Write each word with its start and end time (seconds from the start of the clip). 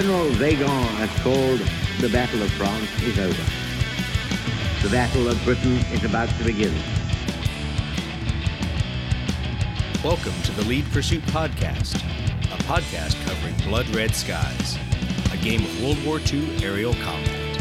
General 0.00 0.30
Weygand 0.34 0.90
has 1.00 1.10
called 1.24 1.58
the 2.00 2.08
Battle 2.08 2.40
of 2.40 2.52
France 2.52 2.88
is 3.02 3.18
over. 3.18 3.42
The 4.84 4.92
Battle 4.92 5.26
of 5.26 5.42
Britain 5.42 5.74
is 5.92 6.04
about 6.04 6.28
to 6.38 6.44
begin. 6.44 6.72
Welcome 10.04 10.40
to 10.44 10.52
the 10.52 10.62
Lead 10.68 10.84
Pursuit 10.92 11.24
Podcast, 11.24 11.96
a 11.96 12.62
podcast 12.62 13.20
covering 13.26 13.56
Blood 13.68 13.88
Red 13.88 14.14
Skies, 14.14 14.78
a 15.32 15.36
game 15.38 15.64
of 15.64 15.82
World 15.82 16.04
War 16.04 16.20
II 16.32 16.64
aerial 16.64 16.94
combat. 16.94 17.60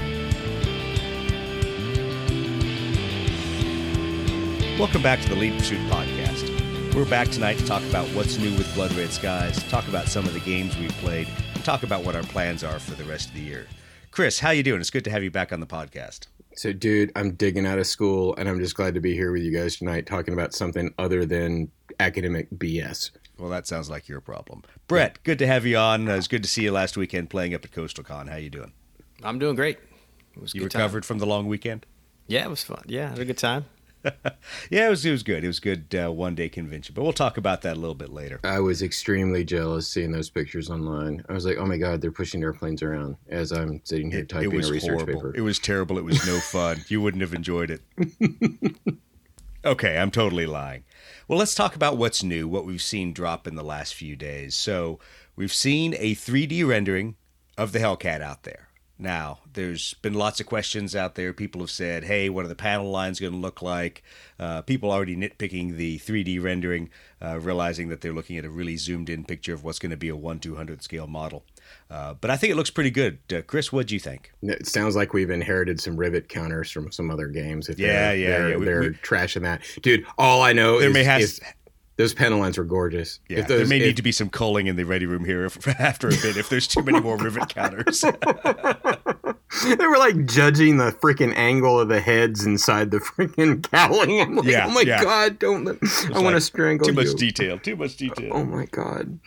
Welcome 4.77 5.01
back 5.01 5.21
to 5.21 5.29
the 5.29 5.35
Lead 5.35 5.57
Pursuit 5.57 5.81
Podcast. 5.89 6.93
We're 6.93 7.05
back 7.05 7.29
tonight 7.29 7.57
to 7.57 7.65
talk 7.65 7.81
about 7.89 8.07
what's 8.09 8.37
new 8.37 8.51
with 8.51 8.71
Blood 8.75 8.93
Red 8.93 9.09
Skies, 9.09 9.63
talk 9.69 9.87
about 9.87 10.07
some 10.07 10.27
of 10.27 10.35
the 10.35 10.39
games 10.41 10.77
we've 10.77 10.91
played, 10.97 11.27
talk 11.67 11.83
about 11.83 12.05
what 12.05 12.15
our 12.15 12.23
plans 12.23 12.63
are 12.63 12.79
for 12.79 12.95
the 12.95 13.03
rest 13.03 13.27
of 13.27 13.35
the 13.35 13.41
year. 13.41 13.67
Chris, 14.11 14.39
how 14.39 14.51
you 14.51 14.63
doing? 14.63 14.79
It's 14.79 14.89
good 14.89 15.03
to 15.03 15.11
have 15.11 15.21
you 15.21 15.29
back 15.29 15.51
on 15.51 15.59
the 15.59 15.67
podcast. 15.67 16.27
So, 16.55 16.71
dude, 16.71 17.11
I'm 17.13 17.31
digging 17.33 17.67
out 17.67 17.77
of 17.77 17.85
school, 17.85 18.33
and 18.37 18.47
I'm 18.47 18.57
just 18.57 18.73
glad 18.73 18.93
to 18.93 19.01
be 19.01 19.13
here 19.13 19.33
with 19.33 19.41
you 19.41 19.51
guys 19.51 19.75
tonight, 19.75 20.05
talking 20.05 20.33
about 20.33 20.53
something 20.53 20.93
other 20.97 21.25
than 21.25 21.69
academic 21.99 22.49
BS. 22.51 23.11
Well, 23.37 23.49
that 23.49 23.67
sounds 23.67 23.89
like 23.89 24.07
your 24.07 24.21
problem. 24.21 24.63
Brett, 24.87 25.21
good 25.23 25.39
to 25.39 25.47
have 25.47 25.65
you 25.65 25.75
on. 25.75 26.07
Uh, 26.07 26.15
it's 26.15 26.29
good 26.29 26.41
to 26.43 26.47
see 26.47 26.63
you 26.63 26.71
last 26.71 26.95
weekend 26.95 27.29
playing 27.29 27.53
up 27.53 27.65
at 27.65 27.73
Coastal 27.73 28.05
Con. 28.05 28.27
How 28.27 28.37
you 28.37 28.49
doing? 28.49 28.71
I'm 29.21 29.37
doing 29.37 29.57
great. 29.57 29.77
It 30.37 30.41
was 30.41 30.55
you 30.55 30.63
recovered 30.63 31.03
time. 31.03 31.07
from 31.07 31.17
the 31.17 31.27
long 31.27 31.47
weekend? 31.47 31.85
Yeah, 32.27 32.45
it 32.45 32.49
was 32.49 32.63
fun. 32.63 32.83
Yeah, 32.87 33.09
had 33.09 33.19
a 33.19 33.25
good 33.25 33.37
time. 33.37 33.65
yeah, 34.69 34.87
it 34.87 34.89
was 34.89 35.05
it 35.05 35.11
was 35.11 35.23
good. 35.23 35.43
It 35.43 35.47
was 35.47 35.59
good 35.59 35.93
uh, 35.95 36.11
one 36.11 36.35
day 36.35 36.49
convention, 36.49 36.93
but 36.95 37.03
we'll 37.03 37.13
talk 37.13 37.37
about 37.37 37.61
that 37.63 37.77
a 37.77 37.79
little 37.79 37.95
bit 37.95 38.09
later. 38.09 38.39
I 38.43 38.59
was 38.59 38.81
extremely 38.81 39.43
jealous 39.43 39.87
seeing 39.87 40.11
those 40.11 40.29
pictures 40.29 40.69
online. 40.69 41.23
I 41.29 41.33
was 41.33 41.45
like, 41.45 41.57
oh 41.57 41.65
my 41.65 41.77
god, 41.77 42.01
they're 42.01 42.11
pushing 42.11 42.41
airplanes 42.43 42.81
around 42.81 43.17
as 43.29 43.51
I'm 43.51 43.81
sitting 43.83 44.11
here 44.11 44.21
it, 44.21 44.29
typing 44.29 44.51
it 44.51 44.55
was 44.55 44.69
a 44.69 44.73
research 44.73 45.01
horrible. 45.01 45.13
paper. 45.13 45.33
It 45.35 45.41
was 45.41 45.59
terrible. 45.59 45.97
It 45.97 46.05
was 46.05 46.25
no 46.25 46.39
fun. 46.51 46.83
you 46.87 47.01
wouldn't 47.01 47.21
have 47.21 47.33
enjoyed 47.33 47.71
it. 47.71 47.81
okay, 49.65 49.97
I'm 49.97 50.11
totally 50.11 50.45
lying. 50.45 50.83
Well, 51.27 51.39
let's 51.39 51.55
talk 51.55 51.75
about 51.75 51.97
what's 51.97 52.23
new, 52.23 52.47
what 52.47 52.65
we've 52.65 52.81
seen 52.81 53.13
drop 53.13 53.47
in 53.47 53.55
the 53.55 53.63
last 53.63 53.93
few 53.95 54.15
days. 54.15 54.55
So 54.55 54.99
we've 55.35 55.53
seen 55.53 55.93
a 55.97 56.15
3D 56.15 56.65
rendering 56.67 57.15
of 57.57 57.71
the 57.71 57.79
Hellcat 57.79 58.21
out 58.21 58.43
there. 58.43 58.66
Now, 58.99 59.39
there's 59.53 59.93
been 59.95 60.15
lots 60.15 60.39
of 60.39 60.47
questions 60.47 60.95
out 60.95 61.15
there. 61.15 61.31
People 61.31 61.61
have 61.61 61.69
said, 61.69 62.05
hey, 62.05 62.29
what 62.29 62.45
are 62.45 62.47
the 62.47 62.55
panel 62.55 62.89
lines 62.89 63.19
going 63.19 63.33
to 63.33 63.39
look 63.39 63.61
like? 63.61 64.03
Uh, 64.39 64.63
people 64.63 64.91
already 64.91 65.15
nitpicking 65.15 65.75
the 65.75 65.99
3D 65.99 66.41
rendering, 66.41 66.89
uh, 67.21 67.39
realizing 67.39 67.89
that 67.89 68.01
they're 68.01 68.13
looking 68.13 68.37
at 68.37 68.45
a 68.45 68.49
really 68.49 68.75
zoomed 68.75 69.09
in 69.09 69.23
picture 69.23 69.53
of 69.53 69.63
what's 69.63 69.77
going 69.77 69.91
to 69.91 69.97
be 69.97 70.09
a 70.09 70.15
1 70.15 70.39
200 70.39 70.81
scale 70.81 71.05
model. 71.05 71.43
Uh, 71.91 72.15
but 72.15 72.31
I 72.31 72.37
think 72.37 72.51
it 72.51 72.55
looks 72.55 72.71
pretty 72.71 72.89
good. 72.89 73.19
Uh, 73.31 73.41
Chris, 73.45 73.71
what 73.71 73.87
do 73.87 73.93
you 73.93 73.99
think? 73.99 74.31
It 74.41 74.65
sounds 74.65 74.95
like 74.95 75.13
we've 75.13 75.29
inherited 75.29 75.79
some 75.79 75.95
rivet 75.95 76.27
counters 76.27 76.71
from 76.71 76.91
some 76.91 77.11
other 77.11 77.27
games. 77.27 77.69
If 77.69 77.77
yeah, 77.77 77.87
they're, 77.87 78.15
yeah, 78.15 78.27
they're, 78.29 78.49
yeah. 78.49 78.57
We, 78.57 78.65
they're 78.65 78.81
we, 78.81 78.89
trashing 78.89 79.43
that. 79.43 79.61
Dude, 79.81 80.05
all 80.17 80.41
I 80.41 80.53
know 80.53 80.79
there 80.79 80.89
is, 80.89 80.93
may 80.93 81.03
have, 81.03 81.21
is 81.21 81.39
those 81.97 82.13
panel 82.13 82.39
lines 82.39 82.57
were 82.57 82.63
gorgeous. 82.63 83.19
Yeah, 83.27 83.41
those, 83.41 83.47
there 83.47 83.67
may 83.67 83.77
if, 83.77 83.87
need 83.87 83.95
to 83.97 84.03
be 84.03 84.11
some 84.11 84.29
culling 84.29 84.67
in 84.67 84.75
the 84.75 84.85
ready 84.85 85.05
room 85.05 85.25
here 85.25 85.45
if, 85.45 85.67
after 85.79 86.07
a 86.07 86.11
bit 86.11 86.37
if 86.37 86.49
there's 86.49 86.67
too 86.67 86.83
many 86.83 86.99
more 86.99 87.17
rivet 87.17 87.49
counters. 87.49 88.01
they 88.01 89.87
were 89.87 89.97
like 89.97 90.25
judging 90.25 90.77
the 90.77 90.91
freaking 90.91 91.35
angle 91.35 91.79
of 91.79 91.89
the 91.89 91.99
heads 91.99 92.45
inside 92.45 92.91
the 92.91 92.99
freaking 92.99 93.69
cowling. 93.71 94.21
I'm 94.21 94.35
like, 94.35 94.45
yeah, 94.45 94.67
oh 94.67 94.71
my 94.71 94.81
yeah. 94.81 95.03
god, 95.03 95.39
don't 95.39 95.65
let, 95.65 95.77
I 95.81 96.09
like, 96.09 96.23
want 96.23 96.35
to 96.35 96.41
strangle 96.41 96.85
too 96.85 96.93
you. 96.93 96.97
much 96.97 97.15
detail. 97.15 97.57
Too 97.57 97.75
much 97.75 97.97
detail. 97.97 98.31
Oh 98.33 98.43
my 98.43 98.65
god. 98.65 99.19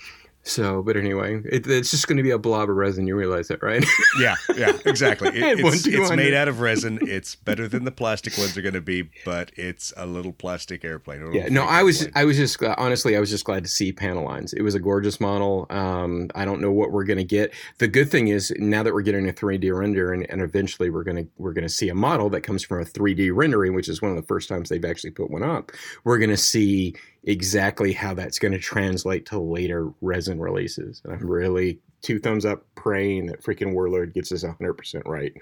So, 0.42 0.82
but 0.82 0.96
anyway, 0.96 1.42
it, 1.44 1.66
it's 1.66 1.90
just 1.90 2.08
going 2.08 2.16
to 2.16 2.22
be 2.22 2.30
a 2.30 2.38
blob 2.38 2.70
of 2.70 2.76
resin. 2.76 3.06
You 3.06 3.14
realize 3.14 3.48
that, 3.48 3.62
right? 3.62 3.84
yeah, 4.20 4.36
yeah, 4.56 4.76
exactly. 4.84 5.30
It, 5.40 5.60
it's, 5.60 5.86
it's 5.86 6.10
made 6.10 6.34
out 6.34 6.48
of 6.48 6.60
resin. 6.60 6.98
It's 7.02 7.34
better 7.34 7.66
than 7.66 7.84
the 7.84 7.90
plastic 7.90 8.36
ones 8.36 8.56
are 8.56 8.62
going 8.62 8.74
to 8.74 8.80
be, 8.80 9.10
but 9.24 9.52
it's 9.56 9.92
a 9.96 10.06
little 10.06 10.32
plastic 10.32 10.84
airplane. 10.84 11.20
Little 11.20 11.34
yeah, 11.34 11.48
no, 11.48 11.64
I 11.64 11.82
was, 11.82 12.08
I 12.14 12.24
was 12.24 12.36
just 12.36 12.62
honestly, 12.62 13.16
I 13.16 13.20
was 13.20 13.30
just 13.30 13.44
glad 13.44 13.64
to 13.64 13.70
see 13.70 13.92
panel 13.92 14.24
lines. 14.24 14.52
It 14.52 14.62
was 14.62 14.74
a 14.74 14.78
gorgeous 14.78 15.20
model. 15.20 15.66
Um, 15.70 16.30
I 16.34 16.44
don't 16.44 16.60
know 16.60 16.70
what 16.70 16.92
we're 16.92 17.04
going 17.04 17.18
to 17.18 17.24
get. 17.24 17.52
The 17.78 17.88
good 17.88 18.10
thing 18.10 18.28
is 18.28 18.52
now 18.58 18.82
that 18.82 18.92
we're 18.92 19.02
getting 19.02 19.28
a 19.28 19.32
3D 19.32 19.76
render, 19.76 20.12
and, 20.12 20.28
and 20.30 20.40
eventually 20.40 20.90
we're 20.90 21.04
going 21.04 21.24
to 21.24 21.30
we're 21.38 21.52
going 21.52 21.66
to 21.66 21.72
see 21.72 21.88
a 21.88 21.94
model 21.94 22.28
that 22.30 22.42
comes 22.42 22.62
from 22.62 22.80
a 22.80 22.84
3D 22.84 23.30
rendering, 23.34 23.74
which 23.74 23.88
is 23.88 24.02
one 24.02 24.10
of 24.10 24.16
the 24.16 24.26
first 24.26 24.48
times 24.48 24.68
they've 24.68 24.84
actually 24.84 25.10
put 25.10 25.30
one 25.30 25.42
up. 25.42 25.72
We're 26.04 26.18
going 26.18 26.30
to 26.30 26.36
see 26.36 26.94
exactly 27.24 27.92
how 27.92 28.14
that's 28.14 28.38
going 28.38 28.52
to 28.52 28.58
translate 28.58 29.26
to 29.26 29.38
later 29.38 29.90
resin 30.00 30.40
releases. 30.40 31.02
And 31.04 31.12
I'm 31.12 31.26
really 31.26 31.80
two 32.02 32.18
thumbs 32.18 32.46
up 32.46 32.64
praying 32.74 33.26
that 33.26 33.42
freaking 33.42 33.74
Warlord 33.74 34.14
gets 34.14 34.30
this 34.30 34.44
100% 34.44 35.02
right. 35.06 35.32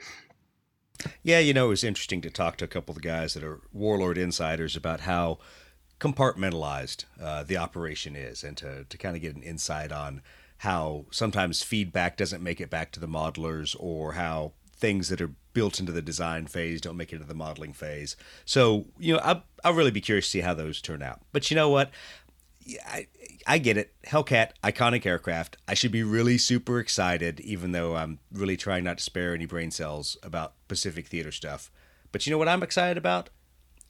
Yeah, 1.22 1.38
you 1.38 1.54
know, 1.54 1.66
it 1.66 1.70
was 1.70 1.84
interesting 1.84 2.20
to 2.22 2.30
talk 2.30 2.56
to 2.56 2.64
a 2.64 2.68
couple 2.68 2.92
of 2.92 3.00
the 3.00 3.08
guys 3.08 3.34
that 3.34 3.44
are 3.44 3.60
Warlord 3.72 4.18
insiders 4.18 4.74
about 4.74 5.00
how 5.00 5.38
compartmentalized 6.00 7.04
uh, 7.20 7.44
the 7.44 7.56
operation 7.56 8.16
is 8.16 8.42
and 8.42 8.56
to, 8.56 8.84
to 8.84 8.98
kind 8.98 9.14
of 9.16 9.22
get 9.22 9.36
an 9.36 9.42
insight 9.42 9.92
on 9.92 10.22
how 10.58 11.06
sometimes 11.10 11.62
feedback 11.62 12.16
doesn't 12.16 12.42
make 12.42 12.60
it 12.60 12.70
back 12.70 12.90
to 12.92 13.00
the 13.00 13.06
modelers 13.06 13.76
or 13.78 14.12
how 14.14 14.52
things 14.76 15.08
that 15.08 15.20
are 15.20 15.32
built 15.58 15.80
into 15.80 15.90
the 15.90 16.00
design 16.00 16.46
phase 16.46 16.80
don't 16.80 16.96
make 16.96 17.12
it 17.12 17.16
into 17.16 17.26
the 17.26 17.34
modeling 17.34 17.72
phase. 17.72 18.14
So, 18.44 18.86
you 18.96 19.14
know, 19.14 19.18
I'll, 19.24 19.42
I'll 19.64 19.74
really 19.74 19.90
be 19.90 20.00
curious 20.00 20.26
to 20.26 20.30
see 20.30 20.40
how 20.40 20.54
those 20.54 20.80
turn 20.80 21.02
out. 21.02 21.20
But 21.32 21.50
you 21.50 21.56
know 21.56 21.68
what? 21.68 21.90
I, 22.86 23.08
I 23.44 23.58
get 23.58 23.76
it. 23.76 23.92
Hellcat, 24.06 24.50
iconic 24.62 25.04
aircraft. 25.04 25.56
I 25.66 25.74
should 25.74 25.90
be 25.90 26.04
really 26.04 26.38
super 26.38 26.78
excited, 26.78 27.40
even 27.40 27.72
though 27.72 27.96
I'm 27.96 28.20
really 28.32 28.56
trying 28.56 28.84
not 28.84 28.98
to 28.98 29.02
spare 29.02 29.34
any 29.34 29.46
brain 29.46 29.72
cells 29.72 30.16
about 30.22 30.54
Pacific 30.68 31.08
Theater 31.08 31.32
stuff. 31.32 31.72
But 32.12 32.24
you 32.24 32.30
know 32.30 32.38
what 32.38 32.48
I'm 32.48 32.62
excited 32.62 32.96
about? 32.96 33.28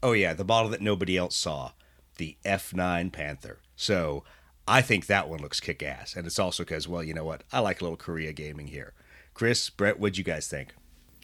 Oh, 0.03 0.13
yeah, 0.13 0.33
the 0.33 0.45
model 0.45 0.71
that 0.71 0.81
nobody 0.81 1.19
else 1.19 1.37
saw 1.37 1.73
the 2.17 2.39
F9 2.47 3.13
Panther. 3.13 3.59
So 3.77 4.25
I 4.67 4.81
think 4.81 5.05
that 5.05 5.29
one 5.29 5.41
looks 5.41 5.61
kick 5.61 5.83
ass. 5.83 6.17
And 6.17 6.27
it's 6.27 6.39
also 6.39 6.63
because, 6.63 6.89
well, 6.89 7.05
you 7.05 7.13
know 7.13 7.25
what? 7.25 7.45
I 7.53 7.59
like 7.59 7.83
a 7.83 7.85
little 7.85 7.99
Korea 7.99 8.33
gaming 8.33 8.69
here. 8.69 8.95
Chris, 9.35 9.69
Brett, 9.69 10.01
what'd 10.01 10.17
you 10.17 10.25
guys 10.25 10.49
think? 10.49 10.73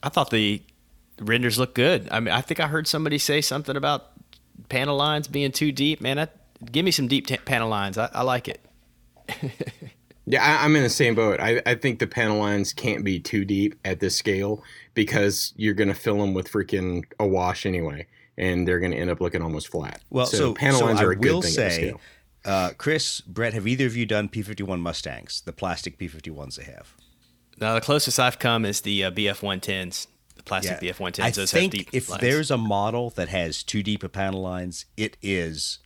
I 0.05 0.11
thought 0.11 0.29
the 0.29 0.63
renders 1.19 1.59
looked 1.59 1.75
good. 1.75 2.09
I 2.11 2.21
mean, 2.21 2.33
I 2.33 2.43
think 2.43 2.61
I 2.61 2.67
heard 2.67 2.87
somebody 2.87 3.17
say 3.17 3.41
something 3.41 3.75
about 3.75 4.13
panel 4.69 4.97
lines 4.97 5.29
being 5.29 5.51
too 5.51 5.73
deep. 5.73 6.03
Man, 6.03 6.19
I, 6.19 6.29
give 6.71 6.85
me 6.85 6.91
some 6.91 7.09
deep 7.09 7.27
t- 7.27 7.39
panel 7.39 7.71
lines. 7.71 7.97
I, 7.97 8.11
I 8.13 8.23
like 8.23 8.47
it. 8.47 8.65
yeah, 10.27 10.45
I, 10.45 10.67
am 10.67 10.77
in 10.77 10.83
the 10.83 10.91
same 10.91 11.15
boat. 11.15 11.41
I, 11.41 11.63
I 11.65 11.75
think 11.75 12.01
the 12.01 12.07
panel 12.07 12.39
lines 12.39 12.75
can't 12.75 13.03
be 13.03 13.19
too 13.19 13.47
deep 13.47 13.77
at 13.87 14.01
this 14.01 14.15
scale 14.15 14.63
because 14.93 15.55
you're 15.57 15.73
going 15.73 15.89
to 15.89 15.95
fill 15.95 16.19
them 16.19 16.35
with 16.35 16.53
freaking 16.53 17.05
a 17.19 17.27
wash 17.27 17.65
anyway, 17.65 18.07
and 18.37 18.69
they're 18.69 18.81
going 18.81 18.93
to 18.93 18.99
end 18.99 19.09
up 19.09 19.23
looking 19.23 19.41
almost 19.41 19.69
flat. 19.69 20.03
Well, 20.11 20.27
so, 20.27 20.37
so 20.37 20.55
panel 20.55 20.81
so 20.81 20.85
lines 20.85 21.01
are 21.01 21.11
I 21.11 21.13
a 21.15 21.17
good 21.17 21.33
will 21.33 21.41
thing 21.41 21.53
say, 21.53 21.95
uh, 22.45 22.73
Chris, 22.77 23.23
Brett, 23.23 23.55
have 23.55 23.67
either 23.67 23.87
of 23.87 23.97
you 23.97 24.05
done 24.05 24.29
P51 24.29 24.81
Mustangs, 24.81 25.41
the 25.41 25.53
plastic 25.55 25.97
P51s 25.97 26.57
they 26.57 26.65
have? 26.65 26.95
Now, 27.61 27.75
the 27.75 27.81
closest 27.81 28.19
I've 28.19 28.39
come 28.39 28.65
is 28.65 28.81
the 28.81 29.05
uh, 29.05 29.11
BF 29.11 29.41
110s, 29.41 30.07
the 30.37 30.43
plastic 30.43 30.83
Yeah. 30.83 30.93
BF 30.93 30.97
110s. 30.97 31.23
I 31.25 31.31
Those 31.31 31.51
think 31.53 31.89
if 31.93 32.09
lines. 32.09 32.21
there's 32.21 32.51
a 32.51 32.59
model 32.59 33.11
that 33.11 33.29
has 33.29 33.63
too 33.63 33.83
deep 33.83 34.03
a 34.03 34.09
panel 34.09 34.41
lines, 34.43 34.87
it 34.97 35.17
is 35.23 35.79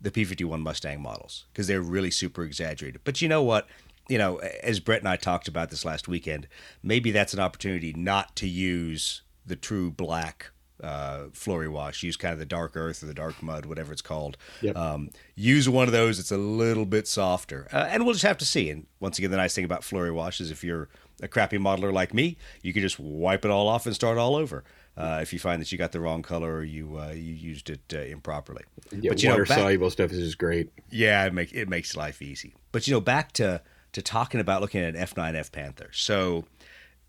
the 0.00 0.10
P51 0.10 0.60
Mustang 0.60 1.00
models 1.02 1.46
because 1.52 1.66
they're 1.66 1.80
really 1.82 2.10
super 2.10 2.44
exaggerated. 2.44 3.00
But 3.04 3.20
you 3.22 3.28
know 3.28 3.42
what? 3.42 3.66
You 4.08 4.16
know, 4.18 4.38
as 4.62 4.80
Brett 4.80 5.00
and 5.00 5.08
I 5.08 5.16
talked 5.16 5.48
about 5.48 5.70
this 5.70 5.84
last 5.84 6.08
weekend, 6.08 6.48
maybe 6.82 7.10
that's 7.10 7.34
an 7.34 7.40
opportunity 7.40 7.92
not 7.94 8.36
to 8.36 8.48
use 8.48 9.22
the 9.44 9.56
true 9.56 9.90
black 9.90 10.50
uh, 10.82 11.24
Flory 11.32 11.68
wash. 11.68 12.02
Use 12.02 12.16
kind 12.16 12.32
of 12.32 12.38
the 12.38 12.46
dark 12.46 12.76
earth 12.76 13.02
or 13.02 13.06
the 13.06 13.14
dark 13.14 13.42
mud, 13.42 13.66
whatever 13.66 13.92
it's 13.92 14.02
called. 14.02 14.36
Yep. 14.62 14.76
Um, 14.76 15.10
use 15.34 15.68
one 15.68 15.86
of 15.88 15.92
those. 15.92 16.18
It's 16.18 16.30
a 16.32 16.36
little 16.38 16.86
bit 16.86 17.06
softer, 17.08 17.68
uh, 17.72 17.86
and 17.90 18.04
we'll 18.04 18.14
just 18.14 18.24
have 18.24 18.38
to 18.38 18.44
see. 18.44 18.70
And 18.70 18.86
once 19.00 19.18
again, 19.18 19.30
the 19.30 19.36
nice 19.36 19.54
thing 19.54 19.64
about 19.64 19.84
Flory 19.84 20.10
wash 20.10 20.40
is 20.40 20.50
if 20.50 20.62
you're 20.62 20.88
a 21.22 21.28
crappy 21.28 21.58
modeler 21.58 21.92
like 21.92 22.14
me, 22.14 22.36
you 22.62 22.72
can 22.72 22.82
just 22.82 22.98
wipe 23.00 23.44
it 23.44 23.50
all 23.50 23.68
off 23.68 23.86
and 23.86 23.94
start 23.94 24.18
all 24.18 24.36
over. 24.36 24.62
Uh, 24.96 25.20
if 25.22 25.32
you 25.32 25.38
find 25.38 25.60
that 25.62 25.70
you 25.70 25.78
got 25.78 25.92
the 25.92 26.00
wrong 26.00 26.22
color 26.22 26.52
or 26.56 26.64
you 26.64 26.98
uh, 26.98 27.10
you 27.10 27.32
used 27.32 27.70
it 27.70 27.80
uh, 27.94 27.98
improperly, 27.98 28.64
Yeah, 28.90 29.10
but 29.10 29.22
you 29.22 29.28
water 29.30 29.42
know, 29.42 29.48
back- 29.48 29.58
soluble 29.58 29.90
stuff 29.90 30.10
is 30.10 30.18
just 30.18 30.38
great. 30.38 30.70
yeah, 30.90 31.24
it 31.24 31.32
make 31.32 31.52
it 31.52 31.68
makes 31.68 31.96
life 31.96 32.20
easy. 32.20 32.54
But 32.72 32.86
you 32.88 32.94
know, 32.94 33.00
back 33.00 33.30
to 33.34 33.62
to 33.92 34.02
talking 34.02 34.40
about 34.40 34.60
looking 34.60 34.80
at 34.82 34.94
an 34.96 35.00
F9F 35.06 35.50
Panther. 35.52 35.90
So, 35.92 36.44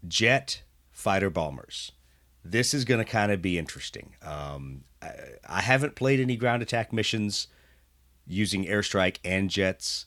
jet 0.08 0.64
fighter 0.92 1.30
bombers. 1.30 1.92
This 2.44 2.74
is 2.74 2.86
going 2.86 3.04
to 3.04 3.10
kind 3.10 3.32
of 3.32 3.42
be 3.42 3.58
interesting. 3.58 4.16
Um, 4.22 4.84
I, 5.02 5.12
I 5.48 5.62
haven't 5.62 5.96
played 5.96 6.20
any 6.20 6.36
ground 6.36 6.62
attack 6.62 6.94
missions 6.94 7.48
using 8.28 8.66
airstrike 8.66 9.18
and 9.26 9.50
jets. 9.50 10.06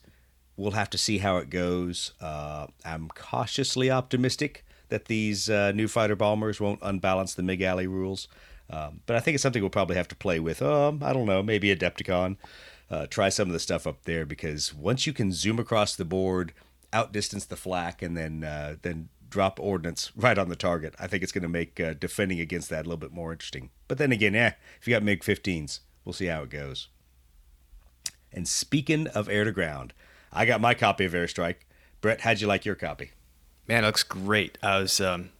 We'll 0.55 0.71
have 0.71 0.89
to 0.91 0.97
see 0.97 1.19
how 1.19 1.37
it 1.37 1.49
goes. 1.49 2.13
Uh, 2.21 2.67
I'm 2.85 3.09
cautiously 3.09 3.89
optimistic 3.89 4.65
that 4.89 5.05
these 5.05 5.49
uh, 5.49 5.71
new 5.71 5.87
fighter 5.87 6.15
bombers 6.15 6.59
won't 6.61 6.79
unbalance 6.81 7.33
the 7.33 7.43
MiG 7.43 7.61
Alley 7.61 7.87
rules. 7.87 8.27
Um, 8.69 9.01
but 9.05 9.15
I 9.15 9.19
think 9.19 9.35
it's 9.35 9.41
something 9.41 9.61
we'll 9.61 9.69
probably 9.69 9.95
have 9.95 10.07
to 10.09 10.15
play 10.15 10.39
with. 10.39 10.61
Um, 10.61 11.01
I 11.03 11.13
don't 11.13 11.25
know, 11.25 11.43
maybe 11.43 11.75
Adepticon. 11.75 12.37
Uh, 12.89 13.07
try 13.07 13.29
some 13.29 13.49
of 13.49 13.53
the 13.53 13.59
stuff 13.59 13.87
up 13.87 14.03
there 14.03 14.25
because 14.25 14.73
once 14.73 15.07
you 15.07 15.13
can 15.13 15.31
zoom 15.31 15.57
across 15.57 15.95
the 15.95 16.05
board 16.05 16.53
outdistance 16.91 17.45
the 17.45 17.55
flak 17.55 18.03
and 18.03 18.15
then 18.15 18.43
uh, 18.43 18.75
then 18.83 19.09
drop 19.33 19.59
ordnance 19.59 20.11
right 20.15 20.37
on 20.37 20.49
the 20.49 20.55
target. 20.55 20.93
I 20.99 21.07
think 21.07 21.23
it's 21.23 21.31
going 21.31 21.41
to 21.41 21.49
make 21.49 21.79
uh, 21.79 21.95
defending 21.95 22.39
against 22.39 22.69
that 22.69 22.81
a 22.81 22.87
little 22.87 22.97
bit 22.97 23.11
more 23.11 23.31
interesting. 23.31 23.71
But 23.87 23.97
then 23.97 24.11
again, 24.11 24.35
yeah, 24.35 24.53
if 24.79 24.87
you 24.87 24.93
got 24.93 25.01
MiG 25.01 25.23
15s, 25.23 25.79
we'll 26.05 26.13
see 26.13 26.27
how 26.27 26.43
it 26.43 26.51
goes. 26.51 26.89
And 28.31 28.47
speaking 28.47 29.07
of 29.07 29.27
air 29.27 29.43
to 29.43 29.51
ground, 29.51 29.95
I 30.31 30.45
got 30.45 30.61
my 30.61 30.75
copy 30.75 31.03
of 31.05 31.13
Airstrike. 31.13 31.65
Brett, 31.99 32.21
how'd 32.21 32.41
you 32.41 32.47
like 32.47 32.63
your 32.63 32.75
copy? 32.75 33.09
Man, 33.67 33.83
it 33.83 33.87
looks 33.87 34.03
great. 34.03 34.59
I 34.61 34.77
was, 34.77 35.01
um, 35.01 35.31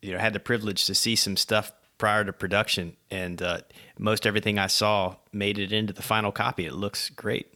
you 0.00 0.12
know, 0.12 0.18
had 0.18 0.32
the 0.32 0.38
privilege 0.38 0.86
to 0.86 0.94
see 0.94 1.16
some 1.16 1.36
stuff 1.36 1.72
prior 1.98 2.24
to 2.24 2.32
production, 2.32 2.96
and 3.10 3.42
uh, 3.42 3.62
most 3.98 4.24
everything 4.24 4.56
I 4.56 4.68
saw 4.68 5.16
made 5.32 5.58
it 5.58 5.72
into 5.72 5.92
the 5.92 6.02
final 6.02 6.30
copy. 6.30 6.64
It 6.64 6.74
looks 6.74 7.10
great. 7.10 7.52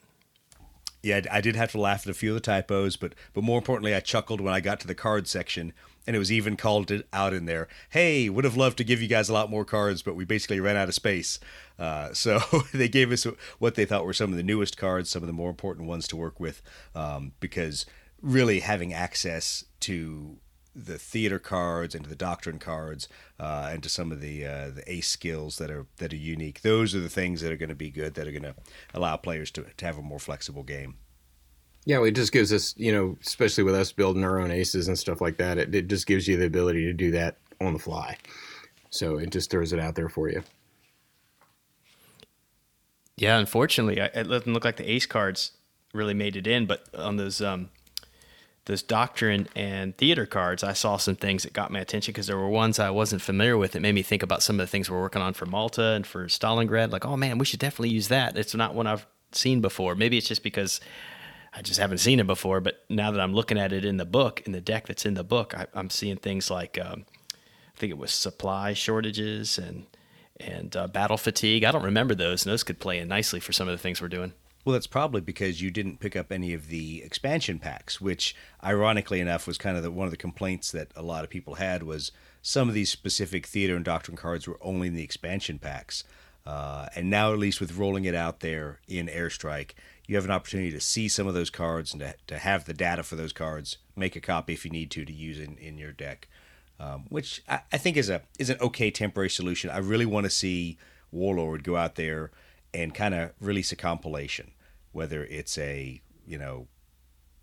Yeah, 1.04 1.20
I 1.30 1.42
did 1.42 1.54
have 1.54 1.72
to 1.72 1.80
laugh 1.80 2.06
at 2.06 2.10
a 2.10 2.14
few 2.14 2.30
of 2.30 2.34
the 2.34 2.40
typos, 2.40 2.96
but 2.96 3.14
but 3.34 3.44
more 3.44 3.58
importantly, 3.58 3.94
I 3.94 4.00
chuckled 4.00 4.40
when 4.40 4.54
I 4.54 4.60
got 4.60 4.80
to 4.80 4.86
the 4.86 4.94
card 4.94 5.28
section, 5.28 5.74
and 6.06 6.16
it 6.16 6.18
was 6.18 6.32
even 6.32 6.56
called 6.56 6.90
it 6.90 7.06
out 7.12 7.34
in 7.34 7.44
there. 7.44 7.68
Hey, 7.90 8.30
would 8.30 8.44
have 8.44 8.56
loved 8.56 8.78
to 8.78 8.84
give 8.84 9.02
you 9.02 9.08
guys 9.08 9.28
a 9.28 9.34
lot 9.34 9.50
more 9.50 9.66
cards, 9.66 10.00
but 10.02 10.16
we 10.16 10.24
basically 10.24 10.60
ran 10.60 10.76
out 10.76 10.88
of 10.88 10.94
space. 10.94 11.38
Uh, 11.78 12.14
so 12.14 12.40
they 12.72 12.88
gave 12.88 13.12
us 13.12 13.26
what 13.58 13.74
they 13.74 13.84
thought 13.84 14.06
were 14.06 14.14
some 14.14 14.30
of 14.30 14.36
the 14.36 14.42
newest 14.42 14.78
cards, 14.78 15.10
some 15.10 15.22
of 15.22 15.26
the 15.26 15.34
more 15.34 15.50
important 15.50 15.86
ones 15.86 16.08
to 16.08 16.16
work 16.16 16.40
with, 16.40 16.62
um, 16.94 17.32
because 17.38 17.84
really 18.22 18.60
having 18.60 18.94
access 18.94 19.64
to 19.80 20.38
the 20.74 20.98
theater 20.98 21.38
cards 21.38 21.94
and 21.94 22.04
to 22.04 22.10
the 22.10 22.16
doctrine 22.16 22.58
cards 22.58 23.08
uh, 23.38 23.70
and 23.72 23.82
to 23.82 23.88
some 23.88 24.10
of 24.10 24.20
the 24.20 24.44
uh, 24.44 24.70
the 24.70 24.82
ace 24.86 25.08
skills 25.08 25.58
that 25.58 25.70
are 25.70 25.86
that 25.98 26.12
are 26.12 26.16
unique. 26.16 26.62
Those 26.62 26.94
are 26.94 27.00
the 27.00 27.08
things 27.08 27.40
that 27.40 27.52
are 27.52 27.56
going 27.56 27.68
to 27.68 27.74
be 27.74 27.90
good 27.90 28.14
that 28.14 28.26
are 28.26 28.32
going 28.32 28.42
to 28.42 28.54
allow 28.92 29.16
players 29.16 29.50
to, 29.52 29.64
to 29.76 29.86
have 29.86 29.98
a 29.98 30.02
more 30.02 30.18
flexible 30.18 30.62
game. 30.62 30.96
Yeah, 31.86 31.98
well, 31.98 32.08
it 32.08 32.12
just 32.12 32.32
gives 32.32 32.52
us, 32.52 32.74
you 32.78 32.92
know, 32.92 33.18
especially 33.22 33.62
with 33.62 33.74
us 33.74 33.92
building 33.92 34.24
our 34.24 34.40
own 34.40 34.50
aces 34.50 34.88
and 34.88 34.98
stuff 34.98 35.20
like 35.20 35.36
that, 35.36 35.58
it, 35.58 35.74
it 35.74 35.88
just 35.88 36.06
gives 36.06 36.26
you 36.26 36.36
the 36.38 36.46
ability 36.46 36.84
to 36.84 36.94
do 36.94 37.10
that 37.10 37.36
on 37.60 37.74
the 37.74 37.78
fly. 37.78 38.16
So 38.88 39.18
it 39.18 39.30
just 39.30 39.50
throws 39.50 39.72
it 39.72 39.80
out 39.80 39.94
there 39.94 40.08
for 40.08 40.30
you. 40.30 40.42
Yeah, 43.16 43.38
unfortunately, 43.38 43.98
it 43.98 44.28
doesn't 44.28 44.52
look 44.52 44.64
like 44.64 44.76
the 44.76 44.90
ace 44.90 45.06
cards 45.06 45.52
really 45.92 46.14
made 46.14 46.36
it 46.36 46.46
in, 46.46 46.66
but 46.66 46.86
on 46.94 47.16
those 47.16 47.40
um, 47.40 47.68
those 48.66 48.82
doctrine 48.82 49.46
and 49.54 49.96
theater 49.96 50.24
cards, 50.24 50.64
I 50.64 50.72
saw 50.72 50.96
some 50.96 51.16
things 51.16 51.42
that 51.42 51.52
got 51.52 51.70
my 51.70 51.80
attention 51.80 52.12
because 52.12 52.26
there 52.26 52.38
were 52.38 52.48
ones 52.48 52.78
I 52.78 52.90
wasn't 52.90 53.20
familiar 53.20 53.58
with. 53.58 53.76
It 53.76 53.80
made 53.80 53.94
me 53.94 54.02
think 54.02 54.22
about 54.22 54.42
some 54.42 54.58
of 54.58 54.66
the 54.66 54.70
things 54.70 54.90
we're 54.90 55.00
working 55.00 55.20
on 55.20 55.34
for 55.34 55.44
Malta 55.44 55.92
and 55.92 56.06
for 56.06 56.26
Stalingrad. 56.26 56.90
Like, 56.90 57.04
oh 57.04 57.16
man, 57.16 57.36
we 57.38 57.44
should 57.44 57.60
definitely 57.60 57.90
use 57.90 58.08
that. 58.08 58.38
It's 58.38 58.54
not 58.54 58.74
one 58.74 58.86
I've 58.86 59.06
seen 59.32 59.60
before. 59.60 59.94
Maybe 59.94 60.16
it's 60.16 60.28
just 60.28 60.42
because 60.42 60.80
I 61.52 61.60
just 61.60 61.78
haven't 61.78 61.98
seen 61.98 62.20
it 62.20 62.26
before. 62.26 62.60
But 62.60 62.84
now 62.88 63.10
that 63.10 63.20
I'm 63.20 63.34
looking 63.34 63.58
at 63.58 63.72
it 63.72 63.84
in 63.84 63.98
the 63.98 64.06
book, 64.06 64.42
in 64.46 64.52
the 64.52 64.60
deck 64.60 64.86
that's 64.86 65.04
in 65.04 65.14
the 65.14 65.24
book, 65.24 65.54
I, 65.54 65.66
am 65.78 65.90
seeing 65.90 66.16
things 66.16 66.50
like 66.50 66.78
um, 66.78 67.04
I 67.34 67.78
think 67.78 67.90
it 67.90 67.98
was 67.98 68.12
supply 68.12 68.72
shortages 68.72 69.58
and 69.58 69.86
and 70.40 70.74
uh, 70.74 70.88
battle 70.88 71.16
fatigue. 71.16 71.64
I 71.64 71.70
don't 71.70 71.84
remember 71.84 72.14
those, 72.14 72.44
and 72.44 72.52
those 72.52 72.64
could 72.64 72.80
play 72.80 72.98
in 72.98 73.08
nicely 73.08 73.40
for 73.40 73.52
some 73.52 73.68
of 73.68 73.72
the 73.72 73.78
things 73.78 74.00
we're 74.00 74.08
doing. 74.08 74.32
Well, 74.64 74.72
that's 74.72 74.86
probably 74.86 75.20
because 75.20 75.60
you 75.60 75.70
didn't 75.70 76.00
pick 76.00 76.16
up 76.16 76.32
any 76.32 76.54
of 76.54 76.68
the 76.68 77.02
expansion 77.02 77.58
packs, 77.58 78.00
which, 78.00 78.34
ironically 78.62 79.20
enough, 79.20 79.46
was 79.46 79.58
kind 79.58 79.76
of 79.76 79.82
the, 79.82 79.90
one 79.90 80.06
of 80.06 80.10
the 80.10 80.16
complaints 80.16 80.72
that 80.72 80.88
a 80.96 81.02
lot 81.02 81.22
of 81.22 81.30
people 81.30 81.56
had 81.56 81.82
was 81.82 82.12
some 82.40 82.68
of 82.68 82.74
these 82.74 82.90
specific 82.90 83.46
theater 83.46 83.76
and 83.76 83.84
doctrine 83.84 84.16
cards 84.16 84.48
were 84.48 84.58
only 84.62 84.88
in 84.88 84.94
the 84.94 85.02
expansion 85.02 85.58
packs. 85.58 86.04
Uh, 86.46 86.86
and 86.94 87.10
now, 87.10 87.32
at 87.32 87.38
least 87.38 87.60
with 87.60 87.76
rolling 87.76 88.06
it 88.06 88.14
out 88.14 88.40
there 88.40 88.80
in 88.88 89.06
Airstrike, 89.06 89.72
you 90.06 90.16
have 90.16 90.24
an 90.24 90.30
opportunity 90.30 90.70
to 90.70 90.80
see 90.80 91.08
some 91.08 91.26
of 91.26 91.34
those 91.34 91.50
cards 91.50 91.92
and 91.92 92.00
to, 92.00 92.14
to 92.26 92.38
have 92.38 92.64
the 92.64 92.74
data 92.74 93.02
for 93.02 93.16
those 93.16 93.32
cards. 93.32 93.78
Make 93.96 94.16
a 94.16 94.20
copy 94.20 94.54
if 94.54 94.64
you 94.64 94.70
need 94.70 94.90
to 94.92 95.04
to 95.04 95.12
use 95.12 95.38
in, 95.38 95.56
in 95.56 95.78
your 95.78 95.92
deck, 95.92 96.28
um, 96.78 97.04
which 97.08 97.42
I, 97.48 97.60
I 97.72 97.78
think 97.78 97.96
is 97.96 98.10
a 98.10 98.22
is 98.38 98.50
an 98.50 98.58
okay 98.60 98.90
temporary 98.90 99.30
solution. 99.30 99.70
I 99.70 99.78
really 99.78 100.04
want 100.04 100.24
to 100.24 100.30
see 100.30 100.76
Warlord 101.10 101.64
go 101.64 101.76
out 101.76 101.94
there 101.94 102.30
and 102.74 102.92
kind 102.92 103.14
of 103.14 103.30
release 103.40 103.72
a 103.72 103.76
compilation, 103.76 104.50
whether 104.92 105.24
it's 105.24 105.56
a 105.56 106.02
you 106.26 106.36
know 106.36 106.66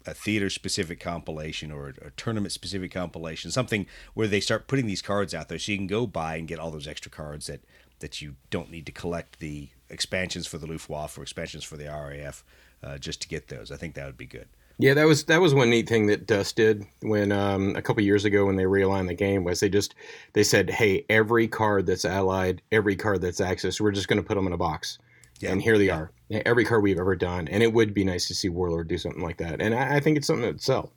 a 0.06 0.14
theater 0.14 0.50
specific 0.50 1.00
compilation 1.00 1.72
or 1.72 1.94
a, 2.02 2.12
tournament 2.12 2.52
specific 2.52 2.92
compilation, 2.92 3.52
something 3.52 3.86
where 4.14 4.28
they 4.28 4.40
start 4.40 4.68
putting 4.68 4.88
these 4.88 5.02
cards 5.02 5.34
out 5.34 5.48
there 5.48 5.60
so 5.60 5.72
you 5.72 5.78
can 5.78 5.88
go 5.88 6.08
buy 6.08 6.36
and 6.36 6.48
get 6.48 6.60
all 6.60 6.72
those 6.72 6.88
extra 6.88 7.12
cards 7.12 7.48
that 7.48 7.62
that 8.00 8.22
you 8.22 8.36
don't 8.50 8.72
need 8.72 8.86
to 8.88 8.92
collect 8.92 9.40
the 9.40 9.70
expansions 9.90 10.48
for 10.48 10.58
the 10.58 10.66
Luftwaffe 10.66 11.18
or 11.18 11.22
expansions 11.22 11.64
for 11.64 11.78
the 11.78 11.86
RAF 11.86 12.44
uh, 12.84 12.98
just 12.98 13.22
to 13.22 13.28
get 13.28 13.48
those. 13.48 13.72
I 13.72 13.78
think 13.78 13.94
that 13.94 14.08
would 14.08 14.18
be 14.18 14.26
good. 14.26 14.48
Yeah, 14.80 14.96
that 14.96 15.06
was 15.06 15.26
that 15.26 15.40
was 15.40 15.54
one 15.54 15.70
neat 15.70 15.88
thing 15.88 16.08
that 16.08 16.26
Dust 16.26 16.56
did 16.56 16.86
when 17.02 17.32
um, 17.32 17.76
a 17.76 17.82
couple 17.84 18.04
years 18.04 18.26
ago 18.26 18.48
when 18.48 18.56
they 18.56 18.64
realigned 18.64 19.08
the 19.08 19.14
game 19.14 19.44
was 19.44 19.60
they 19.60 19.70
just 19.70 19.94
they 20.34 20.44
said, 20.44 20.72
hey, 20.72 21.06
every 21.08 21.48
card 21.48 21.86
that's 21.86 22.06
allied, 22.06 22.64
every 22.72 22.96
card 22.96 23.22
that's 23.22 23.40
Axis, 23.40 23.80
we're 23.80 23.92
just 23.92 24.08
going 24.08 24.20
to 24.20 24.28
put 24.28 24.36
them 24.36 24.48
in 24.48 24.54
a 24.54 24.58
box 24.58 24.98
yeah. 25.42 25.52
And 25.52 25.62
here 25.62 25.78
they 25.78 25.90
are, 25.90 26.12
every 26.30 26.66
card 26.66 26.84
we've 26.84 27.00
ever 27.00 27.16
done. 27.16 27.48
And 27.48 27.64
it 27.64 27.74
would 27.74 27.94
be 27.94 28.04
nice 28.04 28.28
to 28.28 28.36
see 28.36 28.50
Warlord 28.50 28.88
do 28.88 28.98
something 28.98 29.24
like 29.24 29.38
that. 29.38 29.62
And 29.62 29.74
I, 29.74 29.98
I 29.98 30.00
think 30.00 30.18
it's 30.18 30.28
something 30.28 30.44
that'd 30.44 30.62
sell. 30.62 30.92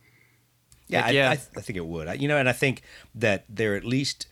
Yeah, 0.86 1.08
yeah. 1.10 1.30
I, 1.30 1.32
I, 1.32 1.38
I, 1.56 1.60
think 1.60 1.76
it 1.76 1.86
would. 1.86 2.08
I, 2.08 2.14
you 2.14 2.28
know, 2.28 2.36
and 2.36 2.48
I 2.48 2.52
think 2.52 2.82
that 3.14 3.44
they're 3.48 3.74
at 3.74 3.84
least 3.84 4.26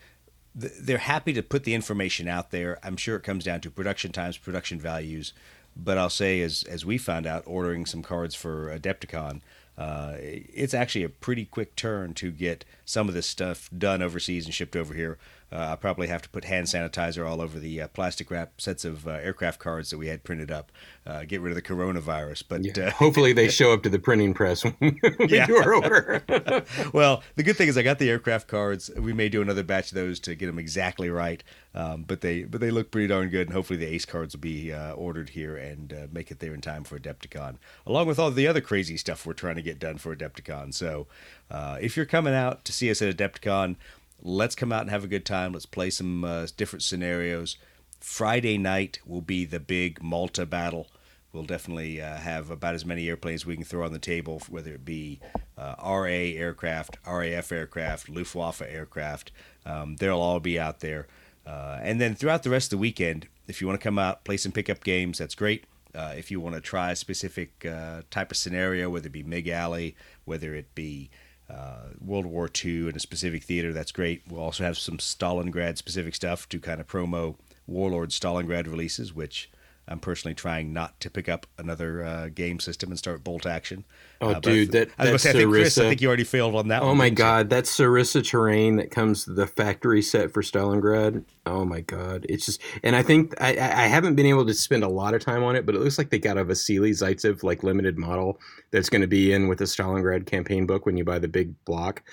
they're 0.55 0.99
happy 0.99 1.33
to 1.33 1.41
put 1.41 1.63
the 1.63 1.73
information 1.73 2.27
out 2.27 2.51
there. 2.51 2.77
I'm 2.83 2.97
sure 2.97 3.15
it 3.15 3.23
comes 3.23 3.43
down 3.43 3.61
to 3.61 3.71
production 3.71 4.11
times, 4.11 4.37
production 4.37 4.79
values. 4.79 5.33
But 5.75 5.97
I'll 5.97 6.11
say, 6.11 6.41
as 6.41 6.63
as 6.69 6.85
we 6.85 6.99
found 6.99 7.25
out, 7.25 7.43
ordering 7.47 7.87
some 7.87 8.03
cards 8.03 8.35
for 8.35 8.69
Adepticon, 8.77 9.41
uh, 9.75 10.13
it's 10.19 10.75
actually 10.75 11.03
a 11.03 11.09
pretty 11.09 11.45
quick 11.45 11.75
turn 11.75 12.13
to 12.15 12.29
get 12.29 12.63
some 12.85 13.07
of 13.07 13.15
this 13.15 13.25
stuff 13.25 13.69
done 13.75 14.03
overseas 14.03 14.45
and 14.45 14.53
shipped 14.53 14.75
over 14.75 14.93
here. 14.93 15.17
Uh, 15.53 15.67
I'll 15.69 15.77
probably 15.77 16.07
have 16.07 16.23
to 16.23 16.29
put 16.29 16.45
hand 16.45 16.65
sanitizer 16.65 17.29
all 17.29 17.39
over 17.39 17.59
the 17.59 17.81
uh, 17.81 17.87
plastic 17.89 18.31
wrap 18.31 18.59
sets 18.59 18.83
of 18.83 19.07
uh, 19.07 19.11
aircraft 19.11 19.59
cards 19.59 19.91
that 19.91 19.99
we 19.99 20.07
had 20.07 20.23
printed 20.23 20.49
up. 20.49 20.71
Uh, 21.05 21.25
get 21.25 21.41
rid 21.41 21.51
of 21.51 21.55
the 21.55 21.61
coronavirus. 21.61 22.43
But 22.47 22.65
yeah. 22.65 22.87
Uh, 22.87 22.91
hopefully 22.91 23.33
they 23.33 23.47
show 23.49 23.71
up 23.71 23.83
to 23.83 23.89
the 23.89 23.99
printing 23.99 24.33
press 24.33 24.63
when 24.63 24.75
we 24.79 24.99
yeah. 25.27 25.45
do 25.45 25.57
our 25.57 25.75
order. 25.75 26.23
well, 26.93 27.21
the 27.35 27.43
good 27.43 27.55
thing 27.55 27.67
is 27.67 27.77
I 27.77 27.83
got 27.83 27.99
the 27.99 28.09
aircraft 28.09 28.47
cards. 28.47 28.89
We 28.97 29.13
may 29.13 29.29
do 29.29 29.43
another 29.43 29.61
batch 29.61 29.91
of 29.91 29.95
those 29.95 30.19
to 30.21 30.33
get 30.33 30.47
them 30.47 30.57
exactly 30.57 31.09
right. 31.11 31.43
Um, 31.75 32.03
but 32.03 32.21
they 32.21 32.43
but 32.43 32.61
they 32.61 32.69
look 32.69 32.91
pretty 32.91 33.07
darn 33.07 33.29
good, 33.29 33.47
and 33.47 33.53
hopefully 33.53 33.77
the 33.77 33.87
ace 33.87 34.05
cards 34.05 34.35
will 34.35 34.41
be 34.41 34.71
uh, 34.71 34.93
ordered 34.93 35.29
here 35.29 35.57
and 35.57 36.09
make 36.11 36.29
it 36.29 36.39
there 36.39 36.53
in 36.53 36.61
time 36.61 36.83
for 36.83 36.99
Adepticon, 36.99 37.55
along 37.87 38.05
with 38.05 38.19
all 38.19 38.29
the 38.29 38.45
other 38.45 38.61
crazy 38.61 38.95
stuff 38.95 39.25
we're 39.25 39.33
trying 39.33 39.55
to 39.55 39.63
get 39.63 39.79
done 39.79 39.97
for 39.97 40.15
Adepticon. 40.15 40.71
So 40.71 41.07
if 41.51 41.97
you're 41.97 42.05
coming 42.05 42.35
out 42.35 42.63
to 42.65 42.71
see 42.71 42.91
us 42.91 43.01
at 43.01 43.15
Adepticon 43.15 43.75
let's 44.23 44.55
come 44.55 44.71
out 44.71 44.81
and 44.81 44.89
have 44.89 45.03
a 45.03 45.07
good 45.07 45.25
time. 45.25 45.53
Let's 45.53 45.65
play 45.65 45.89
some 45.89 46.23
uh, 46.23 46.47
different 46.55 46.83
scenarios. 46.83 47.57
Friday 47.99 48.57
night 48.57 48.99
will 49.05 49.21
be 49.21 49.45
the 49.45 49.59
big 49.59 50.01
Malta 50.01 50.45
battle. 50.45 50.87
We'll 51.31 51.43
definitely 51.43 52.01
uh, 52.01 52.17
have 52.17 52.49
about 52.49 52.75
as 52.75 52.85
many 52.85 53.07
airplanes 53.09 53.45
we 53.45 53.55
can 53.55 53.65
throw 53.65 53.85
on 53.85 53.91
the 53.91 53.99
table, 53.99 54.41
whether 54.49 54.73
it 54.73 54.85
be 54.85 55.19
uh, 55.57 55.75
RA 55.83 56.05
aircraft, 56.05 56.97
RAF 57.07 57.51
aircraft, 57.51 58.07
Luftwaffe 58.07 58.61
aircraft. 58.61 59.31
Um, 59.65 59.95
they'll 59.95 60.19
all 60.19 60.39
be 60.39 60.59
out 60.59 60.79
there. 60.79 61.07
Uh, 61.45 61.79
and 61.81 61.99
then 61.99 62.15
throughout 62.15 62.43
the 62.43 62.49
rest 62.49 62.67
of 62.67 62.77
the 62.77 62.81
weekend, 62.81 63.27
if 63.47 63.59
you 63.59 63.67
want 63.67 63.79
to 63.79 63.83
come 63.83 63.99
out, 63.99 64.23
play 64.23 64.37
some 64.37 64.51
pickup 64.51 64.83
games, 64.83 65.17
that's 65.17 65.35
great. 65.35 65.65
Uh, 65.95 66.13
if 66.15 66.31
you 66.31 66.39
want 66.39 66.55
to 66.55 66.61
try 66.61 66.91
a 66.91 66.95
specific 66.95 67.65
uh, 67.65 68.01
type 68.09 68.31
of 68.31 68.37
scenario, 68.37 68.89
whether 68.89 69.07
it 69.07 69.11
be 69.11 69.23
MiG 69.23 69.47
Alley, 69.47 69.95
whether 70.25 70.55
it 70.55 70.73
be 70.75 71.09
uh, 71.49 71.89
World 71.99 72.25
War 72.25 72.49
II 72.63 72.89
in 72.89 72.95
a 72.95 72.99
specific 72.99 73.43
theater. 73.43 73.73
That's 73.73 73.91
great. 73.91 74.23
We'll 74.29 74.41
also 74.41 74.63
have 74.63 74.77
some 74.77 74.97
Stalingrad 74.97 75.77
specific 75.77 76.15
stuff 76.15 76.47
to 76.49 76.59
kind 76.59 76.79
of 76.79 76.87
promo 76.87 77.35
Warlord 77.67 78.09
Stalingrad 78.09 78.65
releases, 78.65 79.13
which 79.13 79.49
I'm 79.87 79.99
personally 79.99 80.33
trying 80.33 80.71
not 80.71 80.99
to 81.01 81.09
pick 81.09 81.27
up 81.27 81.45
another 81.57 82.03
uh, 82.03 82.29
game 82.29 82.59
system 82.59 82.89
and 82.89 82.97
start 82.97 83.23
bolt 83.23 83.45
action. 83.45 83.83
Oh, 84.21 84.31
uh, 84.31 84.39
dude, 84.39 84.71
that, 84.71 84.89
I 84.97 85.11
was 85.11 85.23
say, 85.23 85.31
I 85.31 85.33
think 85.33 85.49
Chris, 85.51 85.77
I 85.77 85.89
think 85.89 86.01
you 86.01 86.07
already 86.07 86.23
failed 86.23 86.55
on 86.55 86.69
that. 86.69 86.81
Oh 86.81 86.87
one, 86.87 86.97
my 86.97 87.09
god, 87.09 87.49
that 87.49 87.65
Sarissa 87.65 88.25
terrain 88.25 88.77
that 88.77 88.91
comes 88.91 89.25
the 89.25 89.45
factory 89.45 90.01
set 90.01 90.31
for 90.31 90.41
Stalingrad. 90.41 91.25
Oh 91.45 91.65
my 91.65 91.81
god, 91.81 92.25
it's 92.29 92.45
just, 92.45 92.61
and 92.81 92.95
I 92.95 93.03
think 93.03 93.33
I, 93.41 93.51
I 93.51 93.87
haven't 93.87 94.15
been 94.15 94.25
able 94.25 94.45
to 94.45 94.53
spend 94.53 94.83
a 94.83 94.89
lot 94.89 95.13
of 95.13 95.21
time 95.21 95.43
on 95.43 95.57
it, 95.57 95.65
but 95.65 95.75
it 95.75 95.81
looks 95.81 95.97
like 95.97 96.09
they 96.09 96.19
got 96.19 96.37
a 96.37 96.45
Vasily 96.45 96.91
Zaitsev 96.91 97.43
like 97.43 97.63
limited 97.63 97.97
model 97.97 98.39
that's 98.71 98.89
going 98.89 99.01
to 99.01 99.07
be 99.07 99.33
in 99.33 99.49
with 99.49 99.59
the 99.59 99.65
Stalingrad 99.65 100.25
campaign 100.25 100.65
book 100.65 100.85
when 100.85 100.95
you 100.95 101.03
buy 101.03 101.19
the 101.19 101.27
big 101.27 101.53
block. 101.65 102.03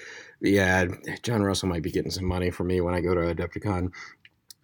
Yeah, 0.43 0.87
John 1.23 1.43
Russell 1.43 1.69
might 1.69 1.83
be 1.83 1.91
getting 1.91 2.11
some 2.11 2.25
money 2.25 2.51
from 2.51 2.69
me 2.69 2.81
when 2.81 2.95
I 2.95 3.01
go 3.01 3.15
to 3.15 3.35
Adepticon. 3.35 3.93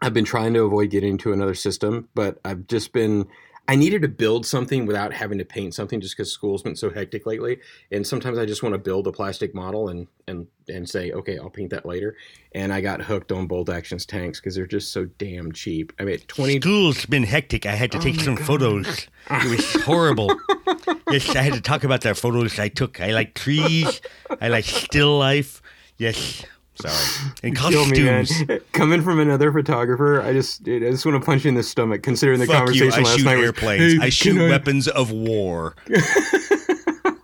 I've 0.00 0.15
been 0.15 0.25
trying 0.25 0.55
to 0.55 0.62
avoid 0.62 0.91
getting 0.91 1.11
into 1.11 1.33
another 1.33 1.55
system, 1.55 2.09
but 2.15 2.38
I've 2.45 2.67
just 2.67 2.93
been 2.93 3.26
I 3.69 3.75
needed 3.75 4.03
to 4.03 4.09
build 4.09 4.47
something 4.47 4.87
without 4.87 5.12
having 5.12 5.38
to 5.38 5.45
paint 5.45 5.75
something 5.75 6.00
just 6.00 6.17
because 6.17 6.31
school's 6.31 6.62
been 6.62 6.76
so 6.76 6.88
hectic 6.88 7.26
lately. 7.26 7.59
And 7.91 8.07
sometimes 8.07 8.38
I 8.38 8.47
just 8.47 8.62
want 8.62 8.75
to 8.75 8.79
build 8.79 9.09
a 9.09 9.12
plastic 9.12 9.57
model 9.57 9.88
and 9.88 10.07
and 10.29 10.47
and 10.69 10.88
say, 10.88 11.11
okay, 11.11 11.37
I'll 11.38 11.50
paint 11.50 11.71
that 11.71 11.85
later. 11.85 12.17
And 12.55 12.73
I 12.73 12.81
got 12.81 13.03
hooked 13.03 13.33
on 13.33 13.49
Bolt 13.49 13.69
Actions 13.69 14.07
tanks 14.07 14.38
because 14.38 14.55
they're 14.55 14.67
just 14.67 14.93
so 14.93 15.07
damn 15.19 15.50
cheap. 15.50 15.93
I 15.99 16.05
mean, 16.05 16.19
twenty. 16.29 16.61
School's 16.61 17.07
been 17.07 17.25
hectic. 17.25 17.67
I 17.67 17.73
had 17.75 17.91
to 17.93 17.99
Oh 17.99 18.03
take 18.03 18.21
some 18.21 18.37
God. 18.37 18.47
photos. 18.47 19.09
It 19.31 19.50
was 19.50 19.83
horrible. 19.83 20.31
yes, 21.11 21.35
I 21.35 21.43
had 21.43 21.55
to 21.55 21.61
talk 21.61 21.83
about 21.83 22.03
the 22.03 22.15
photos 22.15 22.61
I 22.61 22.69
took. 22.69 23.00
I 23.00 23.11
like 23.12 23.35
trees. 23.35 24.00
I 24.41 24.47
like 24.49 24.65
still 24.67 25.19
life. 25.19 25.61
Yes. 25.97 26.45
Sorry. 26.76 27.33
And 27.42 27.56
Kill 27.56 27.87
me, 27.87 28.04
costumes. 28.04 28.62
Coming 28.73 29.02
from 29.02 29.18
another 29.21 29.52
photographer, 29.52 30.21
I 30.23 30.33
just, 30.33 30.62
dude, 30.62 30.83
I 30.85 30.90
just 30.90 31.04
want 31.06 31.21
to 31.21 31.25
punch 31.25 31.45
you 31.45 31.49
in 31.50 31.54
the 31.54 31.62
stomach. 31.62 32.02
Considering 32.02 32.40
the 32.40 32.47
Fuck 32.47 32.54
you. 32.75 32.80
conversation 32.80 32.92
I 32.92 33.02
last 33.09 33.16
shoot 33.18 33.25
night 33.25 33.37
was, 33.37 33.45
airplanes. 33.47 33.92
"Hey, 33.95 33.99
I 34.00 34.09
shoot 34.09 34.37
can 34.37 34.49
weapons 34.50 34.88
of 34.88 35.11
war. 35.11 35.75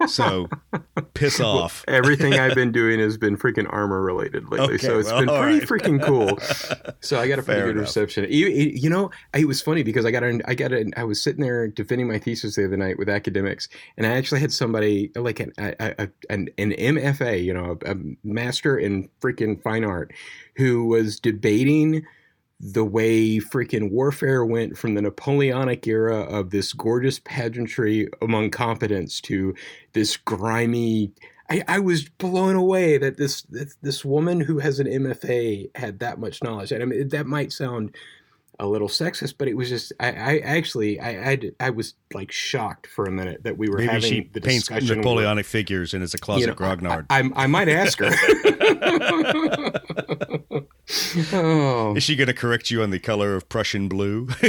so 0.07 0.49
piss 1.15 1.41
off. 1.41 1.85
Everything 1.89 2.35
I've 2.35 2.55
been 2.55 2.73
doing 2.73 2.99
has 3.01 3.17
been 3.19 3.37
freaking 3.37 3.67
armor 3.71 4.01
related 4.03 4.51
lately, 4.51 4.75
Okay, 4.75 4.87
so 4.87 4.99
it's 4.99 5.11
well, 5.11 5.21
been 5.21 5.29
pretty 5.29 5.59
right. 5.61 5.69
freaking 5.69 6.03
cool. 6.03 6.39
So 7.05 7.19
I 7.19 7.27
got 7.27 7.41
a 7.41 7.43
pretty 7.43 7.59
Fair 7.61 7.67
good 7.67 7.77
enough. 7.79 7.89
reception. 7.89 8.27
You, 8.31 8.47
you 8.47 8.89
know, 8.89 9.11
it 9.35 9.47
was 9.49 9.61
funny 9.61 9.83
because 9.83 10.05
I 10.07 10.13
got 10.13 10.23
an, 10.23 10.41
I 10.47 10.55
got 10.55 10.73
an, 10.73 10.93
I 10.97 11.03
was 11.03 11.21
sitting 11.21 11.43
there 11.43 11.67
defending 11.67 12.07
my 12.07 12.19
thesis 12.19 12.55
the 12.55 12.65
other 12.65 12.77
night 12.77 12.97
with 12.97 13.09
academics, 13.09 13.69
and 13.97 14.07
I 14.07 14.11
actually 14.11 14.41
had 14.41 14.53
somebody 14.53 15.11
like 15.17 15.41
an 15.41 15.53
a, 15.59 15.75
a, 15.81 16.09
an, 16.31 16.49
an 16.59 16.71
MFA, 16.71 17.43
you 17.43 17.53
know, 17.53 17.77
a, 17.85 17.93
a 17.93 17.97
master 18.23 18.79
in 18.79 19.09
freaking 19.21 19.61
fine 19.63 19.85
art, 19.85 20.13
who 20.57 20.87
was 20.87 21.19
debating 21.19 22.07
the 22.63 22.85
way 22.85 23.39
freaking 23.39 23.91
warfare 23.91 24.45
went 24.45 24.79
from 24.79 24.95
the 24.95 25.03
Napoleonic 25.03 25.85
era 25.89 26.21
of 26.21 26.51
this 26.51 26.73
gorgeous 26.73 27.19
pageantry 27.19 28.09
among 28.23 28.51
competence 28.51 29.21
to 29.23 29.53
this 29.95 30.17
grimy. 30.17 31.11
I, 31.51 31.65
I 31.67 31.81
was 31.81 32.09
blown 32.09 32.55
away 32.55 32.99
that 32.99 33.17
this, 33.17 33.43
this 33.43 33.77
this 33.83 34.05
woman 34.05 34.41
who 34.41 34.61
has 34.61 34.79
an 34.79 34.87
MFA 34.87 35.71
had 35.75 35.99
that 35.99 36.21
much 36.21 36.41
knowledge. 36.43 36.71
And 36.71 36.85
I 36.85 36.87
mean, 36.87 37.09
that 37.09 37.27
might 37.27 37.53
sound 37.53 37.97
a 38.59 38.67
little 38.67 38.89
sexist, 38.89 39.35
but 39.39 39.49
it 39.49 39.57
was 39.57 39.69
just 39.69 39.93
I, 39.99 40.13
I 40.13 40.39
actually 40.39 41.01
I, 41.01 41.31
I 41.31 41.39
I 41.61 41.71
was 41.71 41.95
like 42.13 42.31
shocked 42.31 42.87
for 42.87 43.07
a 43.07 43.11
minute 43.11 43.45
that 43.45 43.57
we 43.57 43.69
were 43.69 43.79
Maybe 43.79 43.93
having 43.93 44.13
she 44.13 44.31
the 44.33 44.41
paints 44.41 44.69
discussion. 44.69 44.99
Napoleonic 44.99 45.47
figures 45.47 45.95
and 45.95 46.03
is 46.03 46.15
a 46.15 46.19
closet 46.19 46.41
you 46.41 46.47
know, 46.49 46.55
grognard. 46.55 47.07
I, 47.11 47.21
I, 47.21 47.45
I 47.45 47.47
might 47.47 47.69
ask 47.69 47.99
her. 47.99 48.11
oh, 51.33 51.95
is 51.97 52.03
she 52.03 52.17
going 52.17 52.29
to 52.29 52.35
correct 52.35 52.71
you 52.71 52.83
on 52.83 52.91
the 52.91 52.99
color 52.99 53.35
of 53.35 53.49
Prussian 53.49 53.89
blue? 53.89 54.29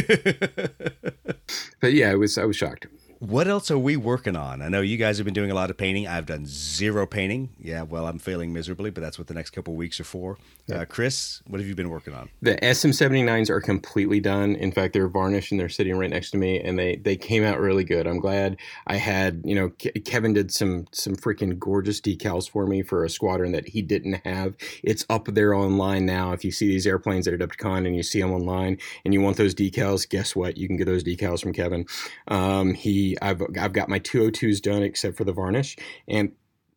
but 1.79 1.93
yeah, 1.93 2.11
I 2.11 2.15
was 2.15 2.37
I 2.37 2.45
was 2.45 2.55
shocked. 2.55 2.87
What 3.23 3.47
else 3.47 3.71
are 3.71 3.79
we 3.79 3.95
working 3.95 4.35
on? 4.35 4.61
I 4.61 4.67
know 4.67 4.81
you 4.81 4.97
guys 4.97 5.17
have 5.17 5.23
been 5.23 5.33
doing 5.33 5.49
a 5.49 5.53
lot 5.53 5.69
of 5.69 5.77
painting. 5.77 6.09
I've 6.09 6.25
done 6.25 6.45
zero 6.45 7.07
painting. 7.07 7.51
Yeah, 7.57 7.83
well, 7.83 8.05
I'm 8.05 8.19
failing 8.19 8.51
miserably, 8.51 8.89
but 8.89 8.99
that's 8.99 9.17
what 9.17 9.27
the 9.27 9.33
next 9.33 9.51
couple 9.51 9.73
of 9.73 9.77
weeks 9.77 9.97
are 10.01 10.03
for. 10.03 10.37
Uh, 10.69 10.83
Chris, 10.83 11.41
what 11.47 11.61
have 11.61 11.67
you 11.67 11.73
been 11.73 11.89
working 11.89 12.13
on? 12.13 12.29
The 12.41 12.55
SM79s 12.57 13.49
are 13.49 13.61
completely 13.61 14.19
done. 14.19 14.55
In 14.55 14.73
fact, 14.73 14.91
they're 14.91 15.07
varnished 15.07 15.51
and 15.51 15.59
they're 15.59 15.69
sitting 15.69 15.97
right 15.97 16.09
next 16.09 16.31
to 16.31 16.37
me, 16.37 16.59
and 16.59 16.77
they 16.77 16.97
they 16.97 17.15
came 17.15 17.45
out 17.45 17.61
really 17.61 17.85
good. 17.85 18.07
I'm 18.07 18.19
glad 18.19 18.57
I 18.87 18.97
had 18.97 19.41
you 19.45 19.55
know 19.55 19.69
Ke- 19.69 20.03
Kevin 20.03 20.33
did 20.33 20.53
some 20.53 20.87
some 20.91 21.15
freaking 21.15 21.57
gorgeous 21.57 22.01
decals 22.01 22.49
for 22.49 22.67
me 22.67 22.81
for 22.81 23.05
a 23.05 23.09
squadron 23.09 23.53
that 23.53 23.69
he 23.69 23.81
didn't 23.81 24.25
have. 24.25 24.55
It's 24.83 25.05
up 25.09 25.27
there 25.27 25.53
online 25.53 26.05
now. 26.05 26.33
If 26.33 26.43
you 26.43 26.51
see 26.51 26.67
these 26.67 26.85
airplanes 26.85 27.25
at 27.29 27.39
Adepticon 27.39 27.87
and 27.87 27.95
you 27.95 28.03
see 28.03 28.19
them 28.19 28.33
online 28.33 28.79
and 29.05 29.13
you 29.13 29.21
want 29.21 29.37
those 29.37 29.55
decals, 29.55 30.09
guess 30.09 30.35
what? 30.35 30.57
You 30.57 30.67
can 30.67 30.75
get 30.75 30.87
those 30.87 31.05
decals 31.05 31.41
from 31.41 31.53
Kevin. 31.53 31.85
Um, 32.27 32.73
he 32.73 33.12
I've 33.21 33.41
I've 33.59 33.73
got 33.73 33.89
my 33.89 33.99
202s 33.99 34.61
done 34.61 34.83
except 34.83 35.17
for 35.17 35.23
the 35.23 35.33
varnish 35.33 35.77
and 36.07 36.31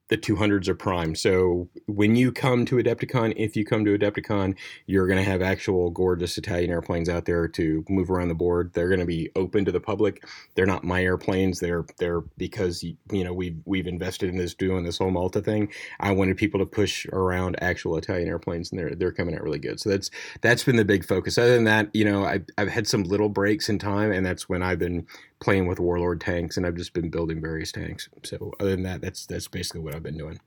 the 0.09 0.17
200s 0.17 0.69
are 0.69 0.75
prime. 0.75 1.15
So 1.15 1.69
when 1.87 2.15
you 2.15 2.31
come 2.31 2.65
to 2.67 2.77
Adepticon, 2.77 3.35
if 3.37 3.57
you 3.57 3.65
come 3.65 3.85
to 3.85 3.99
Adepticon, 3.99 4.57
you're 4.87 5.07
going 5.07 5.19
to 5.19 5.29
have 5.29 5.43
actual 5.43 5.91
gorgeous 5.91 6.39
Italian 6.39 6.71
airplanes 6.71 7.09
out 7.09 7.25
there 7.25 7.49
to 7.49 7.85
move 7.89 8.11
around 8.11 8.29
the 8.29 8.35
board. 8.35 8.73
They're 8.73 8.89
going 8.89 9.01
to 9.01 9.07
be 9.07 9.31
open 9.35 9.65
to 9.65 9.73
the 9.73 9.81
public. 9.81 10.25
They're 10.55 10.67
not 10.67 10.85
my 10.85 11.03
airplanes. 11.03 11.59
They're 11.59 11.85
they're 11.99 12.21
because 12.37 12.85
you 12.85 13.25
know 13.25 13.33
we've 13.33 13.57
we've 13.65 13.87
invested 13.87 14.29
in 14.29 14.37
this 14.37 14.55
doing 14.55 14.85
this 14.85 14.99
whole 14.99 15.11
Malta 15.11 15.41
thing. 15.41 15.73
I 15.99 16.13
wanted 16.13 16.37
people 16.37 16.61
to 16.61 16.67
push 16.67 17.07
around 17.07 17.61
actual 17.61 17.97
Italian 17.97 18.29
airplanes, 18.29 18.71
and 18.71 18.79
they're 18.79 18.95
they're 18.95 19.13
coming 19.13 19.35
out 19.35 19.43
really 19.43 19.59
good. 19.59 19.81
So 19.81 19.91
that's 19.91 20.11
that's 20.41 20.63
been 20.63 20.77
the 20.77 20.85
big 20.85 21.05
focus. 21.05 21.37
Other 21.37 21.55
than 21.55 21.65
that, 21.65 21.93
you 21.95 22.05
know, 22.05 22.25
I've 22.25 22.45
I've 22.59 22.69
had 22.69 22.87
some 22.87 23.03
little 23.03 23.29
breaks 23.29 23.69
in 23.69 23.79
time, 23.79 24.13
and 24.13 24.25
that's 24.25 24.49
when 24.49 24.63
I've 24.63 24.79
been 24.79 25.07
playing 25.47 25.69
with 25.69 25.79
Warlord 25.79 26.21
tanks, 26.21 26.57
and 26.57 26.67
I've 26.67 26.75
just 26.75 26.93
been 26.93 27.09
building 27.09 27.41
various 27.41 27.71
tanks. 27.71 28.09
So 28.25 28.53
other 28.59 28.71
than 28.71 28.83
that, 28.83 29.01
that's 29.01 29.27
that's 29.27 29.47
basically 29.47 29.81
what 29.81 29.95
I've 29.95 30.03
been 30.03 30.19
doing. 30.19 30.41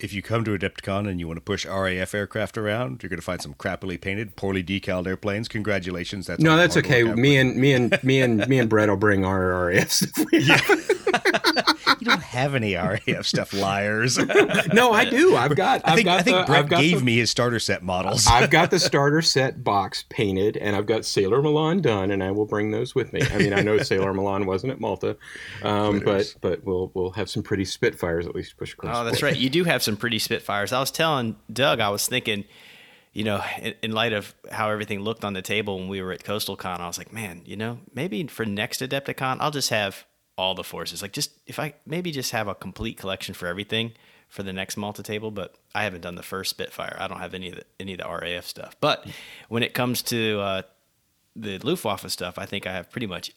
If 0.00 0.12
you 0.12 0.22
come 0.22 0.42
to 0.44 0.58
Adepticon 0.58 1.08
and 1.08 1.20
you 1.20 1.28
want 1.28 1.36
to 1.36 1.40
push 1.40 1.64
RAF 1.64 2.14
aircraft 2.14 2.58
around, 2.58 3.00
you're 3.00 3.10
going 3.10 3.20
to 3.20 3.24
find 3.24 3.40
some 3.40 3.54
crappily 3.54 4.00
painted, 4.00 4.34
poorly 4.34 4.64
decaled 4.64 5.06
airplanes. 5.06 5.46
Congratulations. 5.46 6.26
That's 6.26 6.42
No, 6.42 6.56
that's 6.56 6.76
okay. 6.76 7.04
Me 7.04 7.36
and 7.36 7.54
me 7.56 7.72
and 7.72 8.02
me 8.02 8.20
and 8.20 8.46
me 8.48 8.58
and 8.58 8.68
Brett 8.68 8.88
will 8.88 8.96
bring 8.96 9.24
our 9.24 9.66
RAF 9.66 9.92
stuff. 9.92 10.26
You 12.00 12.06
don't 12.06 12.22
have 12.22 12.54
any 12.54 12.74
RAF 12.74 13.26
stuff, 13.26 13.52
liars. 13.52 14.18
no, 14.72 14.92
I 14.92 15.04
do. 15.04 15.36
I've 15.36 15.56
got. 15.56 15.82
I 15.84 15.92
I've 15.92 15.96
think, 15.96 16.06
got 16.06 16.20
I 16.20 16.22
think 16.22 16.36
the, 16.38 16.44
Brett 16.44 16.58
I've 16.58 16.68
got 16.68 16.80
gave 16.80 16.98
the, 17.00 17.04
me 17.04 17.16
his 17.18 17.30
starter 17.30 17.58
set 17.58 17.82
models. 17.82 18.26
I've 18.26 18.50
got 18.50 18.70
the 18.70 18.78
starter 18.78 19.22
set 19.22 19.64
box 19.64 20.04
painted, 20.08 20.56
and 20.56 20.76
I've 20.76 20.86
got 20.86 21.04
Sailor 21.04 21.42
Malan 21.42 21.80
done, 21.80 22.10
and 22.10 22.22
I 22.22 22.30
will 22.30 22.46
bring 22.46 22.70
those 22.70 22.94
with 22.94 23.12
me. 23.12 23.20
I 23.22 23.38
mean, 23.38 23.52
I 23.52 23.60
know 23.60 23.78
Sailor 23.82 24.12
Malan 24.14 24.46
wasn't 24.46 24.72
at 24.72 24.80
Malta, 24.80 25.16
um, 25.62 26.00
but 26.00 26.34
but 26.40 26.64
we'll 26.64 26.90
we'll 26.94 27.10
have 27.10 27.28
some 27.28 27.42
pretty 27.42 27.64
Spitfires 27.64 28.26
at 28.26 28.34
least 28.34 28.56
push 28.56 28.72
across. 28.72 28.96
Oh, 28.96 29.04
that's 29.04 29.22
right. 29.22 29.36
You 29.36 29.50
do 29.50 29.64
have 29.64 29.82
some 29.82 29.96
pretty 29.96 30.18
Spitfires. 30.18 30.72
I 30.72 30.80
was 30.80 30.90
telling 30.90 31.36
Doug, 31.52 31.80
I 31.80 31.90
was 31.90 32.06
thinking, 32.06 32.44
you 33.12 33.24
know, 33.24 33.42
in, 33.60 33.74
in 33.82 33.92
light 33.92 34.12
of 34.12 34.34
how 34.50 34.70
everything 34.70 35.00
looked 35.00 35.24
on 35.24 35.32
the 35.32 35.42
table 35.42 35.78
when 35.78 35.88
we 35.88 36.00
were 36.02 36.12
at 36.12 36.24
Coastal 36.24 36.56
Con, 36.56 36.80
I 36.80 36.86
was 36.86 36.98
like, 36.98 37.12
man, 37.12 37.42
you 37.44 37.56
know, 37.56 37.80
maybe 37.94 38.26
for 38.26 38.44
next 38.44 38.80
Adepticon, 38.80 39.38
I'll 39.40 39.50
just 39.50 39.70
have 39.70 40.06
all 40.38 40.54
the 40.54 40.64
forces. 40.64 41.02
Like, 41.02 41.12
just 41.12 41.32
if 41.46 41.58
I 41.58 41.74
maybe 41.84 42.10
just 42.10 42.30
have 42.30 42.48
a 42.48 42.54
complete 42.54 42.96
collection 42.96 43.34
for 43.34 43.46
everything 43.46 43.92
for 44.28 44.42
the 44.42 44.52
next 44.52 44.76
Malta 44.76 45.02
table. 45.02 45.30
But 45.30 45.54
I 45.74 45.84
haven't 45.84 46.02
done 46.02 46.14
the 46.14 46.22
first 46.22 46.50
Spitfire. 46.50 46.96
I 46.98 47.08
don't 47.08 47.18
have 47.18 47.34
any 47.34 47.48
of 47.50 47.56
the 47.56 47.64
any 47.80 47.92
of 47.94 47.98
the 47.98 48.08
RAF 48.08 48.46
stuff. 48.46 48.76
But 48.80 49.06
when 49.48 49.62
it 49.62 49.74
comes 49.74 50.00
to 50.02 50.40
uh, 50.40 50.62
the 51.34 51.58
Luftwaffe 51.58 52.08
stuff, 52.10 52.38
I 52.38 52.46
think 52.46 52.66
I 52.66 52.72
have 52.72 52.90
pretty 52.90 53.06
much 53.06 53.32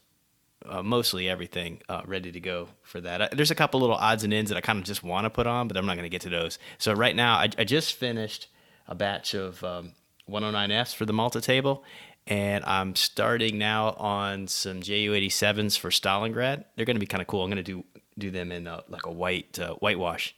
uh, 0.65 0.83
mostly 0.83 1.27
everything 1.27 1.81
uh, 1.89 2.01
ready 2.05 2.31
to 2.31 2.39
go 2.39 2.69
for 2.83 3.01
that. 3.01 3.21
Uh, 3.21 3.29
there's 3.31 3.51
a 3.51 3.55
couple 3.55 3.79
little 3.79 3.95
odds 3.95 4.23
and 4.23 4.33
ends 4.33 4.49
that 4.49 4.57
I 4.57 4.61
kind 4.61 4.79
of 4.79 4.85
just 4.85 5.03
want 5.03 5.25
to 5.25 5.29
put 5.29 5.47
on, 5.47 5.67
but 5.67 5.75
I'm 5.75 5.85
not 5.85 5.95
going 5.95 6.03
to 6.03 6.09
get 6.09 6.21
to 6.21 6.29
those. 6.29 6.59
So 6.77 6.93
right 6.93 7.15
now, 7.15 7.35
I, 7.35 7.49
I 7.57 7.63
just 7.63 7.93
finished 7.93 8.47
a 8.87 8.93
batch 8.93 9.33
of 9.33 9.63
um, 9.63 9.93
109Fs 10.29 10.95
for 10.95 11.05
the 11.05 11.13
Malta 11.13 11.41
table, 11.41 11.83
and 12.27 12.63
I'm 12.65 12.95
starting 12.95 13.57
now 13.57 13.91
on 13.91 14.47
some 14.47 14.81
Ju-87s 14.81 15.77
for 15.77 15.89
Stalingrad. 15.89 16.65
They're 16.75 16.85
going 16.85 16.95
to 16.95 16.99
be 16.99 17.05
kind 17.05 17.21
of 17.21 17.27
cool. 17.27 17.43
I'm 17.43 17.49
going 17.49 17.63
to 17.63 17.71
do 17.71 17.83
do 18.17 18.29
them 18.29 18.51
in 18.51 18.67
uh 18.67 18.81
like 18.89 19.05
a 19.05 19.11
white 19.11 19.57
uh, 19.57 19.75
whitewash 19.75 20.35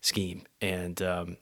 scheme, 0.00 0.42
and 0.60 1.00
um, 1.02 1.36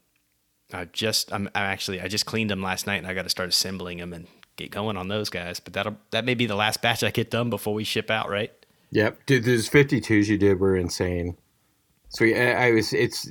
I 0.72 0.84
just 0.86 1.32
I'm, 1.32 1.48
I'm 1.54 1.62
actually 1.62 2.00
I 2.00 2.08
just 2.08 2.26
cleaned 2.26 2.50
them 2.50 2.62
last 2.62 2.86
night, 2.86 2.96
and 2.96 3.06
I 3.06 3.14
got 3.14 3.22
to 3.22 3.30
start 3.30 3.48
assembling 3.48 3.98
them 3.98 4.12
and 4.12 4.26
get 4.56 4.70
going 4.70 4.96
on 4.96 5.08
those 5.08 5.30
guys. 5.30 5.60
But 5.60 5.72
that'll 5.72 5.96
that 6.10 6.24
may 6.24 6.34
be 6.34 6.46
the 6.46 6.56
last 6.56 6.82
batch 6.82 7.02
I 7.02 7.10
get 7.10 7.30
done 7.30 7.50
before 7.50 7.74
we 7.74 7.84
ship 7.84 8.10
out, 8.10 8.28
right? 8.28 8.52
Yep, 8.90 9.26
dude, 9.26 9.44
those 9.44 9.68
52s 9.68 10.28
you 10.28 10.38
did 10.38 10.60
were 10.60 10.76
insane. 10.76 11.36
So 12.10 12.24
I, 12.24 12.68
I 12.68 12.70
was, 12.72 12.92
it's 12.94 13.24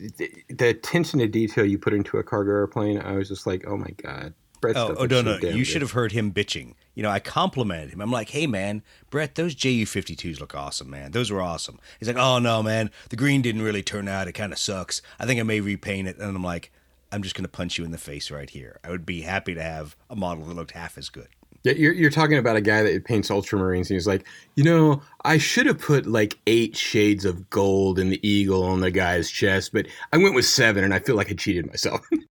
the 0.50 0.68
attention 0.68 1.20
to 1.20 1.28
detail 1.28 1.66
you 1.66 1.80
put 1.80 1.94
into 1.94 2.18
a 2.18 2.24
cargo 2.24 2.52
airplane. 2.52 3.00
I 3.00 3.14
was 3.14 3.28
just 3.28 3.48
like, 3.48 3.66
oh 3.68 3.76
my 3.76 3.90
god, 4.04 4.34
Brett's 4.62 4.78
Oh, 4.78 4.96
oh 4.98 5.06
no, 5.06 5.22
no. 5.22 5.38
You 5.38 5.64
should 5.64 5.82
have 5.82 5.92
heard 5.92 6.12
him 6.12 6.32
bitching. 6.32 6.74
You 6.96 7.04
know, 7.04 7.10
I 7.10 7.20
complimented 7.20 7.92
him. 7.92 8.02
I'm 8.02 8.12
like, 8.12 8.30
hey, 8.30 8.48
man, 8.48 8.82
Brett, 9.10 9.36
those 9.36 9.54
JU 9.54 9.86
52s 9.86 10.40
look 10.40 10.56
awesome, 10.56 10.90
man. 10.90 11.12
Those 11.12 11.30
were 11.30 11.42
awesome. 11.42 11.80
He's 12.00 12.08
like, 12.08 12.18
oh, 12.18 12.40
no, 12.40 12.64
man. 12.64 12.90
The 13.10 13.16
green 13.16 13.42
didn't 13.42 13.62
really 13.62 13.84
turn 13.84 14.08
out. 14.08 14.28
It 14.28 14.34
kind 14.34 14.52
of 14.52 14.58
sucks. 14.58 15.02
I 15.20 15.26
think 15.26 15.40
I 15.40 15.44
may 15.44 15.60
repaint 15.60 16.08
it. 16.08 16.18
And 16.18 16.36
I'm 16.36 16.44
like, 16.44 16.72
I'm 17.12 17.22
just 17.24 17.36
going 17.36 17.44
to 17.44 17.50
punch 17.50 17.78
you 17.78 17.86
in 17.86 17.92
the 17.92 17.98
face 17.98 18.32
right 18.32 18.50
here. 18.50 18.80
I 18.84 18.90
would 18.90 19.06
be 19.06 19.22
happy 19.22 19.54
to 19.54 19.62
have 19.62 19.96
a 20.10 20.16
model 20.16 20.46
that 20.46 20.56
looked 20.56 20.72
half 20.72 20.98
as 20.98 21.10
good. 21.10 21.28
Yeah, 21.64 21.74
you're, 21.74 21.94
you're 21.94 22.12
talking 22.12 22.38
about 22.38 22.56
a 22.56 22.62
guy 22.62 22.82
that 22.84 23.06
paints 23.06 23.30
ultramarines, 23.30 23.90
and 23.90 23.96
he's 23.96 24.08
like, 24.08 24.26
you 24.56 24.64
know, 24.64 25.02
I 25.26 25.38
should 25.38 25.66
have 25.66 25.80
put 25.80 26.06
like 26.06 26.38
eight 26.48 26.78
shades 26.78 27.26
of 27.26 27.50
gold 27.50 28.00
in 28.00 28.10
the 28.10 28.28
eagle 28.28 28.64
on 28.64 28.80
the 28.80 28.92
guy's 28.92 29.30
chest, 29.30 29.74
but 29.74 29.88
I 30.14 30.18
went 30.18 30.36
with 30.36 30.46
seven, 30.46 30.84
and 30.84 30.94
I 30.94 31.00
feel 31.00 31.16
like 31.16 31.30
I 31.30 31.34
cheated 31.34 31.68
myself. 31.68 32.02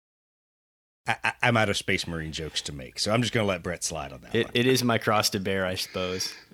I, 1.09 1.17
I, 1.25 1.33
I'm 1.43 1.57
out 1.57 1.69
of 1.69 1.77
Space 1.77 2.07
Marine 2.07 2.33
jokes 2.33 2.61
to 2.63 2.73
make, 2.73 2.99
so 3.01 3.13
I'm 3.13 3.23
just 3.23 3.33
going 3.35 3.45
to 3.45 3.49
let 3.49 3.63
Brett 3.63 3.83
slide 3.83 4.13
on 4.13 4.21
that 4.21 4.35
It, 4.35 4.47
one. 4.47 4.53
it 4.55 4.67
is 4.67 4.85
my 4.85 4.99
cross 4.99 5.31
to 5.31 5.41
bear, 5.41 5.67
I 5.67 5.75
suppose. 5.75 6.33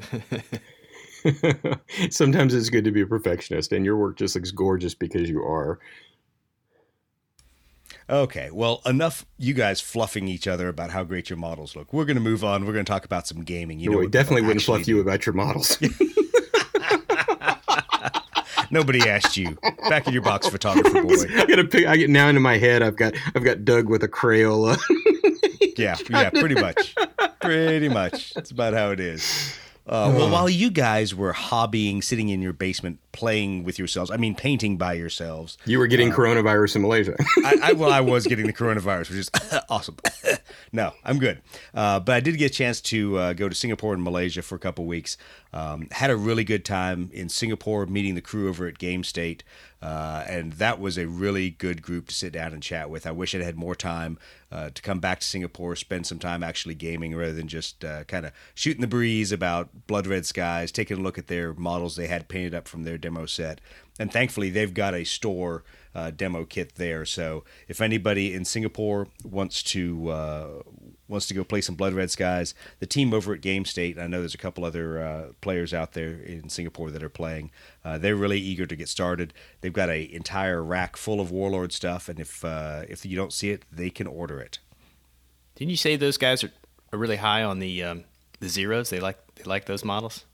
Sometimes 2.11 2.55
it's 2.55 2.71
good 2.71 2.85
to 2.85 2.91
be 2.93 3.01
a 3.01 3.07
perfectionist, 3.07 3.73
and 3.73 3.85
your 3.85 3.97
work 3.97 4.17
just 4.17 4.35
looks 4.35 4.51
gorgeous 4.51 4.95
because 4.95 5.29
you 5.29 5.43
are. 5.43 5.79
Okay, 8.11 8.51
well, 8.53 8.83
enough 8.85 9.25
you 9.39 9.55
guys 9.55 9.81
fluffing 9.81 10.29
each 10.29 10.47
other 10.47 10.69
about 10.69 10.91
how 10.91 11.05
great 11.05 11.31
your 11.31 11.39
models 11.39 11.75
look. 11.75 11.93
We're 11.93 12.05
going 12.05 12.17
to 12.17 12.23
move 12.23 12.45
on. 12.45 12.67
We're 12.67 12.75
going 12.75 12.85
to 12.85 12.91
talk 12.91 13.07
about 13.07 13.27
some 13.27 13.43
gaming. 13.43 13.81
You 13.81 13.89
No, 13.91 13.95
know, 13.95 14.01
we 14.01 14.09
definitely 14.09 14.43
wouldn't 14.43 14.61
actually 14.61 14.79
fluff 14.81 14.89
you 14.89 15.01
about 15.01 15.25
your 15.25 15.33
models. 15.35 15.79
Nobody 18.75 19.09
asked 19.09 19.37
you. 19.37 19.57
Back 19.89 20.09
in 20.09 20.13
your 20.13 20.23
box, 20.23 20.49
photographer 20.49 21.01
boy. 21.01 21.15
I 21.37 21.47
got 21.47 21.57
to 21.57 21.65
pick. 21.65 21.87
I 21.87 21.97
get 21.97 22.11
now 22.11 22.29
into 22.29 22.41
my 22.41 22.59
head. 22.59 22.83
I've 22.83 22.97
got 22.97 23.15
I've 23.37 23.45
got 23.45 23.65
Doug 23.65 23.89
with 23.89 24.03
a 24.03 24.09
Crayola. 24.09 24.79
Yeah, 25.77 25.97
yeah, 26.09 26.31
pretty 26.31 26.55
much. 26.55 26.95
Pretty 27.41 27.89
much. 27.89 28.33
That's 28.35 28.53
about 28.53 28.75
how 28.75 28.91
it 28.93 29.01
is. 29.01 29.59
Uh, 29.89 30.13
well, 30.17 30.31
while 30.31 30.49
you 30.49 30.71
guys 30.71 31.17
were 31.17 31.33
hobbying, 31.33 32.05
sitting 32.05 32.29
in 32.29 32.41
your 32.41 32.53
basement, 32.53 33.01
playing 33.15 33.65
with 33.65 33.79
yourselves, 33.79 34.11
I 34.11 34.17
mean, 34.17 34.35
painting 34.35 34.77
by 34.77 34.95
yourselves, 34.95 35.57
you 35.65 35.79
were 35.79 35.87
getting 35.87 36.11
coronavirus 36.11 36.77
in 36.77 36.83
Malaysia. 36.83 37.17
I, 37.45 37.59
I, 37.63 37.73
well, 37.73 37.91
I 37.91 38.01
was 38.01 38.27
getting 38.27 38.47
the 38.47 38.53
coronavirus, 38.63 39.11
which 39.11 39.19
is 39.19 39.31
awesome. 39.71 39.97
no, 40.73 40.93
I'm 41.05 41.19
good. 41.19 41.41
Uh, 41.73 42.01
but 42.01 42.17
I 42.17 42.21
did 42.21 42.37
get 42.37 42.51
a 42.51 42.55
chance 42.55 42.81
to 42.83 43.17
uh, 43.19 43.33
go 43.33 43.49
to 43.49 43.55
Singapore 43.55 43.95
and 43.95 44.03
Malaysia 44.03 44.43
for 44.43 44.57
a 44.57 44.59
couple 44.59 44.85
weeks. 44.85 45.17
Um, 45.53 45.87
had 45.93 46.11
a 46.11 46.17
really 46.17 46.45
good 46.45 46.65
time 46.65 47.11
in 47.13 47.29
Singapore, 47.29 47.87
meeting 47.87 48.17
the 48.17 48.21
crew 48.21 48.49
over 48.49 48.67
at 48.67 48.79
Game 48.79 49.05
State. 49.05 49.45
Uh, 49.85 50.25
and 50.27 50.55
that 50.55 50.81
was 50.81 50.97
a 50.97 51.07
really 51.07 51.51
good 51.51 51.83
group 51.83 52.09
to 52.09 52.15
sit 52.15 52.33
down 52.33 52.55
and 52.55 52.63
chat 52.63 52.89
with. 52.89 53.07
I 53.07 53.11
wish 53.11 53.35
I'd 53.35 53.43
had 53.43 53.55
more 53.55 53.75
time 53.75 54.19
uh, 54.51 54.71
to 54.71 54.81
come 54.81 54.99
back 54.99 55.21
to 55.21 55.27
Singapore, 55.27 55.77
spend 55.77 56.07
some 56.07 56.19
time 56.19 56.43
actually 56.43 56.75
gaming 56.75 57.15
rather 57.15 57.35
than 57.35 57.49
just 57.49 57.85
uh, 57.85 58.05
kind 58.05 58.25
of 58.25 58.33
shooting 58.55 58.81
the 58.81 58.87
breeze 58.87 59.31
about 59.31 59.87
Blood 59.87 60.07
Red 60.07 60.25
Skies, 60.25 60.73
taking 60.73 60.97
a 60.97 61.01
look 61.01 61.19
at 61.19 61.27
their 61.27 61.53
models 61.53 61.97
they 61.97 62.07
had 62.07 62.29
painted 62.29 62.55
up 62.55 62.67
from 62.67 62.85
their 62.85 62.97
demo 63.05 63.27
set. 63.27 63.61
And 63.99 64.11
thankfully, 64.11 64.51
they've 64.51 64.75
got 64.75 64.95
a 64.95 65.05
store 65.05 65.63
uh, 65.95 66.11
demo 66.11 66.45
kit 66.45 66.75
there. 66.75 67.05
So 67.05 67.45
if 67.69 67.81
anybody 67.81 68.35
in 68.35 68.45
Singapore 68.45 69.07
wants 69.23 69.63
to 69.75 70.09
uh, 70.09 70.49
wants 71.07 71.27
to 71.27 71.35
go 71.35 71.45
play 71.45 71.61
some 71.61 71.77
Blood 71.77 71.93
Red 71.93 72.11
Skies, 72.11 72.55
the 72.81 72.87
team 72.87 73.13
over 73.15 73.35
at 73.35 73.41
Game 73.41 73.65
State, 73.65 73.99
I 73.99 74.07
know 74.07 74.21
there's 74.21 74.35
a 74.35 74.39
couple 74.39 74.65
other 74.65 75.05
uh, 75.05 75.25
players 75.41 75.73
out 75.73 75.93
there 75.93 76.15
in 76.15 76.49
Singapore 76.49 76.91
that 76.91 77.03
are 77.03 77.11
playing. 77.11 77.51
Uh, 77.85 77.99
they're 77.99 78.17
really 78.17 78.41
eager 78.41 78.67
to 78.67 78.75
get 78.75 78.89
started. 78.89 79.33
They've 79.61 79.73
got 79.73 79.91
an 79.91 80.09
entire 80.11 80.63
rack 80.63 80.97
full 80.97 81.21
of 81.21 81.31
Warlord 81.31 81.73
stuff, 81.73 82.09
and 82.09 82.19
if 82.19 82.45
uh, 82.45 82.85
if 82.89 83.05
you 83.07 83.17
don't 83.17 83.33
see 83.33 83.51
it, 83.51 83.65
they 83.71 83.91
can 83.91 84.07
order 84.07 84.41
it. 84.41 84.59
Didn't 85.55 85.71
you 85.71 85.77
say 85.77 85.95
those 85.97 86.19
guys 86.19 86.43
are, 86.43 86.53
are 86.93 86.99
really 86.99 87.17
high 87.17 87.45
on 87.45 87.61
the 87.61 87.85
um, 87.85 88.05
the 88.41 88.49
zeros? 88.49 88.91
They 88.91 88.99
like 88.99 89.19
they 89.37 89.45
like 89.45 89.67
those 89.67 89.85
models. 89.85 90.25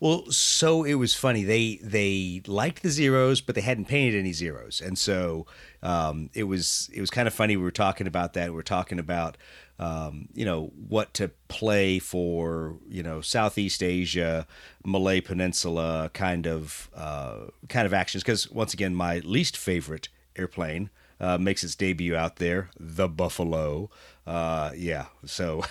Well, 0.00 0.30
so 0.30 0.84
it 0.84 0.94
was 0.94 1.14
funny. 1.14 1.44
They 1.44 1.76
they 1.82 2.42
liked 2.46 2.82
the 2.82 2.90
zeros, 2.90 3.40
but 3.40 3.54
they 3.54 3.60
hadn't 3.60 3.86
painted 3.86 4.18
any 4.18 4.32
zeros, 4.32 4.80
and 4.80 4.98
so 4.98 5.46
um, 5.82 6.30
it 6.34 6.44
was 6.44 6.90
it 6.92 7.00
was 7.00 7.10
kind 7.10 7.26
of 7.26 7.34
funny. 7.34 7.56
We 7.56 7.62
were 7.62 7.70
talking 7.70 8.06
about 8.06 8.34
that. 8.34 8.52
We 8.52 8.58
are 8.58 8.64
talking 8.64 8.98
about 8.98 9.36
um, 9.78 10.28
you 10.34 10.44
know 10.44 10.72
what 10.88 11.14
to 11.14 11.28
play 11.48 11.98
for 11.98 12.76
you 12.88 13.02
know 13.02 13.20
Southeast 13.20 13.82
Asia, 13.82 14.46
Malay 14.84 15.20
Peninsula 15.20 16.10
kind 16.12 16.46
of 16.46 16.90
uh, 16.94 17.46
kind 17.68 17.86
of 17.86 17.94
actions. 17.94 18.22
Because 18.22 18.50
once 18.50 18.74
again, 18.74 18.94
my 18.94 19.18
least 19.20 19.56
favorite 19.56 20.08
airplane 20.36 20.90
uh, 21.20 21.38
makes 21.38 21.64
its 21.64 21.74
debut 21.74 22.14
out 22.14 22.36
there, 22.36 22.70
the 22.78 23.08
Buffalo. 23.08 23.90
Uh, 24.26 24.72
yeah, 24.76 25.06
so 25.24 25.62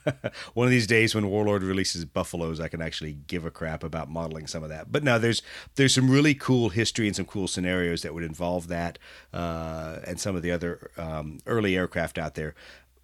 one 0.54 0.66
of 0.66 0.70
these 0.70 0.86
days 0.86 1.14
when 1.14 1.28
Warlord 1.28 1.64
releases 1.64 2.04
Buffaloes, 2.04 2.60
I 2.60 2.68
can 2.68 2.80
actually 2.80 3.18
give 3.26 3.44
a 3.44 3.50
crap 3.50 3.82
about 3.82 4.08
modeling 4.08 4.46
some 4.46 4.62
of 4.62 4.68
that. 4.68 4.92
But 4.92 5.02
no, 5.02 5.18
there's 5.18 5.42
there's 5.74 5.94
some 5.94 6.08
really 6.08 6.34
cool 6.34 6.68
history 6.68 7.08
and 7.08 7.16
some 7.16 7.24
cool 7.26 7.48
scenarios 7.48 8.02
that 8.02 8.14
would 8.14 8.22
involve 8.22 8.68
that 8.68 8.98
uh, 9.32 9.98
and 10.06 10.20
some 10.20 10.36
of 10.36 10.42
the 10.42 10.52
other 10.52 10.90
um, 10.96 11.38
early 11.46 11.76
aircraft 11.76 12.16
out 12.16 12.34
there. 12.34 12.54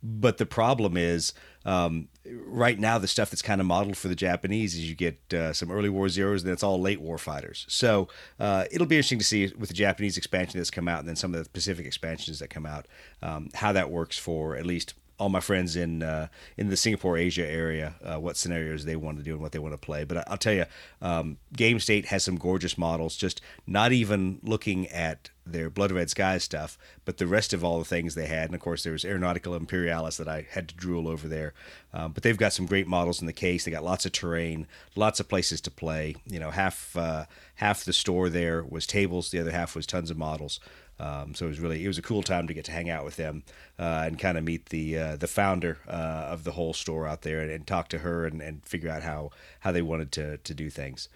But 0.02 0.38
the 0.38 0.46
problem 0.46 0.96
is, 0.96 1.34
um, 1.64 2.08
right 2.24 2.78
now, 2.78 2.98
the 2.98 3.08
stuff 3.08 3.30
that's 3.30 3.42
kind 3.42 3.60
of 3.60 3.66
modeled 3.66 3.96
for 3.96 4.08
the 4.08 4.14
Japanese 4.14 4.74
is 4.74 4.88
you 4.88 4.94
get 4.94 5.18
uh, 5.34 5.52
some 5.52 5.70
early 5.70 5.90
war 5.90 6.08
zeros, 6.08 6.42
and 6.42 6.50
it's 6.52 6.62
all 6.62 6.80
late 6.80 7.00
war 7.00 7.18
fighters. 7.18 7.66
So 7.68 8.08
uh, 8.38 8.64
it'll 8.70 8.86
be 8.86 8.96
interesting 8.96 9.18
to 9.18 9.24
see 9.24 9.52
with 9.58 9.68
the 9.68 9.74
Japanese 9.74 10.16
expansion 10.16 10.58
that's 10.58 10.70
come 10.70 10.88
out, 10.88 11.00
and 11.00 11.08
then 11.08 11.16
some 11.16 11.34
of 11.34 11.44
the 11.44 11.50
Pacific 11.50 11.84
expansions 11.84 12.38
that 12.38 12.48
come 12.48 12.64
out, 12.64 12.86
um, 13.22 13.50
how 13.54 13.72
that 13.72 13.90
works 13.90 14.16
for 14.16 14.56
at 14.56 14.64
least 14.64 14.94
all 15.20 15.28
my 15.28 15.40
friends 15.40 15.76
in 15.76 16.02
uh, 16.02 16.28
in 16.56 16.70
the 16.70 16.76
Singapore 16.76 17.18
Asia 17.18 17.46
area 17.46 17.94
uh, 18.02 18.18
what 18.18 18.36
scenarios 18.36 18.86
they 18.86 18.96
want 18.96 19.18
to 19.18 19.22
do 19.22 19.32
and 19.32 19.40
what 19.40 19.52
they 19.52 19.58
want 19.58 19.74
to 19.74 19.78
play. 19.78 20.02
But 20.02 20.26
I'll 20.28 20.38
tell 20.38 20.54
you, 20.54 20.64
um, 21.02 21.36
Game 21.54 21.78
State 21.78 22.06
has 22.06 22.24
some 22.24 22.36
gorgeous 22.36 22.78
models. 22.78 23.16
Just 23.16 23.42
not 23.66 23.92
even 23.92 24.40
looking 24.42 24.88
at 24.88 25.30
their 25.44 25.68
Blood 25.68 25.92
Red 25.92 26.08
Skies 26.08 26.44
stuff, 26.44 26.78
but 27.04 27.18
the 27.18 27.26
rest 27.26 27.52
of 27.52 27.62
all 27.62 27.78
the 27.78 27.84
things 27.84 28.14
they 28.14 28.26
had. 28.26 28.46
And 28.46 28.54
of 28.54 28.60
course, 28.60 28.82
there 28.82 28.92
was 28.92 29.04
Aeronautica 29.04 29.54
Imperialis 29.56 30.16
that 30.16 30.28
I 30.28 30.46
had 30.50 30.68
to 30.68 30.74
drool 30.74 31.06
over 31.06 31.28
there. 31.28 31.52
Um, 31.92 32.12
but 32.12 32.22
they've 32.22 32.36
got 32.36 32.52
some 32.52 32.66
great 32.66 32.86
models 32.86 33.20
in 33.20 33.26
the 33.26 33.32
case. 33.32 33.64
They 33.64 33.70
got 33.70 33.84
lots 33.84 34.06
of 34.06 34.12
terrain, 34.12 34.66
lots 34.96 35.20
of 35.20 35.28
places 35.28 35.60
to 35.62 35.70
play. 35.70 36.16
You 36.26 36.40
know, 36.40 36.50
half 36.50 36.96
uh, 36.96 37.26
half 37.56 37.84
the 37.84 37.92
store 37.92 38.30
there 38.30 38.64
was 38.64 38.86
tables, 38.86 39.30
the 39.30 39.40
other 39.40 39.50
half 39.50 39.76
was 39.76 39.86
tons 39.86 40.10
of 40.10 40.16
models. 40.16 40.60
Um, 41.00 41.34
so 41.34 41.46
it 41.46 41.48
was 41.48 41.60
really 41.60 41.82
it 41.82 41.88
was 41.88 41.98
a 41.98 42.02
cool 42.02 42.22
time 42.22 42.46
to 42.46 42.54
get 42.54 42.66
to 42.66 42.72
hang 42.72 42.90
out 42.90 43.04
with 43.04 43.16
them 43.16 43.42
uh, 43.78 44.04
and 44.06 44.18
kind 44.18 44.36
of 44.36 44.44
meet 44.44 44.66
the 44.66 44.98
uh, 44.98 45.16
the 45.16 45.26
founder 45.26 45.78
uh, 45.88 46.28
of 46.30 46.44
the 46.44 46.52
whole 46.52 46.74
store 46.74 47.06
out 47.06 47.22
there 47.22 47.40
and, 47.40 47.50
and 47.50 47.66
talk 47.66 47.88
to 47.88 47.98
her 47.98 48.26
and, 48.26 48.42
and, 48.42 48.64
figure 48.66 48.90
out 48.90 49.02
how 49.02 49.30
how 49.60 49.72
they 49.72 49.80
wanted 49.80 50.12
to 50.12 50.36
to 50.36 50.54
do 50.54 50.68
things. 50.68 51.08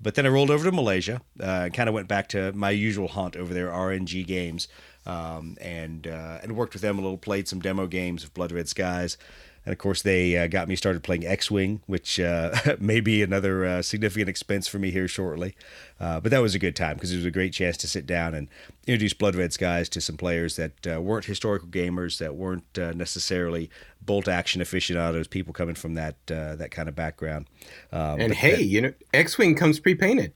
But 0.00 0.14
then 0.14 0.26
I 0.26 0.28
rolled 0.28 0.50
over 0.50 0.64
to 0.64 0.72
Malaysia 0.72 1.22
uh, 1.40 1.64
and 1.64 1.74
kind 1.74 1.88
of 1.88 1.94
went 1.94 2.08
back 2.08 2.28
to 2.30 2.52
my 2.52 2.70
usual 2.70 3.08
haunt 3.08 3.36
over 3.36 3.52
there, 3.52 3.68
RNG 3.68 4.26
Games, 4.26 4.68
um, 5.06 5.56
and 5.60 6.06
uh, 6.06 6.38
and 6.42 6.56
worked 6.56 6.74
with 6.74 6.82
them 6.82 6.98
a 6.98 7.02
little, 7.02 7.18
played 7.18 7.48
some 7.48 7.60
demo 7.60 7.86
games 7.86 8.22
of 8.22 8.32
Blood 8.34 8.52
Red 8.52 8.68
Skies. 8.68 9.18
And 9.64 9.72
of 9.72 9.78
course, 9.78 10.02
they 10.02 10.36
uh, 10.36 10.48
got 10.48 10.68
me 10.68 10.74
started 10.74 11.02
playing 11.02 11.26
X 11.26 11.50
Wing, 11.50 11.82
which 11.86 12.18
uh, 12.18 12.54
may 12.80 13.00
be 13.00 13.22
another 13.22 13.64
uh, 13.64 13.82
significant 13.82 14.28
expense 14.28 14.66
for 14.66 14.78
me 14.78 14.90
here 14.90 15.06
shortly. 15.06 15.54
Uh, 16.00 16.20
but 16.20 16.30
that 16.30 16.42
was 16.42 16.54
a 16.54 16.58
good 16.58 16.74
time 16.74 16.96
because 16.96 17.12
it 17.12 17.16
was 17.16 17.24
a 17.24 17.30
great 17.30 17.52
chance 17.52 17.76
to 17.78 17.86
sit 17.86 18.04
down 18.04 18.34
and 18.34 18.48
introduce 18.86 19.12
Blood 19.12 19.36
Red 19.36 19.52
Skies 19.52 19.88
to 19.90 20.00
some 20.00 20.16
players 20.16 20.56
that 20.56 20.86
uh, 20.86 21.00
weren't 21.00 21.26
historical 21.26 21.68
gamers, 21.68 22.18
that 22.18 22.34
weren't 22.34 22.76
uh, 22.76 22.92
necessarily 22.92 23.70
bolt 24.00 24.26
action 24.26 24.60
aficionados, 24.60 25.28
people 25.28 25.52
coming 25.52 25.76
from 25.76 25.94
that 25.94 26.16
that 26.26 26.70
kind 26.72 26.88
of 26.88 26.96
background. 26.96 27.46
Um, 27.92 28.20
and 28.20 28.34
hey, 28.34 28.56
that, 28.56 28.64
you 28.64 28.80
know, 28.80 28.92
X 29.14 29.38
Wing 29.38 29.54
comes 29.54 29.78
pre 29.78 29.94
painted. 29.94 30.32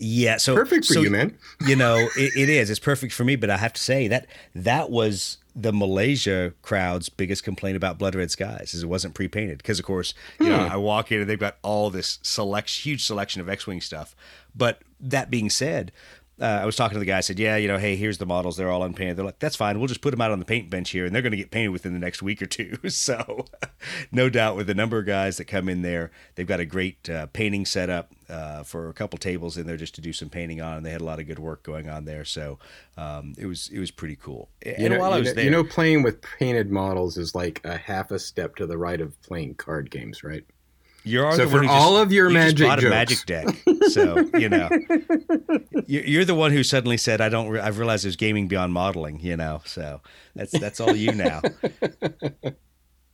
Yeah, 0.00 0.38
so 0.38 0.56
perfect 0.56 0.86
for 0.86 0.94
so, 0.94 1.02
you, 1.02 1.10
man. 1.10 1.38
you 1.66 1.76
know, 1.76 2.08
it, 2.16 2.36
it 2.36 2.48
is. 2.48 2.68
It's 2.68 2.80
perfect 2.80 3.12
for 3.12 3.24
me, 3.24 3.36
but 3.36 3.48
I 3.48 3.56
have 3.56 3.72
to 3.74 3.80
say 3.80 4.08
that 4.08 4.26
that 4.54 4.90
was 4.90 5.38
the 5.60 5.72
Malaysia 5.72 6.52
crowd's 6.62 7.08
biggest 7.08 7.42
complaint 7.42 7.76
about 7.76 7.98
Blood 7.98 8.14
Red 8.14 8.30
Skies 8.30 8.74
is 8.74 8.84
it 8.84 8.86
wasn't 8.86 9.14
pre-painted 9.14 9.58
because 9.58 9.80
of 9.80 9.84
course 9.84 10.14
you 10.38 10.46
hmm. 10.46 10.52
know 10.52 10.68
I 10.70 10.76
walk 10.76 11.10
in 11.10 11.20
and 11.20 11.28
they've 11.28 11.38
got 11.38 11.56
all 11.62 11.90
this 11.90 12.20
select 12.22 12.70
huge 12.70 13.04
selection 13.04 13.40
of 13.40 13.48
X-wing 13.48 13.80
stuff. 13.80 14.14
But 14.54 14.82
that 15.00 15.30
being 15.30 15.50
said, 15.50 15.90
uh, 16.40 16.60
I 16.62 16.66
was 16.66 16.76
talking 16.76 16.94
to 16.94 17.00
the 17.00 17.04
guy. 17.04 17.18
I 17.18 17.20
said, 17.20 17.38
"Yeah, 17.38 17.56
you 17.56 17.68
know, 17.68 17.78
hey, 17.78 17.96
here's 17.96 18.18
the 18.18 18.26
models. 18.26 18.56
They're 18.56 18.70
all 18.70 18.82
unpainted." 18.82 19.16
They're 19.16 19.24
like, 19.24 19.38
"That's 19.38 19.56
fine. 19.56 19.78
We'll 19.78 19.88
just 19.88 20.00
put 20.00 20.12
them 20.12 20.20
out 20.20 20.30
on 20.30 20.38
the 20.38 20.44
paint 20.44 20.70
bench 20.70 20.90
here, 20.90 21.04
and 21.04 21.14
they're 21.14 21.22
going 21.22 21.32
to 21.32 21.36
get 21.36 21.50
painted 21.50 21.70
within 21.70 21.92
the 21.92 21.98
next 21.98 22.22
week 22.22 22.40
or 22.40 22.46
two. 22.46 22.76
so, 22.88 23.46
no 24.12 24.28
doubt, 24.28 24.56
with 24.56 24.66
the 24.66 24.74
number 24.74 24.98
of 24.98 25.06
guys 25.06 25.36
that 25.38 25.46
come 25.46 25.68
in 25.68 25.82
there, 25.82 26.10
they've 26.34 26.46
got 26.46 26.60
a 26.60 26.64
great 26.64 27.08
uh, 27.10 27.26
painting 27.26 27.64
setup 27.64 28.12
uh, 28.28 28.62
for 28.62 28.88
a 28.88 28.92
couple 28.92 29.18
tables 29.18 29.56
in 29.56 29.66
there 29.66 29.76
just 29.76 29.94
to 29.96 30.00
do 30.00 30.12
some 30.12 30.28
painting 30.28 30.60
on. 30.60 30.78
And 30.78 30.86
they 30.86 30.90
had 30.90 31.00
a 31.00 31.04
lot 31.04 31.18
of 31.18 31.26
good 31.26 31.38
work 31.38 31.62
going 31.62 31.88
on 31.88 32.04
there, 32.04 32.24
so 32.24 32.58
um, 32.96 33.34
it 33.36 33.46
was 33.46 33.68
it 33.72 33.78
was 33.78 33.90
pretty 33.90 34.16
cool. 34.16 34.48
And 34.64 34.78
you 34.78 34.88
know, 34.88 34.98
while 34.98 35.12
I 35.12 35.18
was 35.18 35.34
there, 35.34 35.44
you 35.44 35.50
know, 35.50 35.64
playing 35.64 36.02
with 36.02 36.22
painted 36.22 36.70
models 36.70 37.16
is 37.16 37.34
like 37.34 37.60
a 37.64 37.76
half 37.76 38.10
a 38.10 38.18
step 38.18 38.56
to 38.56 38.66
the 38.66 38.78
right 38.78 39.00
of 39.00 39.20
playing 39.22 39.54
card 39.54 39.90
games, 39.90 40.22
right? 40.22 40.44
You're 41.04 41.32
so 41.32 41.48
for 41.48 41.64
all 41.64 41.94
just, 41.94 42.02
of 42.02 42.12
your 42.12 42.28
magic 42.28 42.56
just 42.58 42.80
jokes. 42.80 42.90
magic 42.90 43.26
deck. 43.26 43.46
So 43.88 44.28
you 44.38 44.48
know, 44.48 44.68
you're 45.86 46.24
the 46.24 46.34
one 46.34 46.52
who 46.52 46.62
suddenly 46.62 46.96
said, 46.96 47.20
"I 47.20 47.28
don't." 47.28 47.48
Re- 47.48 47.60
I've 47.60 47.78
realized 47.78 48.04
there's 48.04 48.16
gaming 48.16 48.48
beyond 48.48 48.72
modeling. 48.72 49.20
You 49.20 49.36
know, 49.36 49.62
so 49.64 50.00
that's 50.34 50.58
that's 50.58 50.80
all 50.80 50.94
you 50.94 51.12
now. 51.12 51.40
Okay, 51.42 52.52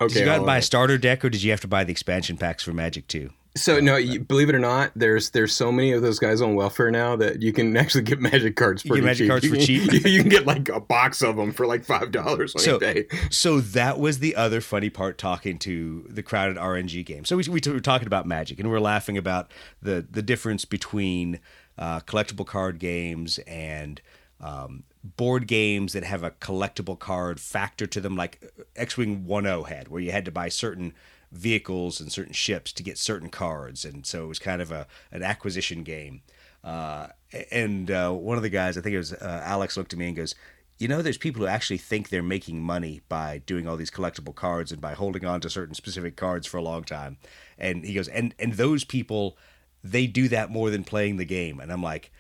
did 0.09 0.17
you 0.17 0.25
go 0.25 0.33
out 0.33 0.39
and 0.39 0.47
buy 0.47 0.59
a 0.59 0.63
starter 0.63 0.99
deck, 0.99 1.25
or 1.25 1.31
did 1.31 1.43
you 1.43 1.51
have 1.51 1.61
to 1.61 1.69
buy 1.69 1.85
the 1.85 1.93
expansion 1.93 2.37
packs 2.37 2.65
for 2.65 2.73
Magic 2.73 3.07
too? 3.07 3.31
So 3.57 3.79
no, 3.79 3.97
you, 3.97 4.19
believe 4.19 4.49
it 4.49 4.55
or 4.57 4.61
not, 4.61 4.91
there's 4.97 5.31
there's 5.31 5.53
so 5.53 5.71
many 5.71 5.93
of 5.93 6.03
those 6.03 6.19
guys 6.19 6.41
on 6.41 6.57
welfare 6.57 6.91
now 6.91 7.15
that 7.17 7.41
you 7.41 7.53
can 7.53 7.77
actually 7.77 8.03
get 8.03 8.21
magic 8.21 8.57
cards 8.57 8.83
pretty 8.83 9.01
get 9.01 9.07
magic 9.07 9.25
cheap. 9.25 9.29
cards 9.29 9.47
for 9.47 9.57
cheap. 9.57 9.93
You, 9.93 10.01
you, 10.11 10.21
can 10.21 10.29
get 10.29 10.45
like 10.45 10.69
a 10.69 10.81
box 10.81 11.23
of 11.23 11.37
them 11.37 11.53
for 11.53 11.65
like 11.65 11.85
five 11.85 12.11
dollars 12.11 12.53
so, 12.57 12.77
a 12.77 12.81
day. 12.81 13.07
So 13.31 13.61
that 13.61 14.01
was 14.01 14.19
the 14.19 14.35
other 14.35 14.61
funny 14.61 14.91
part 14.91 15.19
talking 15.19 15.59
to 15.61 16.05
the 16.09 16.23
crowded 16.23 16.57
RNG 16.57 17.07
game. 17.07 17.25
So 17.25 17.37
we, 17.37 17.45
we 17.49 17.61
were 17.65 17.81
talking 17.81 18.09
about 18.09 18.27
magic 18.27 18.59
and 18.59 18.69
we 18.69 18.75
are 18.75 18.81
laughing 18.81 19.17
about 19.17 19.53
the 19.81 20.05
the 20.11 20.23
difference 20.23 20.65
between 20.65 21.39
uh, 21.79 22.01
collectible 22.01 22.47
card 22.47 22.81
games 22.81 23.39
and 23.47 24.01
um, 24.41 24.85
board 25.03 25.47
games 25.47 25.93
that 25.93 26.05
have 26.05 26.23
a 26.23 26.31
collectible 26.31 26.99
card 26.99 27.41
factor 27.41 27.87
to 27.87 28.01
them, 28.01 28.17
like 28.17 28.53
X 28.77 28.97
Wing 28.97 29.25
1.0 29.25 29.69
had, 29.69 29.89
where 29.89 30.01
you 30.01 30.11
had 30.13 30.25
to 30.25 30.31
buy 30.31 30.49
certain 30.49 30.93
vehicles 31.35 32.01
and 32.01 32.11
certain 32.11 32.33
ships 32.33 32.73
to 32.73 32.83
get 32.83 32.99
certain 32.99 33.29
cards, 33.29 33.85
and 33.85 34.07
so 34.07 34.25
it 34.25 34.29
was 34.29 34.39
kind 34.39 34.63
of 34.63 34.71
a 34.73 34.87
an 35.13 35.23
acquisition 35.23 35.83
game. 35.83 36.23
Uh, 36.63 37.09
and 37.51 37.91
uh, 37.91 38.11
one 38.11 38.37
of 38.37 38.43
the 38.43 38.49
guys, 38.49 38.79
I 38.79 38.81
think 38.81 38.95
it 38.95 38.99
was 38.99 39.13
uh, 39.13 39.43
Alex, 39.45 39.77
looked 39.77 39.93
at 39.93 39.99
me 39.99 40.07
and 40.07 40.17
goes, 40.17 40.35
you 40.79 40.89
know, 40.89 41.03
there's 41.03 41.19
people 41.19 41.43
who 41.43 41.47
actually 41.47 41.79
think 41.79 42.09
they're 42.09 42.23
making 42.23 42.63
money 42.63 43.03
by 43.09 43.43
doing 43.47 43.69
all 43.69 43.77
these 43.77 43.91
collectible 43.91 44.35
cards 44.35 44.73
and 44.73 44.81
by 44.81 44.95
holding 44.95 45.25
on 45.25 45.41
to 45.43 45.51
certain 45.51 45.75
specific 45.75 46.17
cards 46.17 46.47
for 46.47 46.57
a 46.57 46.63
long 46.63 46.83
time. 46.85 47.19
And 47.59 47.85
he 47.85 47.95
goes, 47.95 48.09
and 48.09 48.35
and 48.39 48.55
those 48.55 48.85
people, 48.85 49.37
they 49.83 50.07
do 50.07 50.29
that 50.29 50.51
more 50.51 50.71
than 50.71 50.85
playing 50.85 51.17
the 51.17 51.25
game. 51.25 51.61
And 51.61 51.73
I'm 51.73 51.83
like, 51.83 52.11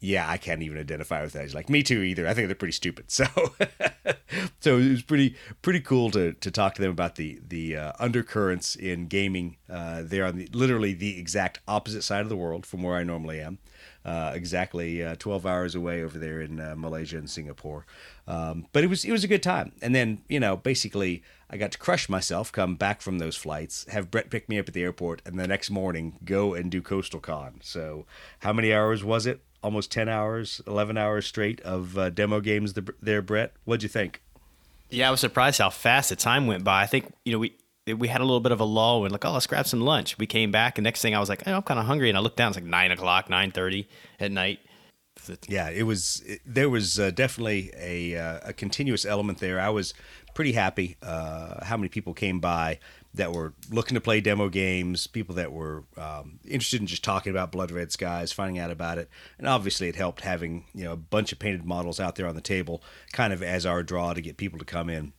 yeah, 0.00 0.28
I 0.28 0.38
can't 0.38 0.62
even 0.62 0.78
identify 0.78 1.22
with 1.22 1.34
that. 1.34 1.42
He's 1.42 1.54
like, 1.54 1.68
me 1.68 1.82
too, 1.82 2.00
either. 2.00 2.26
I 2.26 2.32
think 2.32 2.48
they're 2.48 2.54
pretty 2.54 2.72
stupid. 2.72 3.06
So, 3.20 3.26
so 4.60 4.78
it 4.78 4.88
was 4.88 5.02
pretty 5.02 5.34
pretty 5.60 5.80
cool 5.80 6.10
to 6.12 6.32
to 6.34 6.50
talk 6.50 6.74
to 6.76 6.82
them 6.82 6.90
about 6.90 7.16
the 7.16 7.40
the 7.46 7.76
uh, 7.76 7.92
undercurrents 7.98 8.76
in 8.76 9.08
gaming. 9.08 9.56
Uh, 9.68 10.02
they're 10.04 10.24
on 10.24 10.36
the, 10.36 10.48
literally 10.52 10.94
the 10.94 11.18
exact 11.18 11.58
opposite 11.66 12.02
side 12.02 12.22
of 12.22 12.28
the 12.28 12.36
world 12.36 12.64
from 12.64 12.82
where 12.82 12.96
I 12.96 13.02
normally 13.02 13.40
am. 13.40 13.58
Uh, 14.02 14.32
exactly 14.34 15.04
uh, 15.04 15.14
12 15.18 15.44
hours 15.44 15.74
away 15.74 16.02
over 16.02 16.18
there 16.18 16.40
in 16.40 16.58
uh, 16.58 16.74
Malaysia 16.76 17.18
and 17.18 17.28
Singapore. 17.28 17.84
Um, 18.26 18.66
but 18.72 18.84
it 18.84 18.86
was 18.86 19.04
it 19.04 19.12
was 19.12 19.24
a 19.24 19.28
good 19.28 19.42
time. 19.42 19.72
And 19.82 19.94
then 19.94 20.22
you 20.28 20.40
know 20.40 20.56
basically 20.56 21.22
I 21.50 21.56
got 21.56 21.72
to 21.72 21.78
crush 21.78 22.08
myself, 22.08 22.52
come 22.52 22.76
back 22.76 23.02
from 23.02 23.18
those 23.18 23.36
flights, 23.36 23.86
have 23.90 24.10
Brett 24.10 24.30
pick 24.30 24.48
me 24.48 24.58
up 24.58 24.68
at 24.68 24.74
the 24.74 24.82
airport, 24.82 25.20
and 25.26 25.38
the 25.38 25.48
next 25.48 25.68
morning 25.68 26.18
go 26.24 26.54
and 26.54 26.70
do 26.70 26.80
Coastal 26.80 27.20
Con. 27.20 27.60
So 27.62 28.06
how 28.38 28.52
many 28.52 28.72
hours 28.72 29.04
was 29.04 29.26
it? 29.26 29.42
Almost 29.62 29.90
10 29.92 30.08
hours, 30.08 30.62
11 30.66 30.96
hours 30.96 31.26
straight 31.26 31.60
of 31.60 31.98
uh, 31.98 32.10
demo 32.10 32.40
games 32.40 32.74
there, 33.02 33.22
Brett. 33.22 33.52
What'd 33.64 33.82
you 33.82 33.88
think? 33.88 34.22
Yeah, 34.88 35.08
I 35.08 35.10
was 35.10 35.20
surprised 35.20 35.58
how 35.58 35.70
fast 35.70 36.08
the 36.08 36.16
time 36.16 36.46
went 36.46 36.64
by. 36.64 36.82
I 36.82 36.86
think 36.86 37.12
you 37.24 37.32
know 37.32 37.38
we 37.38 37.54
we 37.94 38.08
had 38.08 38.20
a 38.20 38.24
little 38.24 38.40
bit 38.40 38.52
of 38.52 38.60
a 38.60 38.64
lull 38.64 39.04
and 39.04 39.12
like, 39.12 39.24
oh, 39.24 39.32
let's 39.32 39.46
grab 39.46 39.66
some 39.66 39.80
lunch. 39.80 40.18
We 40.18 40.26
came 40.26 40.50
back, 40.50 40.78
and 40.78 40.84
next 40.84 41.02
thing 41.02 41.14
I 41.14 41.20
was 41.20 41.28
like, 41.28 41.42
oh, 41.46 41.54
I'm 41.54 41.62
kind 41.62 41.78
of 41.80 41.86
hungry, 41.86 42.08
and 42.08 42.18
I 42.18 42.20
looked 42.20 42.36
down. 42.36 42.48
It's 42.48 42.56
like 42.56 42.64
nine 42.64 42.90
o'clock, 42.90 43.30
nine 43.30 43.52
thirty 43.52 43.88
at 44.18 44.32
night. 44.32 44.60
Yeah, 45.48 45.68
it 45.70 45.82
was. 45.82 46.22
It, 46.26 46.40
there 46.46 46.70
was 46.70 46.98
uh, 46.98 47.10
definitely 47.10 47.70
a 47.76 48.16
uh, 48.16 48.40
a 48.44 48.52
continuous 48.52 49.04
element 49.04 49.38
there. 49.38 49.60
I 49.60 49.68
was 49.68 49.94
pretty 50.34 50.52
happy 50.52 50.96
uh, 51.02 51.64
how 51.64 51.76
many 51.76 51.88
people 51.88 52.14
came 52.14 52.40
by 52.40 52.78
that 53.12 53.32
were 53.32 53.54
looking 53.70 53.96
to 53.96 54.00
play 54.00 54.20
demo 54.20 54.48
games, 54.48 55.06
people 55.06 55.34
that 55.34 55.52
were 55.52 55.84
um, 55.96 56.38
interested 56.44 56.80
in 56.80 56.86
just 56.86 57.02
talking 57.02 57.30
about 57.30 57.50
Blood 57.50 57.70
Red 57.70 57.90
Skies, 57.90 58.32
finding 58.32 58.58
out 58.58 58.70
about 58.70 58.98
it, 58.98 59.08
and 59.38 59.48
obviously 59.48 59.88
it 59.88 59.96
helped 59.96 60.20
having 60.20 60.64
you 60.74 60.84
know 60.84 60.92
a 60.92 60.96
bunch 60.96 61.32
of 61.32 61.38
painted 61.38 61.64
models 61.64 61.98
out 61.98 62.16
there 62.16 62.26
on 62.26 62.34
the 62.34 62.40
table, 62.40 62.82
kind 63.12 63.32
of 63.32 63.42
as 63.42 63.66
our 63.66 63.82
draw 63.82 64.14
to 64.14 64.20
get 64.20 64.36
people 64.36 64.58
to 64.58 64.64
come 64.64 64.88
in 64.88 65.12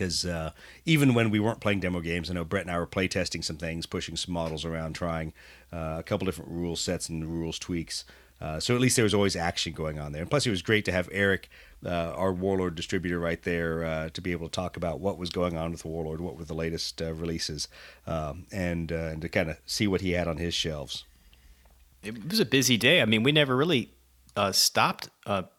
because 0.00 0.24
uh, 0.24 0.50
even 0.86 1.12
when 1.12 1.28
we 1.28 1.38
weren't 1.38 1.60
playing 1.60 1.80
demo 1.80 2.00
games, 2.00 2.30
I 2.30 2.32
know 2.32 2.42
Brett 2.42 2.62
and 2.62 2.70
I 2.70 2.78
were 2.78 2.86
playtesting 2.86 3.44
some 3.44 3.58
things, 3.58 3.84
pushing 3.84 4.16
some 4.16 4.32
models 4.32 4.64
around, 4.64 4.94
trying 4.94 5.34
uh, 5.74 5.96
a 5.98 6.02
couple 6.02 6.24
different 6.24 6.50
rule 6.50 6.74
sets 6.74 7.10
and 7.10 7.26
rules 7.26 7.58
tweaks. 7.58 8.06
Uh, 8.40 8.58
so 8.58 8.74
at 8.74 8.80
least 8.80 8.96
there 8.96 9.02
was 9.02 9.12
always 9.12 9.36
action 9.36 9.74
going 9.74 9.98
on 9.98 10.12
there. 10.12 10.22
And 10.22 10.30
plus, 10.30 10.46
it 10.46 10.50
was 10.50 10.62
great 10.62 10.86
to 10.86 10.92
have 10.92 11.10
Eric, 11.12 11.50
uh, 11.84 12.12
our 12.16 12.32
Warlord 12.32 12.74
distributor, 12.74 13.18
right 13.18 13.42
there 13.42 13.84
uh, 13.84 14.08
to 14.10 14.20
be 14.20 14.32
able 14.32 14.48
to 14.48 14.52
talk 14.52 14.76
about 14.76 15.00
what 15.00 15.18
was 15.18 15.30
going 15.30 15.56
on 15.56 15.72
with 15.72 15.84
Warlord, 15.84 16.20
what 16.20 16.36
were 16.36 16.44
the 16.44 16.54
latest 16.54 17.00
uh, 17.00 17.12
releases, 17.14 17.68
um, 18.06 18.46
and, 18.52 18.90
and 18.90 19.22
to 19.22 19.28
kind 19.28 19.50
of 19.50 19.58
see 19.66 19.86
what 19.86 20.00
he 20.00 20.12
had 20.12 20.28
on 20.28 20.36
his 20.36 20.54
shelves. 20.54 21.04
It 22.02 22.28
was 22.28 22.40
a 22.40 22.46
busy 22.46 22.76
day. 22.76 23.02
I 23.02 23.04
mean, 23.04 23.22
we 23.22 23.32
never 23.32 23.56
really 23.56 23.92
stopped 24.52 25.10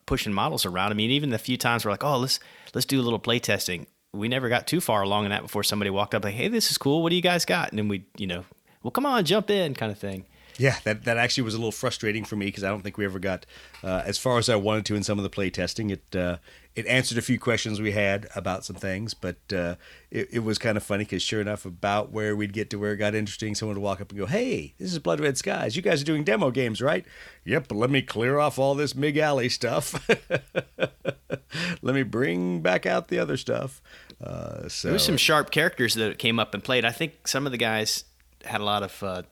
pushing 0.07 0.33
models 0.33 0.65
around. 0.65 0.91
I 0.91 0.95
mean, 0.95 1.11
even 1.11 1.29
the 1.29 1.37
few 1.37 1.57
times 1.57 1.85
we're 1.85 1.91
like, 1.91 2.03
oh, 2.03 2.17
let's 2.17 2.39
let's 2.73 2.85
do 2.85 2.99
a 2.99 3.03
little 3.03 3.19
playtesting 3.19 3.85
we 4.13 4.27
never 4.27 4.49
got 4.49 4.67
too 4.67 4.81
far 4.81 5.01
along 5.01 5.25
in 5.25 5.31
that 5.31 5.41
before 5.41 5.63
somebody 5.63 5.89
walked 5.89 6.13
up 6.13 6.23
like, 6.23 6.33
"Hey, 6.33 6.47
this 6.47 6.71
is 6.71 6.77
cool. 6.77 7.01
What 7.01 7.09
do 7.09 7.15
you 7.15 7.21
guys 7.21 7.45
got?" 7.45 7.69
And 7.69 7.79
then 7.79 7.87
we, 7.87 8.05
you 8.17 8.27
know, 8.27 8.43
well, 8.83 8.91
come 8.91 9.05
on, 9.05 9.23
jump 9.25 9.49
in, 9.49 9.73
kind 9.73 9.91
of 9.91 9.97
thing. 9.97 10.25
Yeah, 10.61 10.77
that, 10.83 11.05
that 11.05 11.17
actually 11.17 11.41
was 11.41 11.55
a 11.55 11.57
little 11.57 11.71
frustrating 11.71 12.23
for 12.23 12.35
me 12.35 12.45
because 12.45 12.63
I 12.63 12.67
don't 12.67 12.83
think 12.83 12.95
we 12.95 13.03
ever 13.03 13.17
got 13.17 13.47
uh, 13.83 14.03
as 14.05 14.19
far 14.19 14.37
as 14.37 14.47
I 14.47 14.57
wanted 14.57 14.85
to 14.85 14.95
in 14.95 15.01
some 15.01 15.17
of 15.17 15.23
the 15.23 15.29
play 15.29 15.49
testing. 15.49 15.89
It 15.89 16.15
uh, 16.15 16.37
it 16.75 16.85
answered 16.85 17.17
a 17.17 17.23
few 17.23 17.39
questions 17.39 17.81
we 17.81 17.93
had 17.93 18.27
about 18.35 18.63
some 18.63 18.75
things, 18.75 19.15
but 19.15 19.37
uh, 19.51 19.75
it, 20.11 20.29
it 20.33 20.39
was 20.43 20.59
kind 20.59 20.77
of 20.77 20.83
funny 20.83 21.03
because 21.03 21.23
sure 21.23 21.41
enough, 21.41 21.65
about 21.65 22.11
where 22.11 22.35
we'd 22.35 22.53
get 22.53 22.69
to 22.69 22.77
where 22.77 22.93
it 22.93 22.97
got 22.97 23.15
interesting, 23.15 23.55
someone 23.55 23.75
would 23.75 23.83
walk 23.83 24.01
up 24.01 24.11
and 24.11 24.19
go, 24.19 24.27
"Hey, 24.27 24.75
this 24.77 24.91
is 24.93 24.99
Blood 24.99 25.19
Red 25.19 25.35
Skies. 25.35 25.75
You 25.75 25.81
guys 25.81 25.99
are 26.03 26.05
doing 26.05 26.23
demo 26.23 26.51
games, 26.51 26.79
right?" 26.79 27.05
Yep. 27.43 27.67
But 27.69 27.77
let 27.79 27.89
me 27.89 28.03
clear 28.03 28.37
off 28.37 28.59
all 28.59 28.75
this 28.75 28.93
Mig 28.93 29.17
Alley 29.17 29.49
stuff. 29.49 30.07
let 31.81 31.95
me 31.95 32.03
bring 32.03 32.61
back 32.61 32.85
out 32.85 33.07
the 33.07 33.17
other 33.17 33.35
stuff. 33.35 33.81
Uh, 34.23 34.67
so 34.67 34.89
there 34.89 34.93
was 34.93 35.03
some 35.03 35.17
sharp 35.17 35.49
characters 35.49 35.95
that 35.95 36.19
came 36.19 36.39
up 36.39 36.53
and 36.53 36.63
played. 36.63 36.85
I 36.85 36.91
think 36.91 37.27
some 37.27 37.47
of 37.47 37.51
the 37.51 37.57
guys 37.57 38.03
had 38.45 38.61
a 38.61 38.63
lot 38.63 38.83
of 38.83 39.03
uh, 39.03 39.23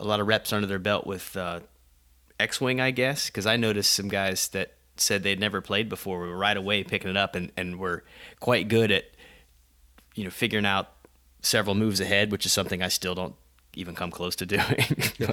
a 0.00 0.04
lot 0.04 0.18
of 0.18 0.26
reps 0.26 0.52
under 0.52 0.66
their 0.66 0.78
belt 0.78 1.06
with 1.06 1.36
uh, 1.36 1.60
X-wing, 2.38 2.80
I 2.80 2.90
guess, 2.90 3.26
because 3.26 3.46
I 3.46 3.56
noticed 3.56 3.92
some 3.92 4.08
guys 4.08 4.48
that 4.48 4.74
said 4.96 5.22
they'd 5.22 5.38
never 5.38 5.60
played 5.60 5.88
before. 5.88 6.20
We 6.20 6.28
were 6.28 6.36
right 6.36 6.56
away 6.56 6.82
picking 6.84 7.10
it 7.10 7.16
up 7.16 7.34
and, 7.34 7.52
and 7.56 7.78
were 7.78 8.04
quite 8.40 8.68
good 8.68 8.90
at 8.90 9.04
you 10.14 10.24
know 10.24 10.30
figuring 10.30 10.66
out 10.66 10.88
several 11.42 11.74
moves 11.74 12.00
ahead, 12.00 12.32
which 12.32 12.46
is 12.46 12.52
something 12.52 12.82
I 12.82 12.88
still 12.88 13.14
don't 13.14 13.34
even 13.74 13.94
come 13.94 14.10
close 14.10 14.34
to 14.36 14.46
doing. 14.46 14.84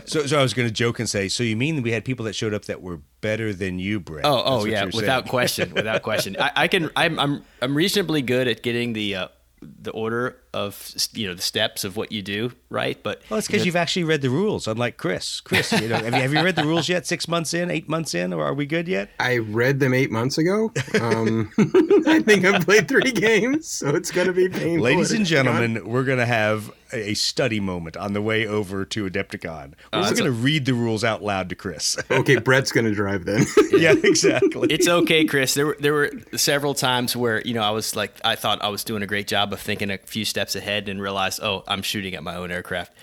so, 0.05 0.25
so 0.25 0.39
I 0.39 0.41
was 0.41 0.53
going 0.53 0.67
to 0.67 0.73
joke 0.73 0.99
and 0.99 1.09
say, 1.09 1.27
so 1.27 1.43
you 1.43 1.55
mean 1.55 1.81
we 1.81 1.91
had 1.91 2.05
people 2.05 2.25
that 2.25 2.33
showed 2.33 2.53
up 2.53 2.65
that 2.65 2.81
were 2.81 2.99
better 3.21 3.53
than 3.53 3.79
you, 3.79 3.99
Brett? 3.99 4.25
Oh, 4.25 4.43
oh 4.45 4.65
yeah, 4.65 4.85
without 4.85 5.27
question, 5.27 5.73
without 5.73 6.03
question. 6.03 6.37
I, 6.39 6.51
I, 6.55 6.67
can, 6.67 6.89
I'm, 6.95 7.19
I'm, 7.19 7.43
I'm 7.61 7.75
reasonably 7.75 8.21
good 8.21 8.47
at 8.47 8.61
getting 8.61 8.93
the 8.93 9.15
uh, 9.15 9.27
the 9.61 9.91
order 9.91 10.37
of 10.53 10.93
you 11.13 11.27
know 11.27 11.33
the 11.33 11.41
steps 11.41 11.83
of 11.83 11.95
what 11.97 12.11
you 12.11 12.21
do, 12.21 12.51
right? 12.69 13.01
But 13.01 13.21
well, 13.29 13.37
it's 13.37 13.47
because 13.47 13.65
you 13.65 13.71
have 13.71 13.81
actually 13.81 14.03
read 14.03 14.21
the 14.21 14.29
rules, 14.29 14.67
unlike 14.67 14.97
Chris. 14.97 15.39
Chris, 15.41 15.71
you 15.71 15.87
know, 15.87 15.95
have 15.95 16.13
you 16.13 16.21
have 16.21 16.33
you 16.33 16.43
read 16.43 16.55
the 16.55 16.65
rules 16.65 16.89
yet? 16.89 17.05
Six 17.05 17.27
months 17.27 17.53
in, 17.53 17.69
eight 17.69 17.87
months 17.89 18.13
in, 18.13 18.33
or 18.33 18.43
are 18.43 18.53
we 18.53 18.65
good 18.65 18.87
yet? 18.87 19.09
I 19.19 19.37
read 19.37 19.79
them 19.79 19.93
eight 19.93 20.11
months 20.11 20.37
ago. 20.37 20.71
Um, 20.99 21.51
I 22.07 22.21
think 22.21 22.45
I've 22.45 22.65
played 22.65 22.87
three 22.87 23.11
games, 23.11 23.67
so 23.67 23.89
it's 23.89 24.11
going 24.11 24.27
to 24.27 24.33
be 24.33 24.49
painful. 24.49 24.83
Ladies 24.83 25.11
and 25.11 25.25
gentlemen, 25.25 25.87
we're 25.87 26.03
going 26.03 26.19
to 26.19 26.25
have 26.25 26.71
a 26.93 27.13
study 27.13 27.59
moment 27.59 27.97
on 27.97 28.13
the 28.13 28.21
way 28.21 28.47
over 28.47 28.85
to 28.85 29.09
Adepticon. 29.09 29.73
We're 29.91 29.99
uh, 29.99 30.11
going 30.11 30.25
to 30.25 30.31
read 30.31 30.65
the 30.65 30.73
rules 30.73 31.03
out 31.03 31.23
loud 31.23 31.49
to 31.49 31.55
Chris. 31.55 31.97
okay, 32.11 32.37
Brett's 32.37 32.71
going 32.71 32.85
to 32.85 32.93
drive 32.93 33.25
then. 33.25 33.45
yeah, 33.71 33.93
exactly. 34.03 34.69
It's 34.71 34.87
okay, 34.87 35.25
Chris. 35.25 35.53
There 35.53 35.67
were 35.67 35.77
there 35.79 35.93
were 35.93 36.11
several 36.35 36.73
times 36.73 37.15
where 37.15 37.41
you 37.41 37.53
know 37.53 37.61
I 37.61 37.71
was 37.71 37.95
like 37.95 38.13
I 38.23 38.35
thought 38.35 38.61
I 38.61 38.69
was 38.69 38.83
doing 38.83 39.03
a 39.03 39.07
great 39.07 39.27
job 39.27 39.53
of 39.53 39.59
thinking 39.59 39.91
a 39.91 39.97
few 39.97 40.25
steps 40.25 40.36
ahead 40.37 40.89
and 40.89 41.01
realize, 41.01 41.39
oh 41.39 41.63
I'm 41.67 41.81
shooting 41.81 42.15
at 42.15 42.23
my 42.23 42.35
own 42.35 42.51
aircraft, 42.51 42.93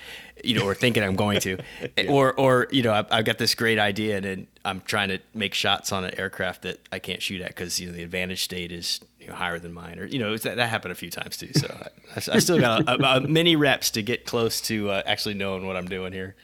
you 0.42 0.58
know, 0.58 0.64
or 0.64 0.74
thinking 0.74 1.02
I'm 1.02 1.16
going 1.16 1.40
to, 1.40 1.58
yeah. 1.96 2.10
or 2.10 2.32
or 2.34 2.68
you 2.70 2.82
know 2.82 2.92
I've, 2.92 3.06
I've, 3.10 3.24
got 3.24 3.38
this 3.38 3.54
great 3.54 3.78
idea 3.78 4.16
and 4.16 4.24
then 4.24 4.46
I'm 4.64 4.80
trying 4.80 5.08
to 5.08 5.18
make 5.34 5.54
shots 5.54 5.92
on 5.92 6.04
an 6.04 6.18
aircraft 6.18 6.62
that 6.62 6.80
I 6.92 6.98
can't 6.98 7.22
shoot 7.22 7.40
at 7.40 7.48
because 7.48 7.80
you 7.80 7.88
know 7.88 7.92
the 7.92 8.02
advantage 8.02 8.42
state 8.42 8.72
is 8.72 9.00
you 9.20 9.28
know, 9.28 9.34
higher 9.34 9.58
than 9.58 9.72
mine, 9.72 9.98
or 9.98 10.06
you 10.06 10.18
know 10.18 10.36
that, 10.36 10.56
that 10.56 10.68
happened 10.68 10.92
a 10.92 10.96
few 10.96 11.10
times 11.10 11.36
too. 11.36 11.52
So 11.54 11.74
I, 12.14 12.36
I 12.36 12.38
still 12.38 12.60
got 12.60 12.88
a, 12.88 12.92
a, 12.92 13.16
a, 13.16 13.20
many 13.20 13.56
reps 13.56 13.90
to 13.92 14.02
get 14.02 14.26
close 14.26 14.60
to 14.62 14.90
uh, 14.90 15.02
actually 15.06 15.34
knowing 15.34 15.66
what 15.66 15.76
I'm 15.76 15.88
doing 15.88 16.12
here. 16.12 16.36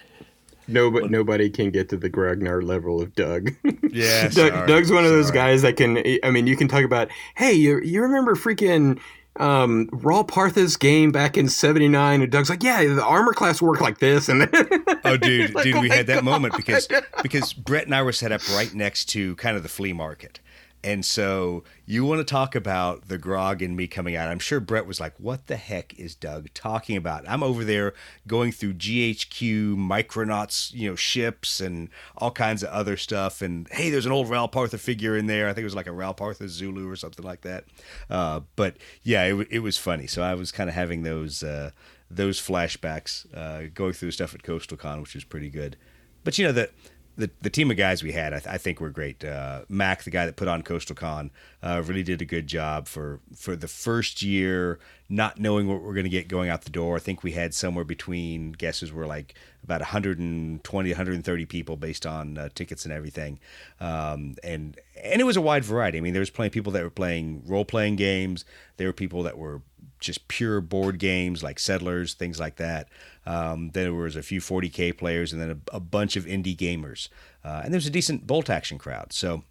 Nobody, 0.70 1.08
nobody 1.08 1.50
can 1.50 1.70
get 1.70 1.88
to 1.88 1.96
the 1.96 2.08
Grognard 2.08 2.62
level 2.62 3.00
of 3.02 3.14
Doug. 3.14 3.52
Yeah, 3.92 4.28
Doug, 4.28 4.68
Doug's 4.68 4.92
one 4.92 5.04
of 5.04 5.10
those 5.10 5.32
guys 5.32 5.62
that 5.62 5.76
can. 5.76 6.00
I 6.22 6.30
mean, 6.30 6.46
you 6.46 6.56
can 6.56 6.68
talk 6.68 6.84
about, 6.84 7.08
hey, 7.34 7.54
you 7.54 7.80
you 7.80 8.02
remember 8.02 8.36
freaking 8.36 9.00
um, 9.40 9.88
Ral 9.92 10.22
Partha's 10.24 10.76
game 10.76 11.10
back 11.10 11.36
in 11.36 11.48
'79, 11.48 12.22
and 12.22 12.30
Doug's 12.30 12.50
like, 12.50 12.62
"Yeah, 12.62 12.84
the 12.84 13.04
armor 13.04 13.32
class 13.32 13.62
worked 13.62 13.80
like 13.80 13.98
this." 13.98 14.28
And 14.28 14.42
oh, 15.04 15.16
dude, 15.16 15.54
like, 15.54 15.64
dude, 15.64 15.76
oh 15.76 15.80
we 15.80 15.88
had 15.88 16.06
that 16.08 16.22
moment 16.22 16.56
because 16.56 16.86
because 17.22 17.52
Brett 17.52 17.86
and 17.86 17.94
I 17.94 18.02
were 18.02 18.12
set 18.12 18.32
up 18.32 18.46
right 18.50 18.72
next 18.74 19.06
to 19.06 19.34
kind 19.36 19.56
of 19.56 19.62
the 19.62 19.68
flea 19.68 19.94
market, 19.94 20.40
and 20.82 21.04
so 21.04 21.62
you 21.84 22.04
want 22.04 22.20
to 22.20 22.24
talk 22.24 22.54
about 22.54 23.08
the 23.08 23.18
grog 23.18 23.60
and 23.60 23.76
me 23.76 23.86
coming 23.86 24.16
out. 24.16 24.28
I'm 24.28 24.38
sure 24.38 24.60
Brett 24.60 24.86
was 24.86 24.98
like, 24.98 25.14
what 25.18 25.46
the 25.46 25.56
heck 25.56 25.98
is 25.98 26.14
Doug 26.14 26.48
talking 26.54 26.96
about? 26.96 27.28
I'm 27.28 27.42
over 27.42 27.64
there 27.64 27.92
going 28.26 28.50
through 28.50 28.74
GHQ 28.74 29.76
Micronauts, 29.76 30.72
you 30.72 30.88
know, 30.88 30.96
ships 30.96 31.60
and 31.60 31.90
all 32.16 32.30
kinds 32.30 32.62
of 32.62 32.70
other 32.70 32.96
stuff. 32.96 33.42
And 33.42 33.68
hey, 33.68 33.90
there's 33.90 34.06
an 34.06 34.12
old 34.12 34.30
Ral 34.30 34.48
Partha 34.48 34.78
figure 34.78 35.16
in 35.16 35.26
there. 35.26 35.48
I 35.48 35.52
think 35.52 35.62
it 35.62 35.64
was 35.64 35.76
like 35.76 35.86
a 35.86 35.92
Ral 35.92 36.14
Partha 36.14 36.48
Zulu 36.48 36.88
or 36.88 36.96
something 36.96 37.24
like 37.24 37.42
that. 37.42 37.64
Uh, 38.08 38.40
but 38.56 38.76
yeah, 39.02 39.24
it, 39.24 39.48
it 39.50 39.58
was 39.60 39.76
funny. 39.76 40.06
So 40.06 40.22
I 40.22 40.34
was 40.34 40.50
kind 40.50 40.70
of 40.70 40.74
having 40.74 41.02
those 41.02 41.42
uh, 41.42 41.72
those 42.10 42.40
flashbacks 42.40 43.26
uh, 43.36 43.70
going 43.74 43.92
through 43.92 44.12
stuff 44.12 44.34
at 44.34 44.42
Coastal 44.42 44.76
Con, 44.76 45.00
which 45.00 45.14
was 45.14 45.24
pretty 45.24 45.50
good. 45.50 45.76
But 46.24 46.38
you 46.38 46.46
know 46.46 46.52
that 46.52 46.72
the, 47.16 47.30
the 47.42 47.50
team 47.50 47.70
of 47.70 47.76
guys 47.76 48.02
we 48.02 48.12
had, 48.12 48.32
I, 48.32 48.38
th- 48.38 48.54
I 48.54 48.58
think, 48.58 48.80
were 48.80 48.90
great. 48.90 49.24
Uh, 49.24 49.62
Mac, 49.68 50.04
the 50.04 50.10
guy 50.10 50.26
that 50.26 50.36
put 50.36 50.48
on 50.48 50.62
Coastal 50.62 50.96
Con, 50.96 51.30
uh, 51.62 51.82
really 51.84 52.02
did 52.02 52.22
a 52.22 52.24
good 52.24 52.46
job 52.46 52.86
for 52.86 53.20
for 53.36 53.56
the 53.56 53.68
first 53.68 54.22
year, 54.22 54.78
not 55.08 55.38
knowing 55.38 55.68
what 55.68 55.82
we're 55.82 55.94
going 55.94 56.04
to 56.04 56.10
get 56.10 56.28
going 56.28 56.48
out 56.48 56.62
the 56.62 56.70
door. 56.70 56.96
I 56.96 57.00
think 57.00 57.22
we 57.22 57.32
had 57.32 57.52
somewhere 57.52 57.84
between 57.84 58.52
guesses 58.52 58.92
were 58.92 59.06
like 59.06 59.34
about 59.62 59.80
120, 59.80 60.90
130 60.90 61.46
people 61.46 61.76
based 61.76 62.06
on 62.06 62.38
uh, 62.38 62.48
tickets 62.54 62.84
and 62.84 62.92
everything, 62.92 63.38
um, 63.80 64.36
and 64.42 64.78
and 65.02 65.20
it 65.20 65.24
was 65.24 65.36
a 65.36 65.42
wide 65.42 65.64
variety. 65.64 65.98
I 65.98 66.00
mean, 66.00 66.14
there 66.14 66.20
was 66.20 66.30
plenty 66.30 66.48
of 66.48 66.52
people 66.52 66.72
that 66.72 66.82
were 66.82 66.90
playing 66.90 67.42
role 67.46 67.64
playing 67.64 67.96
games. 67.96 68.44
There 68.76 68.88
were 68.88 68.92
people 68.92 69.22
that 69.24 69.36
were 69.36 69.60
just 70.00 70.28
pure 70.28 70.60
board 70.60 70.98
games 70.98 71.42
like 71.42 71.58
Settlers, 71.58 72.14
things 72.14 72.40
like 72.40 72.56
that. 72.56 72.88
Um, 73.30 73.70
there 73.74 73.94
was 73.94 74.16
a 74.16 74.22
few 74.22 74.40
40k 74.40 74.98
players, 74.98 75.32
and 75.32 75.40
then 75.40 75.50
a, 75.50 75.76
a 75.76 75.80
bunch 75.80 76.16
of 76.16 76.24
indie 76.24 76.56
gamers, 76.56 77.08
uh, 77.44 77.60
and 77.62 77.72
there 77.72 77.78
was 77.78 77.86
a 77.86 77.90
decent 77.90 78.26
bolt 78.26 78.50
action 78.50 78.76
crowd. 78.76 79.12
So 79.12 79.44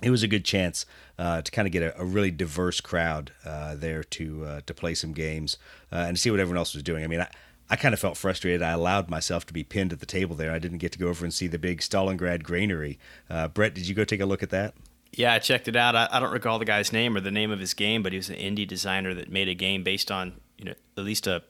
it 0.00 0.10
was 0.10 0.22
a 0.22 0.28
good 0.28 0.44
chance 0.44 0.86
uh, 1.18 1.42
to 1.42 1.50
kind 1.50 1.66
of 1.66 1.72
get 1.72 1.82
a, 1.82 2.00
a 2.00 2.04
really 2.04 2.30
diverse 2.30 2.80
crowd 2.80 3.32
uh, 3.44 3.74
there 3.74 4.04
to 4.04 4.44
uh, 4.44 4.60
to 4.64 4.72
play 4.72 4.94
some 4.94 5.12
games 5.12 5.58
uh, 5.90 6.04
and 6.06 6.20
see 6.20 6.30
what 6.30 6.38
everyone 6.38 6.58
else 6.58 6.72
was 6.72 6.84
doing. 6.84 7.02
I 7.02 7.08
mean, 7.08 7.20
I, 7.20 7.28
I 7.68 7.74
kind 7.74 7.94
of 7.94 7.98
felt 7.98 8.16
frustrated. 8.16 8.62
I 8.62 8.70
allowed 8.70 9.10
myself 9.10 9.44
to 9.46 9.52
be 9.52 9.64
pinned 9.64 9.92
at 9.92 9.98
the 9.98 10.06
table 10.06 10.36
there. 10.36 10.52
I 10.52 10.60
didn't 10.60 10.78
get 10.78 10.92
to 10.92 10.98
go 10.98 11.08
over 11.08 11.24
and 11.24 11.34
see 11.34 11.48
the 11.48 11.58
big 11.58 11.80
Stalingrad 11.80 12.44
granary. 12.44 13.00
Uh, 13.28 13.48
Brett, 13.48 13.74
did 13.74 13.88
you 13.88 13.94
go 13.94 14.04
take 14.04 14.20
a 14.20 14.26
look 14.26 14.44
at 14.44 14.50
that? 14.50 14.74
Yeah, 15.12 15.34
I 15.34 15.40
checked 15.40 15.66
it 15.66 15.74
out. 15.74 15.96
I, 15.96 16.08
I, 16.12 16.20
don't 16.20 16.30
recall 16.30 16.60
the 16.60 16.64
guy's 16.64 16.92
name 16.92 17.16
or 17.16 17.20
the 17.20 17.32
name 17.32 17.50
of 17.50 17.58
his 17.58 17.74
game, 17.74 18.04
but 18.04 18.12
he 18.12 18.18
was 18.18 18.30
an 18.30 18.36
indie 18.36 18.68
designer 18.68 19.12
that 19.14 19.28
made 19.28 19.48
a 19.48 19.54
game 19.54 19.82
based 19.82 20.12
on 20.12 20.34
you 20.56 20.64
know 20.66 20.74
at 20.96 21.04
least 21.04 21.26
a, 21.26 21.42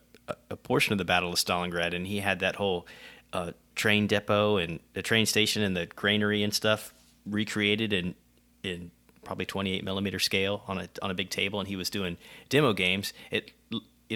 a 0.50 0.56
portion 0.56 0.92
of 0.92 0.98
the 0.98 1.04
Battle 1.04 1.30
of 1.30 1.36
Stalingrad, 1.36 1.94
and 1.94 2.06
he 2.06 2.20
had 2.20 2.40
that 2.40 2.56
whole 2.56 2.86
uh, 3.32 3.52
train 3.74 4.06
depot 4.06 4.56
and 4.56 4.80
the 4.94 5.02
train 5.02 5.26
station 5.26 5.62
and 5.62 5.76
the 5.76 5.86
granary 5.86 6.42
and 6.42 6.52
stuff 6.52 6.92
recreated 7.26 7.92
in 7.92 8.14
in 8.62 8.90
probably 9.24 9.46
28 9.46 9.84
millimeter 9.84 10.18
scale 10.18 10.62
on 10.66 10.78
a 10.78 10.88
on 11.02 11.10
a 11.10 11.14
big 11.14 11.30
table, 11.30 11.60
and 11.60 11.68
he 11.68 11.76
was 11.76 11.90
doing 11.90 12.16
demo 12.48 12.72
games. 12.72 13.12
It 13.30 13.52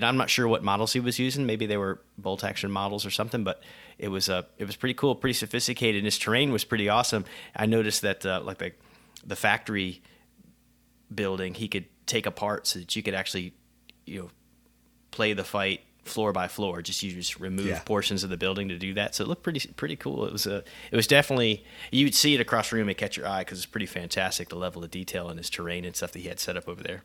I'm 0.03 0.17
not 0.17 0.29
sure 0.29 0.49
what 0.49 0.65
models 0.65 0.93
he 0.93 1.01
was 1.01 1.19
using. 1.19 1.47
Maybe 1.47 1.67
they 1.67 1.77
were 1.77 2.01
bolt 2.19 2.43
action 2.43 2.71
models 2.71 3.07
or 3.07 3.11
something, 3.11 3.45
but 3.45 3.63
it 3.99 4.09
was 4.09 4.29
uh, 4.29 4.43
it 4.59 4.65
was 4.65 4.77
pretty 4.77 4.95
cool, 4.95 5.15
pretty 5.15 5.35
sophisticated, 5.35 5.99
and 5.99 6.07
his 6.07 6.19
terrain 6.19 6.51
was 6.51 6.65
pretty 6.65 6.89
awesome. 6.89 7.25
I 7.55 7.67
noticed 7.67 8.03
that 8.03 8.27
uh, 8.27 8.41
like 8.43 8.59
the 8.59 8.73
the 9.25 9.37
factory 9.37 10.03
building 11.15 11.55
he 11.55 11.69
could 11.69 11.87
take 12.07 12.27
apart 12.27 12.67
so 12.67 12.81
that 12.81 12.97
you 12.97 13.03
could 13.03 13.15
actually 13.15 13.55
you 14.05 14.23
know 14.23 14.31
play 15.11 15.33
the 15.33 15.45
fight 15.45 15.83
floor 16.05 16.33
by 16.33 16.49
floor. 16.49 16.83
Just 16.83 17.03
you 17.03 17.13
just 17.13 17.41
remove 17.41 17.67
yeah. 17.67 17.81
portions 17.81 18.25
of 18.25 18.31
the 18.31 18.37
building 18.37 18.69
to 18.69 18.79
do 18.79 18.95
that. 18.95 19.15
So 19.15 19.25
it 19.25 19.29
looked 19.29 19.43
pretty 19.43 19.69
pretty 19.75 19.97
cool. 19.97 20.27
It 20.27 20.33
was 20.33 20.47
a 20.47 20.65
it 20.91 20.97
was 20.97 21.07
definitely 21.07 21.65
you'd 21.91 22.15
see 22.15 22.35
it 22.35 22.41
across 22.41 22.71
the 22.71 22.77
room 22.77 22.89
and 22.89 22.97
catch 22.97 23.17
your 23.17 23.27
eye 23.27 23.41
because 23.41 23.59
it's 23.59 23.67
pretty 23.67 23.87
fantastic 23.87 24.49
the 24.49 24.57
level 24.57 24.85
of 24.85 24.91
detail 24.91 25.31
in 25.31 25.37
his 25.37 25.51
terrain 25.51 25.85
and 25.85 25.95
stuff 25.97 26.13
that 26.13 26.21
he 26.21 26.29
had 26.29 26.41
set 26.41 26.57
up 26.57 26.69
over 26.69 26.83
there. 26.83 27.03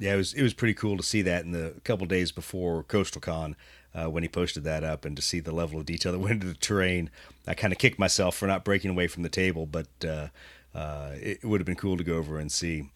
Yeah, 0.00 0.14
it 0.14 0.18
was 0.18 0.34
it 0.34 0.42
was 0.42 0.54
pretty 0.54 0.74
cool 0.74 0.96
to 0.96 1.02
see 1.02 1.22
that 1.22 1.44
in 1.44 1.52
the 1.52 1.74
couple 1.84 2.06
days 2.06 2.32
before 2.32 2.82
Coastal 2.84 3.20
Con 3.20 3.56
uh, 3.94 4.08
when 4.08 4.22
he 4.22 4.28
posted 4.28 4.64
that 4.64 4.84
up 4.84 5.04
and 5.04 5.16
to 5.16 5.22
see 5.22 5.40
the 5.40 5.52
level 5.52 5.80
of 5.80 5.86
detail 5.86 6.12
that 6.12 6.18
went 6.20 6.34
into 6.34 6.46
the 6.46 6.54
terrain. 6.54 7.10
I 7.46 7.54
kind 7.54 7.72
of 7.72 7.78
kicked 7.78 7.98
myself 7.98 8.36
for 8.36 8.46
not 8.46 8.64
breaking 8.64 8.90
away 8.90 9.06
from 9.08 9.22
the 9.22 9.28
table, 9.28 9.66
but 9.66 9.88
uh, 10.04 10.28
uh, 10.74 11.12
it, 11.14 11.40
it 11.42 11.44
would 11.44 11.60
have 11.60 11.66
been 11.66 11.76
cool 11.76 11.96
to 11.96 12.04
go 12.04 12.16
over 12.16 12.38
and 12.38 12.52
see 12.52 12.90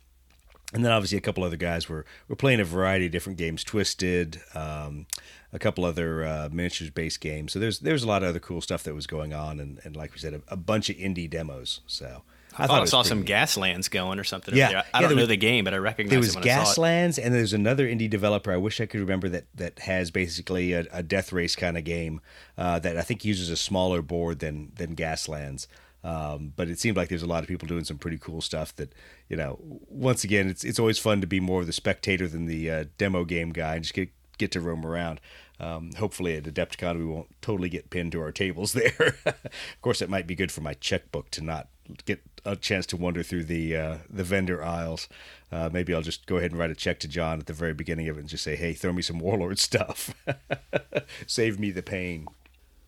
and 0.73 0.85
then 0.85 0.93
obviously 0.93 1.19
a 1.19 1.21
couple 1.21 1.45
other 1.45 1.57
guys 1.57 1.89
were 1.89 2.05
were 2.29 2.37
playing 2.37 2.61
a 2.61 2.65
variety 2.65 3.07
of 3.07 3.13
different 3.13 3.39
games, 3.39 3.63
Twisted, 3.65 4.41
um, 4.55 5.07
a 5.53 5.59
couple 5.59 5.85
other 5.85 6.25
uh, 6.25 6.49
miniatures 6.51 6.91
based 6.91 7.21
games. 7.21 7.53
So 7.53 7.59
there's 7.59 7.81
there's 7.81 8.03
a 8.03 8.09
lot 8.09 8.23
of 8.23 8.31
other 8.31 8.41
cool 8.41 8.61
stuff 8.61 8.83
that 8.85 8.95
was 8.95 9.07
going 9.07 9.33
on, 9.33 9.61
and, 9.61 9.81
and 9.85 9.97
like 9.97 10.13
we 10.13 10.19
said, 10.19 10.35
a, 10.35 10.43
a 10.49 10.57
bunch 10.57 10.91
of 10.91 10.97
indie 10.97 11.29
demos. 11.29 11.81
So. 11.87 12.23
I, 12.59 12.65
I 12.65 12.67
thought 12.67 12.83
I 12.83 12.85
saw 12.85 13.01
some 13.01 13.25
Gaslands 13.25 13.91
going 13.91 14.19
or 14.19 14.25
something. 14.25 14.55
Yeah, 14.55 14.83
I 14.93 15.01
yeah, 15.01 15.09
don't 15.09 15.17
know 15.17 15.25
the 15.25 15.39
game, 15.39 15.65
but 15.65 15.73
I 15.73 15.79
recognize 15.79 16.11
there 16.11 16.19
was 16.21 16.37
Gaslands, 16.37 17.19
and 17.23 17.35
there's 17.35 17.55
another 17.55 17.87
indie 17.87 18.11
developer. 18.11 18.53
I 18.53 18.59
wish 18.59 18.79
I 18.79 18.85
could 18.85 19.01
remember 19.01 19.31
that 19.31 19.47
that 19.55 19.79
has 19.79 20.11
basically 20.11 20.75
a, 20.75 20.85
a 20.93 21.03
death 21.03 21.33
race 21.33 21.57
kind 21.57 21.79
of 21.79 21.85
game 21.85 22.21
uh, 22.59 22.79
that 22.81 22.99
I 22.99 23.01
think 23.01 23.25
uses 23.25 23.49
a 23.49 23.57
smaller 23.57 24.03
board 24.03 24.41
than 24.41 24.73
than 24.77 24.95
Gaslands. 24.95 25.67
Um, 26.05 26.53
but 26.57 26.69
it 26.69 26.81
seemed 26.81 26.97
like 26.97 27.09
there's 27.09 27.23
a 27.23 27.27
lot 27.27 27.43
of 27.43 27.49
people 27.49 27.69
doing 27.69 27.85
some 27.85 27.99
pretty 27.99 28.19
cool 28.19 28.41
stuff 28.41 28.75
that, 28.77 28.93
you 29.29 29.37
know, 29.37 29.59
once 29.89 30.25
again, 30.25 30.49
it's 30.49 30.65
it's 30.65 30.79
always 30.79 30.99
fun 30.99 31.21
to 31.21 31.27
be 31.27 31.41
more 31.41 31.61
of 31.61 31.67
the 31.67 31.73
spectator 31.73 32.27
than 32.27 32.47
the 32.47 32.71
uh, 32.71 32.85
demo 32.99 33.25
game 33.25 33.51
guy 33.51 33.75
and 33.75 33.85
just 33.85 33.95
get 33.95 34.11
get 34.39 34.51
to 34.53 34.61
roam 34.61 34.85
around. 34.85 35.21
Um, 35.61 35.93
hopefully 35.97 36.37
at 36.37 36.43
Adepticon 36.43 36.99
we 36.99 37.05
won't 37.05 37.29
totally 37.41 37.69
get 37.69 37.91
pinned 37.91 38.11
to 38.13 38.21
our 38.21 38.33
tables 38.33 38.73
there. 38.73 39.17
of 39.25 39.81
course, 39.81 40.03
it 40.03 40.11
might 40.11 40.27
be 40.27 40.35
good 40.35 40.51
for 40.51 40.61
my 40.61 40.75
checkbook 40.75 41.31
to 41.31 41.41
not 41.45 41.69
get 42.05 42.21
a 42.45 42.57
chance 42.57 42.87
to 42.87 42.97
wander 42.97 43.23
through 43.23 43.45
the 43.45 43.77
uh, 43.77 43.97
the 44.11 44.25
vendor 44.25 44.63
aisles. 44.63 45.09
Uh, 45.51 45.69
maybe 45.73 45.95
I'll 45.95 46.03
just 46.03 46.27
go 46.27 46.39
ahead 46.39 46.51
and 46.51 46.59
write 46.59 46.71
a 46.71 46.75
check 46.75 46.99
to 47.01 47.09
John 47.09 47.39
at 47.39 47.47
the 47.47 47.53
very 47.53 47.75
beginning 47.75 48.09
of 48.09 48.17
it 48.17 48.21
and 48.21 48.29
just 48.29 48.43
say, 48.43 48.57
"Hey, 48.57 48.73
throw 48.73 48.93
me 48.93 49.03
some 49.03 49.19
Warlord 49.19 49.59
stuff. 49.59 50.15
Save 51.27 51.61
me 51.61 51.71
the 51.71 51.83
pain." 51.83 52.27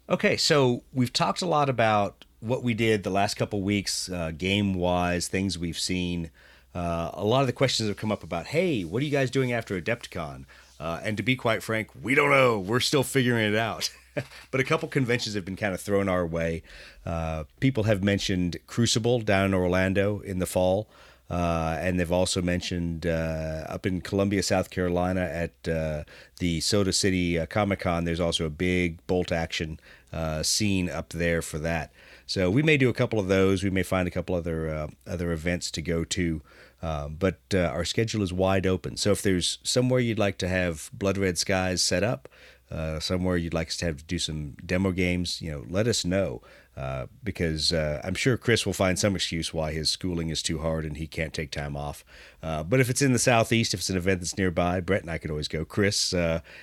Okay, 0.09 0.37
so 0.37 0.83
we've 0.93 1.13
talked 1.13 1.43
a 1.43 1.47
lot 1.47 1.69
about 1.71 2.25
what 2.45 2.63
we 2.63 2.75
did 2.75 3.03
the 3.03 3.11
last 3.11 3.35
couple 3.35 3.63
weeks, 3.63 4.11
uh, 4.11 4.31
game 4.37 4.75
wise, 4.75 5.29
things 5.29 5.59
we've 5.59 5.79
seen. 5.79 6.31
Uh, 6.75 7.11
a 7.15 7.25
lot 7.25 7.41
of 7.41 7.47
the 7.47 7.53
questions 7.53 7.89
have 7.89 7.97
come 7.97 8.13
up 8.13 8.23
about, 8.23 8.47
hey, 8.47 8.85
what 8.85 9.01
are 9.01 9.05
you 9.05 9.11
guys 9.11 9.31
doing 9.31 9.53
after 9.53 9.81
Adepticon? 9.81 10.45
Uh, 10.79 11.01
and 11.03 11.17
to 11.17 11.23
be 11.23 11.37
quite 11.37 11.63
frank, 11.63 11.89
we 12.03 12.15
don't 12.15 12.31
know. 12.31 12.59
We're 12.59 12.81
still 12.81 13.05
figuring 13.05 13.53
it 13.53 13.57
out. 13.57 13.91
but 14.51 14.61
a 14.61 14.65
couple 14.65 14.89
conventions 14.89 15.35
have 15.35 15.45
been 15.45 15.57
kind 15.57 15.73
of 15.73 15.81
thrown 15.81 16.09
our 16.09 16.27
way. 16.27 16.63
Uh, 17.07 17.45
people 17.61 17.85
have 17.85 18.03
mentioned 18.03 18.59
Crucible 18.67 19.21
down 19.21 19.47
in 19.47 19.55
Orlando 19.55 20.21
in 20.21 20.39
the 20.39 20.47
fall. 20.47 20.89
Uh, 21.31 21.79
and 21.81 21.99
they've 21.99 22.13
also 22.13 22.43
mentioned 22.43 23.07
uh, 23.07 23.65
up 23.69 23.87
in 23.87 24.01
Columbia, 24.01 24.43
South 24.43 24.71
Carolina, 24.71 25.23
at 25.23 25.69
uh, 25.69 26.05
the 26.39 26.61
Soda 26.61 26.93
City 26.93 27.39
uh, 27.39 27.47
Comic 27.47 27.81
Con. 27.81 28.05
There's 28.05 28.21
also 28.21 28.45
a 28.45 28.51
big 28.51 29.05
bolt 29.07 29.33
action 29.33 29.81
uh, 30.13 30.43
scene 30.43 30.91
up 30.91 31.11
there 31.11 31.41
for 31.41 31.59
that. 31.59 31.93
So 32.27 32.51
we 32.51 32.63
may 32.63 32.77
do 32.77 32.89
a 32.89 32.95
couple 32.95 33.19
of 33.19 33.29
those. 33.29 33.63
We 33.63 33.71
may 33.71 33.83
find 33.83 34.09
a 34.09 34.11
couple 34.11 34.35
other 34.35 34.69
uh, 34.69 34.89
other 35.07 35.33
events 35.33 35.71
to 35.73 35.83
go 35.83 36.05
to. 36.05 36.43
Um, 36.83 37.17
but 37.19 37.41
uh, 37.55 37.61
our 37.61 37.85
schedule 37.85 38.23
is 38.23 38.33
wide 38.33 38.67
open. 38.67 38.97
So 38.97 39.11
if 39.13 39.23
there's 39.23 39.59
somewhere 39.63 40.01
you'd 40.01 40.19
like 40.19 40.37
to 40.39 40.49
have 40.49 40.91
Blood 40.93 41.17
Red 41.17 41.39
Skies 41.39 41.83
set 41.83 42.03
up, 42.03 42.29
uh, 42.71 43.01
somewhere 43.01 43.39
you'd 43.39 43.55
like 43.55 43.69
us 43.69 43.77
to 43.79 43.87
have 43.87 43.97
to 43.99 44.05
do 44.05 44.19
some 44.19 44.57
demo 44.65 44.91
games, 44.91 45.41
you 45.41 45.51
know, 45.51 45.65
let 45.69 45.87
us 45.87 46.05
know. 46.05 46.43
Uh, 46.77 47.07
because 47.23 47.73
uh, 47.73 48.01
I'm 48.03 48.17
sure 48.17 48.37
Chris 48.37 48.67
will 48.67 48.73
find 48.73 48.99
some 48.99 49.15
excuse 49.15 49.55
why 49.55 49.71
his 49.71 49.89
schooling 49.89 50.29
is 50.29 50.43
too 50.43 50.59
hard 50.59 50.85
and 50.85 50.97
he 50.97 51.07
can't 51.07 51.33
take 51.33 51.53
time 51.53 51.77
off. 51.77 52.05
But 52.43 52.81
if 52.81 52.91
it's 52.91 53.01
in 53.01 53.13
the 53.13 53.21
southeast, 53.21 53.75
if 53.75 53.81
it's 53.81 53.91
an 53.91 53.97
event 53.97 54.21
that's 54.21 54.37
nearby, 54.37 54.81
Brett 54.81 55.03
and 55.03 55.11
I 55.11 55.19
could 55.19 55.31
always 55.31 55.47
go. 55.47 55.65
Chris, 55.65 56.13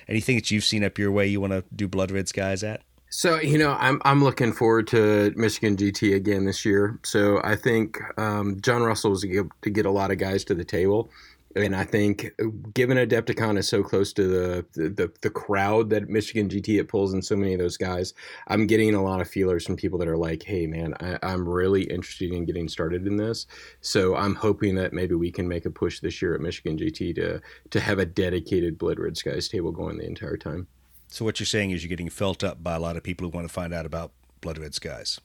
anything 0.06 0.36
that 0.36 0.50
you've 0.50 0.64
seen 0.64 0.84
up 0.84 0.98
your 0.98 1.10
way 1.10 1.26
you 1.26 1.40
want 1.40 1.54
to 1.54 1.64
do 1.74 1.88
Blood 1.88 2.10
Red 2.10 2.28
Skies 2.28 2.62
at? 2.62 2.82
So 3.14 3.38
you 3.38 3.58
know, 3.58 3.76
I'm 3.78 4.00
I'm 4.06 4.24
looking 4.24 4.54
forward 4.54 4.86
to 4.88 5.34
Michigan 5.36 5.76
GT 5.76 6.14
again 6.14 6.46
this 6.46 6.64
year. 6.64 6.98
So 7.04 7.42
I 7.44 7.56
think 7.56 7.98
um, 8.18 8.58
John 8.62 8.82
Russell 8.82 9.10
was 9.10 9.22
able 9.22 9.50
to 9.60 9.68
get 9.68 9.84
a 9.84 9.90
lot 9.90 10.10
of 10.10 10.16
guys 10.16 10.44
to 10.44 10.54
the 10.54 10.64
table, 10.64 11.10
and 11.54 11.76
I 11.76 11.84
think 11.84 12.30
given 12.72 12.96
Adepticon 12.96 13.58
is 13.58 13.68
so 13.68 13.82
close 13.82 14.14
to 14.14 14.26
the 14.26 14.64
the, 14.72 15.12
the 15.20 15.28
crowd 15.28 15.90
that 15.90 16.08
Michigan 16.08 16.48
GT 16.48 16.80
it 16.80 16.88
pulls 16.88 17.12
in 17.12 17.20
so 17.20 17.36
many 17.36 17.52
of 17.52 17.58
those 17.58 17.76
guys, 17.76 18.14
I'm 18.48 18.66
getting 18.66 18.94
a 18.94 19.02
lot 19.02 19.20
of 19.20 19.28
feelers 19.28 19.66
from 19.66 19.76
people 19.76 19.98
that 19.98 20.08
are 20.08 20.16
like, 20.16 20.42
"Hey, 20.42 20.66
man, 20.66 20.94
I, 20.98 21.18
I'm 21.22 21.46
really 21.46 21.82
interested 21.82 22.32
in 22.32 22.46
getting 22.46 22.66
started 22.66 23.06
in 23.06 23.18
this." 23.18 23.46
So 23.82 24.16
I'm 24.16 24.36
hoping 24.36 24.74
that 24.76 24.94
maybe 24.94 25.14
we 25.16 25.30
can 25.30 25.46
make 25.46 25.66
a 25.66 25.70
push 25.70 26.00
this 26.00 26.22
year 26.22 26.34
at 26.34 26.40
Michigan 26.40 26.78
GT 26.78 27.14
to 27.16 27.42
to 27.68 27.80
have 27.80 27.98
a 27.98 28.06
dedicated 28.06 28.78
Blood 28.78 28.98
Red 28.98 29.18
Skies 29.18 29.48
table 29.48 29.70
going 29.70 29.98
the 29.98 30.06
entire 30.06 30.38
time. 30.38 30.66
So 31.12 31.26
what 31.26 31.38
you're 31.38 31.46
saying 31.46 31.72
is 31.72 31.84
you're 31.84 31.90
getting 31.90 32.08
felt 32.08 32.42
up 32.42 32.64
by 32.64 32.74
a 32.74 32.80
lot 32.80 32.96
of 32.96 33.02
people 33.02 33.28
who 33.28 33.36
want 33.36 33.46
to 33.46 33.52
find 33.52 33.74
out 33.74 33.84
about 33.84 34.12
Blood 34.40 34.56
Red 34.56 34.72
Skies. 34.72 35.20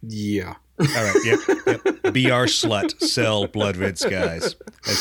Yeah. 0.00 0.54
All 0.78 0.86
right. 0.86 1.24
Yep. 1.24 1.38
yep. 1.66 2.12
Be 2.12 2.30
our 2.30 2.46
slut. 2.46 3.00
Sell 3.00 3.46
Blood 3.46 3.76
Red 3.76 3.98
Skies. 3.98 4.56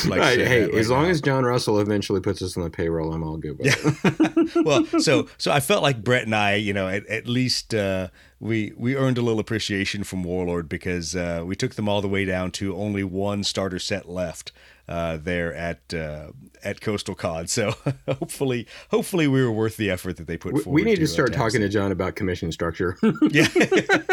Like 0.05 0.19
right, 0.19 0.39
hey, 0.39 0.65
right 0.65 0.73
as 0.73 0.89
long 0.89 1.05
as 1.05 1.21
John 1.21 1.43
Russell 1.43 1.79
eventually 1.79 2.19
puts 2.19 2.41
us 2.41 2.57
on 2.57 2.63
the 2.63 2.69
payroll, 2.69 3.13
I'm 3.13 3.23
all 3.23 3.37
good 3.37 3.59
with 3.59 3.67
it. 4.55 4.65
well, 4.65 4.85
so 4.99 5.27
so 5.37 5.51
I 5.51 5.59
felt 5.59 5.83
like 5.83 6.03
Brett 6.03 6.23
and 6.23 6.35
I, 6.35 6.55
you 6.55 6.73
know, 6.73 6.87
at, 6.87 7.05
at 7.07 7.27
least 7.27 7.75
uh, 7.75 8.07
we 8.39 8.73
we 8.77 8.95
earned 8.95 9.17
a 9.17 9.21
little 9.21 9.39
appreciation 9.39 10.03
from 10.03 10.23
Warlord 10.23 10.67
because 10.69 11.15
uh, 11.15 11.43
we 11.45 11.55
took 11.55 11.75
them 11.75 11.87
all 11.87 12.01
the 12.01 12.07
way 12.07 12.25
down 12.25 12.51
to 12.51 12.75
only 12.75 13.03
one 13.03 13.43
starter 13.43 13.79
set 13.79 14.09
left 14.09 14.51
uh, 14.87 15.17
there 15.17 15.53
at 15.53 15.93
uh, 15.93 16.31
at 16.63 16.81
Coastal 16.81 17.15
Con. 17.15 17.47
So 17.47 17.73
hopefully, 18.07 18.67
hopefully 18.91 19.27
we 19.27 19.43
were 19.43 19.51
worth 19.51 19.77
the 19.77 19.89
effort 19.89 20.17
that 20.17 20.27
they 20.27 20.37
put 20.37 20.53
we, 20.53 20.61
forward. 20.61 20.75
We 20.75 20.83
need 20.83 20.95
to, 20.95 21.05
to 21.05 21.11
uh, 21.11 21.13
start 21.13 21.33
talking 21.33 21.61
to 21.61 21.69
John 21.69 21.91
about 21.91 22.15
commission 22.15 22.51
structure. 22.51 22.97
yeah, 23.29 23.47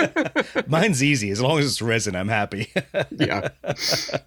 mine's 0.66 1.02
easy 1.02 1.30
as 1.30 1.40
long 1.40 1.51
as 1.58 1.66
it's 1.66 1.82
resin. 1.82 2.16
I'm 2.16 2.28
happy. 2.28 2.70
yeah, 3.10 3.48
that 3.62 4.24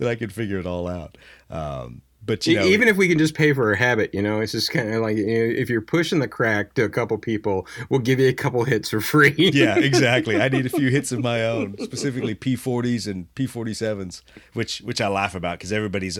I 0.00 0.14
can 0.14 0.30
figure 0.30 0.58
it 0.58 0.66
all 0.66 0.88
out. 0.88 1.16
Um, 1.48 2.02
but 2.22 2.46
you 2.46 2.56
know, 2.56 2.64
even 2.64 2.86
if 2.86 2.96
we 2.96 3.08
can 3.08 3.18
just 3.18 3.34
pay 3.34 3.52
for 3.52 3.72
a 3.72 3.76
habit, 3.76 4.14
you 4.14 4.22
know, 4.22 4.40
it's 4.40 4.52
just 4.52 4.70
kind 4.70 4.92
of 4.92 5.00
like 5.00 5.16
you 5.16 5.26
know, 5.26 5.32
if 5.32 5.70
you're 5.70 5.80
pushing 5.80 6.18
the 6.18 6.28
crack 6.28 6.74
to 6.74 6.84
a 6.84 6.88
couple 6.88 7.16
people, 7.18 7.66
we'll 7.88 8.00
give 8.00 8.20
you 8.20 8.28
a 8.28 8.32
couple 8.32 8.62
hits 8.64 8.90
for 8.90 9.00
free. 9.00 9.34
yeah, 9.36 9.78
exactly. 9.78 10.40
I 10.40 10.48
need 10.48 10.66
a 10.66 10.70
few 10.70 10.90
hits 10.90 11.12
of 11.12 11.20
my 11.20 11.44
own, 11.44 11.76
specifically 11.78 12.34
P40s 12.34 13.10
and 13.10 13.34
P47s, 13.34 14.22
which 14.52 14.78
which 14.82 15.00
I 15.00 15.08
laugh 15.08 15.34
about 15.34 15.58
because 15.58 15.72
everybody's 15.72 16.18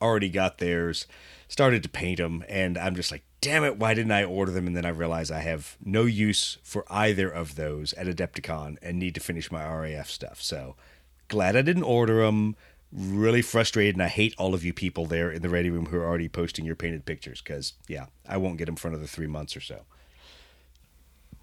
already 0.00 0.30
got 0.30 0.58
theirs, 0.58 1.06
started 1.48 1.82
to 1.82 1.88
paint 1.88 2.18
them, 2.18 2.44
and 2.48 2.78
I'm 2.78 2.96
just 2.96 3.12
like, 3.12 3.22
damn 3.42 3.64
it, 3.64 3.76
why 3.76 3.92
didn't 3.92 4.12
I 4.12 4.24
order 4.24 4.52
them? 4.52 4.66
And 4.66 4.74
then 4.74 4.86
I 4.86 4.90
realize 4.90 5.30
I 5.30 5.40
have 5.40 5.76
no 5.84 6.04
use 6.04 6.56
for 6.62 6.86
either 6.88 7.28
of 7.28 7.56
those 7.56 7.92
at 7.94 8.06
Adepticon 8.06 8.78
and 8.80 8.98
need 8.98 9.14
to 9.16 9.20
finish 9.20 9.52
my 9.52 9.68
RAF 9.68 10.08
stuff. 10.08 10.40
So 10.40 10.76
glad 11.28 11.56
I 11.56 11.62
didn't 11.62 11.82
order 11.82 12.24
them 12.24 12.56
really 12.92 13.42
frustrated 13.42 13.96
and 13.96 14.02
I 14.02 14.08
hate 14.08 14.34
all 14.38 14.54
of 14.54 14.64
you 14.64 14.72
people 14.72 15.06
there 15.06 15.30
in 15.30 15.42
the 15.42 15.48
ready 15.48 15.70
room 15.70 15.86
who 15.86 15.96
are 15.96 16.06
already 16.06 16.28
posting 16.28 16.64
your 16.64 16.76
painted 16.76 17.04
pictures 17.04 17.42
because 17.42 17.74
yeah, 17.88 18.06
I 18.26 18.36
won't 18.36 18.58
get 18.58 18.66
them 18.66 18.76
for 18.76 18.88
another 18.88 19.06
three 19.06 19.26
months 19.26 19.56
or 19.56 19.60
so. 19.60 19.82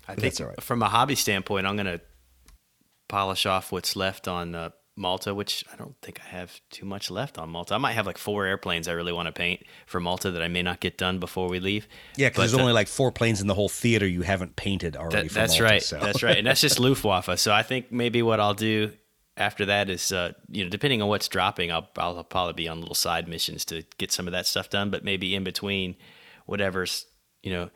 I 0.08 0.16
but 0.16 0.22
think 0.22 0.40
right. 0.40 0.64
from 0.64 0.82
a 0.82 0.90
hobby 0.90 1.16
standpoint, 1.16 1.68
I'm 1.68 1.76
going 1.76 1.86
to 1.86 2.02
polish 3.10 3.46
off 3.46 3.72
what's 3.72 3.96
left 3.96 4.28
on 4.28 4.56
uh, 4.56 4.70
Malta, 5.00 5.34
which 5.34 5.64
I 5.72 5.78
don't 5.78 5.96
think 6.02 6.20
I 6.20 6.30
have 6.30 6.60
too 6.70 6.86
much 6.86 7.10
left 7.10 7.38
on 7.38 7.50
Malta. 7.50 7.74
I 7.74 7.78
might 7.78 7.94
have 7.94 8.06
like 8.06 8.18
four 8.18 8.46
airplanes 8.46 8.88
I 8.88 8.92
really 8.92 9.14
want 9.14 9.28
to 9.28 9.32
paint 9.32 9.64
for 9.88 10.00
Malta 10.00 10.30
that 10.32 10.42
I 10.42 10.50
may 10.50 10.62
not 10.62 10.82
get 10.82 10.98
done 10.98 11.20
before 11.20 11.48
we 11.48 11.60
leave. 11.60 11.88
Yeah, 12.18 12.30
because 12.30 12.52
there's 12.52 12.62
only 12.62 12.74
like 12.74 12.90
four 12.90 13.12
planes 13.12 13.40
in 13.40 13.48
the 13.48 13.54
whole 13.54 13.70
theater 13.70 14.06
you 14.06 14.22
haven't 14.22 14.58
painted 14.58 14.98
already. 14.98 15.30
That, 15.30 15.34
that's 15.34 15.54
Malta, 15.54 15.64
right. 15.64 15.82
So. 15.82 16.00
That's 16.00 16.22
right, 16.22 16.38
and 16.38 16.46
that's 16.46 16.62
just 16.62 16.80
Luftwaffe. 16.82 17.40
So 17.40 17.54
I 17.54 17.64
think 17.64 17.92
maybe 17.92 18.22
what 18.22 18.40
I'll 18.40 18.54
do 18.54 18.92
after 19.38 19.66
that 19.68 19.90
is, 19.90 20.12
uh, 20.12 20.34
you 20.50 20.66
know, 20.66 20.70
depending 20.70 21.02
on 21.02 21.08
what's 21.08 21.30
dropping, 21.30 21.72
I'll, 21.72 21.90
I'll 21.98 22.24
probably 22.26 22.54
be 22.54 22.68
on 22.68 22.82
little 22.82 22.94
side 22.94 23.28
missions 23.28 23.64
to 23.66 23.84
get 23.98 24.12
some 24.12 24.28
of 24.28 24.34
that 24.34 24.46
stuff 24.46 24.70
done. 24.70 24.90
But 24.90 25.06
maybe 25.06 25.34
in 25.34 25.46
between, 25.46 25.96
whatever's, 26.46 27.06
you 27.42 27.54
know, 27.54 27.70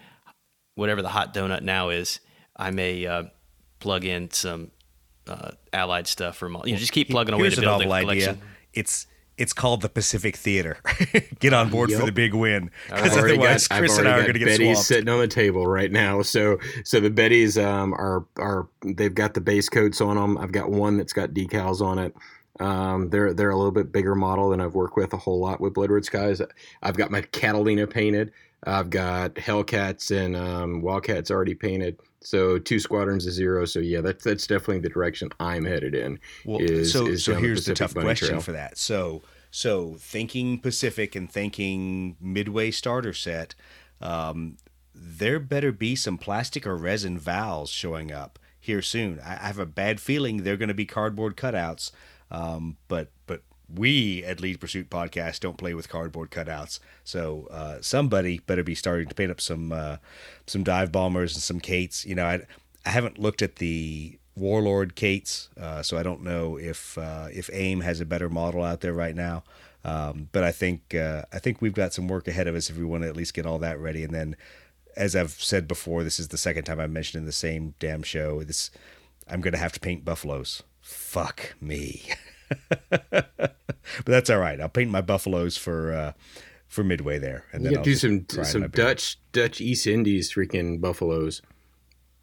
whatever 0.76 1.02
the 1.02 1.10
hot 1.10 1.34
donut 1.34 1.62
now 1.62 1.90
is, 1.90 2.20
I 2.56 2.72
may 2.72 3.06
uh, 3.08 3.24
plug 3.80 4.04
in 4.04 4.30
some 4.32 4.72
uh, 5.28 5.52
allied 5.72 6.08
stuff 6.08 6.38
from 6.38 6.58
you 6.66 6.74
know 6.74 6.78
just 6.78 6.92
keep 6.92 7.10
plugging 7.10 7.34
away 7.34 7.44
Here's 7.44 7.56
to 7.56 7.62
a 7.62 7.64
build 7.64 7.82
the 7.82 7.86
novel 7.86 8.02
collection. 8.02 8.30
idea. 8.30 8.44
It's 8.74 9.08
it's 9.38 9.54
called 9.54 9.82
the 9.82 9.90
Pacific 9.90 10.36
Theater. 10.36 10.78
get 11.40 11.54
on 11.54 11.70
board 11.70 11.92
for 11.92 12.06
the 12.06 12.12
big 12.12 12.34
win. 12.34 12.70
Because 12.88 13.18
otherwise, 13.18 13.68
got, 13.68 13.76
I've 13.76 13.80
Chris 13.80 13.98
and 13.98 14.08
I 14.08 14.12
are 14.12 14.14
already 14.16 14.28
going 14.28 14.34
to 14.34 14.40
got 14.40 14.46
get 14.46 14.60
Betty's 14.60 14.68
swamped. 14.78 14.88
sitting 14.88 15.10
on 15.10 15.20
the 15.20 15.28
table 15.28 15.66
right 15.66 15.92
now. 15.92 16.22
So, 16.22 16.60
so 16.84 17.00
the 17.00 17.10
Betty's 17.10 17.58
um, 17.58 17.94
are 17.94 18.26
are 18.38 18.68
they've 18.86 19.14
got 19.14 19.34
the 19.34 19.42
base 19.42 19.70
coats 19.70 20.02
on 20.02 20.16
them. 20.18 20.38
I've 20.38 20.52
got 20.52 20.70
one 20.70 20.98
that's 20.98 21.14
got 21.14 21.32
decals 21.32 21.82
on 21.82 21.98
it. 22.00 22.16
Um, 22.60 23.10
they're 23.10 23.34
they're 23.34 23.50
a 23.50 23.56
little 23.58 23.72
bit 23.72 23.92
bigger 23.92 24.14
model 24.14 24.50
than 24.50 24.62
I've 24.62 24.76
worked 24.76 24.96
with 24.96 25.14
a 25.14 25.18
whole 25.18 25.40
lot 25.40 25.60
with 25.60 25.74
Blood 25.74 25.90
Red 25.90 26.06
Skies. 26.06 26.40
I've 26.84 26.98
got 26.98 27.10
my 27.10 27.22
Catalina 27.22 27.88
painted. 27.88 28.32
I've 28.66 28.90
got 28.90 29.34
Hellcats 29.36 30.12
and 30.16 30.36
um, 30.36 30.82
Wildcats 30.82 31.32
already 31.32 31.56
painted. 31.56 32.00
So 32.22 32.58
two 32.58 32.80
squadrons 32.80 33.26
of 33.28 33.34
zero. 33.34 33.66
So 33.66 33.80
yeah, 33.80 34.02
that's 34.02 34.24
that's 34.24 34.48
definitely 34.48 34.80
the 34.80 34.90
direction 34.90 35.30
I'm 35.40 35.66
headed 35.66 35.94
in. 35.96 36.20
Well, 36.46 36.60
is- 36.62 36.92
so 36.92 37.08
is 37.08 37.26
so 37.26 37.34
down 37.34 37.42
the 37.42 37.48
here's 37.48 37.66
the 37.66 37.74
tough 37.74 37.94
Bunny 37.94 38.06
question 38.06 38.30
Trail. 38.30 38.42
for 38.42 38.54
that. 38.54 38.78
So 38.78 39.24
so 39.52 39.96
thinking 40.00 40.60
Pacific 40.60 41.16
and 41.16 41.30
thinking 41.32 42.16
Midway 42.22 42.72
starter 42.72 43.14
set, 43.14 43.56
um, 44.02 44.58
there 44.96 45.40
better 45.40 45.72
be 45.72 45.96
some 45.96 46.18
plastic 46.18 46.66
or 46.66 46.78
resin 46.78 47.20
vals 47.20 47.70
showing 47.70 48.12
up 48.12 48.40
here 48.60 48.82
soon. 48.82 49.20
I, 49.20 49.34
I 49.34 49.48
have 49.48 49.60
a 49.60 49.66
bad 49.66 50.00
feeling 50.00 50.44
they're 50.44 50.58
going 50.58 50.70
to 50.70 50.74
be 50.74 50.86
cardboard 50.86 51.36
cutouts, 51.36 51.92
um, 52.32 52.78
but 52.88 53.12
but 53.28 53.42
we 53.74 54.24
at 54.24 54.40
Lead 54.42 54.60
Pursuit 54.60 54.90
Podcast 54.90 55.40
don't 55.40 55.58
play 55.58 55.74
with 55.74 55.90
cardboard 55.90 56.32
cutouts. 56.32 56.80
So 57.04 57.48
uh, 57.52 57.78
somebody 57.82 58.40
better 58.40 58.64
be 58.64 58.76
starting 58.76 59.08
to 59.08 59.16
paint 59.16 59.32
up 59.32 59.42
some 59.42 59.72
uh, 59.72 59.98
some 60.48 60.64
dive 60.64 60.92
bombers 60.92 61.34
and 61.34 61.44
some 61.44 61.60
Kates. 61.60 62.06
You 62.06 62.16
know, 62.16 62.26
I 62.26 62.42
I 62.86 62.90
haven't 62.90 63.20
looked 63.20 63.42
at 63.42 63.58
the 63.58 64.18
Warlord 64.36 64.96
Kates, 64.96 65.50
uh, 65.60 65.84
so 65.84 65.98
I 65.98 66.04
don't 66.04 66.24
know 66.24 66.58
if 66.58 66.98
uh, 66.98 67.28
if 67.32 67.50
AIM 67.54 67.82
has 67.82 68.00
a 68.00 68.06
better 68.06 68.30
model 68.30 68.64
out 68.64 68.82
there 68.82 68.94
right 68.94 69.16
now. 69.16 69.44
Um, 69.86 70.30
but 70.32 70.44
I 70.44 70.52
think 70.52 70.96
uh, 70.96 71.24
I 71.32 71.40
think 71.40 71.62
we've 71.62 71.74
got 71.74 71.94
some 71.94 72.08
work 72.08 72.28
ahead 72.28 72.48
of 72.48 72.56
us 72.56 72.70
if 72.70 72.78
we 72.78 72.86
want 72.86 73.04
to 73.04 73.10
at 73.10 73.16
least 73.16 73.34
get 73.34 73.46
all 73.46 73.60
that 73.60 73.80
ready. 73.80 74.04
And 74.04 74.14
then, 74.14 74.36
as 74.96 75.16
I've 75.16 75.32
said 75.32 75.68
before, 75.68 76.04
this 76.04 76.20
is 76.20 76.30
the 76.30 76.38
second 76.38 76.64
time 76.64 76.80
I've 76.80 76.92
mentioned 76.92 77.22
in 77.22 77.26
the 77.26 77.32
same 77.32 77.76
damn 77.80 78.04
show. 78.04 78.44
This 78.44 78.72
I'm 79.28 79.42
gonna 79.42 79.58
have 79.58 79.74
to 79.74 79.80
paint 79.80 80.06
buffaloes. 80.06 80.64
Fuck 80.82 81.56
me. 81.62 82.04
but 82.90 84.06
that's 84.06 84.30
all 84.30 84.40
right. 84.40 84.60
I'll 84.60 84.70
paint 84.70 84.92
my 84.92 85.02
buffaloes 85.02 85.58
for 85.58 85.94
uh, 85.94 86.14
for 86.68 86.84
midway 86.84 87.20
there, 87.20 87.46
and 87.52 87.66
then 87.66 87.78
I'll 87.78 87.84
do 87.84 87.96
some 87.96 88.26
some 88.30 88.62
my 88.62 88.68
beer. 88.68 88.86
Dutch 88.86 89.20
Dutch 89.32 89.62
East 89.62 89.88
Indies 89.88 90.34
freaking 90.34 90.82
buffaloes. 90.82 91.42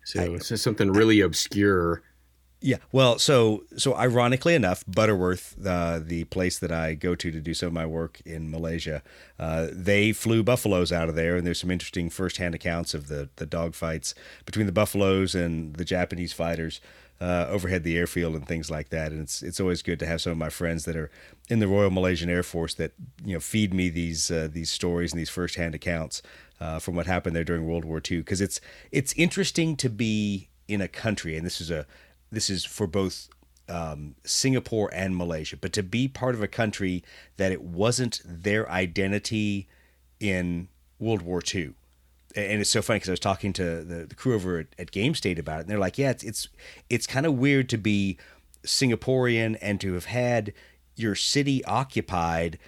So 0.05 0.35
it's 0.35 0.49
just 0.49 0.65
something 0.65 0.93
really 0.93 1.21
obscure. 1.21 2.03
Yeah, 2.63 2.77
well, 2.93 3.19
so 3.19 3.65
so 3.77 3.95
ironically 3.95 4.55
enough, 4.55 4.85
Butterworth, 4.87 5.57
uh, 5.65 6.01
the 6.03 6.25
place 6.25 6.59
that 6.59 6.71
I 6.71 6.93
go 6.95 7.15
to 7.15 7.31
to 7.31 7.41
do 7.41 7.55
some 7.55 7.69
of 7.69 7.73
my 7.73 7.87
work 7.87 8.21
in 8.27 8.51
Malaysia, 8.51 9.03
uh, 9.39 9.69
they 9.73 10.13
flew 10.13 10.43
buffaloes 10.43 10.93
out 10.93 11.09
of 11.09 11.15
there, 11.15 11.37
and 11.37 11.47
there's 11.47 11.61
some 11.61 11.71
interesting 11.71 12.11
firsthand 12.11 12.55
accounts 12.55 12.93
of 12.93 13.09
the 13.09 13.31
the 13.37 13.47
dogfights 13.47 14.13
between 14.45 14.67
the 14.67 14.73
buffaloes 14.73 15.35
and 15.35 15.77
the 15.77 15.87
Japanese 15.87 16.35
fighters 16.35 16.81
uh, 17.21 17.47
overhead 17.51 17.85
the 17.85 17.97
airfield 17.97 18.35
and 18.35 18.47
things 18.47 18.71
like 18.71 18.89
that. 18.89 19.13
And 19.13 19.21
it's 19.21 19.43
it's 19.43 19.61
always 19.61 19.83
good 19.83 19.99
to 19.99 20.07
have 20.07 20.21
some 20.21 20.33
of 20.33 20.39
my 20.39 20.51
friends 20.51 20.85
that 20.85 20.97
are 20.97 21.11
in 21.49 21.59
the 21.59 21.69
Royal 21.69 21.91
Malaysian 21.91 22.31
Air 22.31 22.43
Force 22.43 22.75
that 22.75 22.93
you 23.25 23.35
know 23.35 23.41
feed 23.41 23.75
me 23.75 23.89
these 23.89 24.31
uh, 24.31 24.49
these 24.51 24.71
stories 24.71 25.13
and 25.13 25.21
these 25.21 25.31
firsthand 25.31 25.75
accounts 25.75 26.23
uh, 26.61 26.79
from 26.79 26.95
what 26.95 27.07
happened 27.07 27.35
there 27.37 27.45
during 27.45 27.67
World 27.67 27.85
War 27.85 28.01
II, 28.09 28.19
because 28.19 28.41
it's 28.41 28.61
it's 28.91 29.13
interesting 29.15 29.77
to 29.77 29.89
be 29.91 30.49
in 30.69 30.81
a 30.81 30.89
country, 30.89 31.37
and 31.37 31.45
this 31.45 31.61
is 31.61 31.71
a 31.71 31.87
this 32.31 32.49
is 32.49 32.65
for 32.65 32.87
both 32.87 33.29
um, 33.69 34.15
Singapore 34.25 34.91
and 34.93 35.17
Malaysia, 35.17 35.57
but 35.57 35.73
to 35.73 35.83
be 35.83 36.09
part 36.09 36.35
of 36.35 36.43
a 36.43 36.49
country 36.49 37.05
that 37.37 37.53
it 37.53 37.63
wasn't 37.63 38.21
their 38.25 38.71
identity 38.71 39.69
in 40.19 40.69
World 40.99 41.23
War 41.23 41.43
II. 41.55 41.75
And 42.37 42.61
it's 42.61 42.71
so 42.71 42.83
funny 42.83 42.99
because 42.99 43.09
I 43.09 43.13
was 43.13 43.21
talking 43.21 43.53
to 43.55 43.83
the, 43.83 44.07
the 44.07 44.15
crew 44.15 44.35
over 44.35 44.59
at, 44.59 44.67
at 44.79 44.91
Game 44.91 45.15
State 45.15 45.39
about 45.39 45.59
it, 45.59 45.61
and 45.63 45.71
they're 45.71 45.79
like, 45.79 45.99
"Yeah, 45.99 46.11
it's 46.11 46.25
it's 46.25 46.49
it's 46.89 47.07
kind 47.07 47.27
of 47.27 47.35
weird 47.35 47.69
to 47.71 47.79
be 47.79 48.19
Singaporean 48.65 49.59
and 49.61 49.81
to 49.81 49.95
have 49.95 50.07
had 50.07 50.53
your 50.97 51.15
city 51.15 51.65
occupied, 51.65 52.59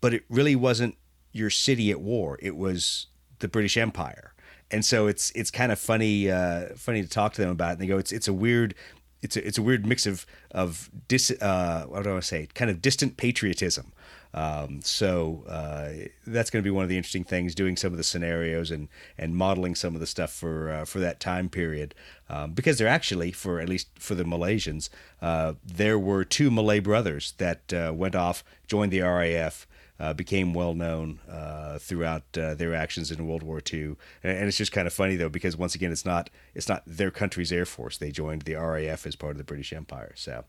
but 0.00 0.12
it 0.12 0.24
really 0.28 0.56
wasn't 0.56 0.96
your 1.32 1.50
city 1.50 1.90
at 1.90 2.00
war. 2.00 2.38
It 2.42 2.56
was 2.56 3.06
the 3.38 3.48
British 3.48 3.76
Empire." 3.76 4.34
And 4.70 4.84
so 4.84 5.06
it's 5.06 5.30
it's 5.30 5.50
kind 5.50 5.70
of 5.72 5.78
funny 5.78 6.30
uh, 6.30 6.74
funny 6.76 7.02
to 7.02 7.08
talk 7.08 7.32
to 7.34 7.40
them 7.40 7.50
about. 7.50 7.70
it. 7.70 7.72
And 7.72 7.80
they 7.82 7.86
go, 7.86 7.98
"It's 7.98 8.12
it's 8.12 8.28
a 8.28 8.32
weird 8.32 8.74
it's 9.22 9.36
a, 9.36 9.46
it's 9.46 9.58
a 9.58 9.62
weird 9.62 9.86
mix 9.86 10.06
of 10.06 10.26
of 10.50 10.90
dis 11.08 11.30
uh, 11.30 11.84
what 11.88 12.04
do 12.04 12.16
I 12.16 12.20
say 12.20 12.48
kind 12.54 12.70
of 12.70 12.82
distant 12.82 13.16
patriotism. 13.16 13.92
Um, 14.36 14.80
so 14.82 15.44
uh, 15.48 16.08
that's 16.26 16.50
going 16.50 16.62
to 16.62 16.66
be 16.66 16.70
one 16.70 16.82
of 16.82 16.90
the 16.90 16.96
interesting 16.98 17.24
things, 17.24 17.54
doing 17.54 17.74
some 17.76 17.92
of 17.92 17.96
the 17.96 18.04
scenarios 18.04 18.70
and 18.70 18.88
and 19.16 19.34
modeling 19.34 19.74
some 19.74 19.94
of 19.94 20.00
the 20.00 20.06
stuff 20.06 20.30
for 20.30 20.70
uh, 20.70 20.84
for 20.84 21.00
that 21.00 21.20
time 21.20 21.48
period, 21.48 21.94
um, 22.28 22.52
because 22.52 22.76
they're 22.76 22.86
actually 22.86 23.32
for 23.32 23.60
at 23.60 23.68
least 23.68 23.88
for 23.98 24.14
the 24.14 24.24
Malaysians, 24.24 24.90
uh, 25.22 25.54
there 25.64 25.98
were 25.98 26.22
two 26.22 26.50
Malay 26.50 26.80
brothers 26.80 27.32
that 27.38 27.72
uh, 27.72 27.92
went 27.94 28.14
off, 28.14 28.44
joined 28.68 28.92
the 28.92 29.00
RAF. 29.00 29.66
Uh, 29.98 30.12
became 30.12 30.52
well 30.52 30.74
known 30.74 31.20
uh, 31.26 31.78
throughout 31.78 32.24
uh, 32.36 32.52
their 32.54 32.74
actions 32.74 33.10
in 33.10 33.26
World 33.26 33.42
War 33.42 33.62
II, 33.72 33.96
and, 34.22 34.36
and 34.38 34.46
it's 34.46 34.58
just 34.58 34.70
kind 34.70 34.86
of 34.86 34.92
funny 34.92 35.16
though 35.16 35.30
because 35.30 35.56
once 35.56 35.74
again 35.74 35.90
it's 35.90 36.04
not 36.04 36.28
it's 36.54 36.68
not 36.68 36.82
their 36.86 37.10
country's 37.10 37.50
air 37.50 37.64
force. 37.64 37.96
They 37.96 38.10
joined 38.10 38.42
the 38.42 38.56
RAF 38.56 39.06
as 39.06 39.16
part 39.16 39.30
of 39.30 39.38
the 39.38 39.44
British 39.44 39.72
Empire. 39.72 40.12
So 40.14 40.44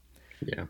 Yeah. 0.45 0.65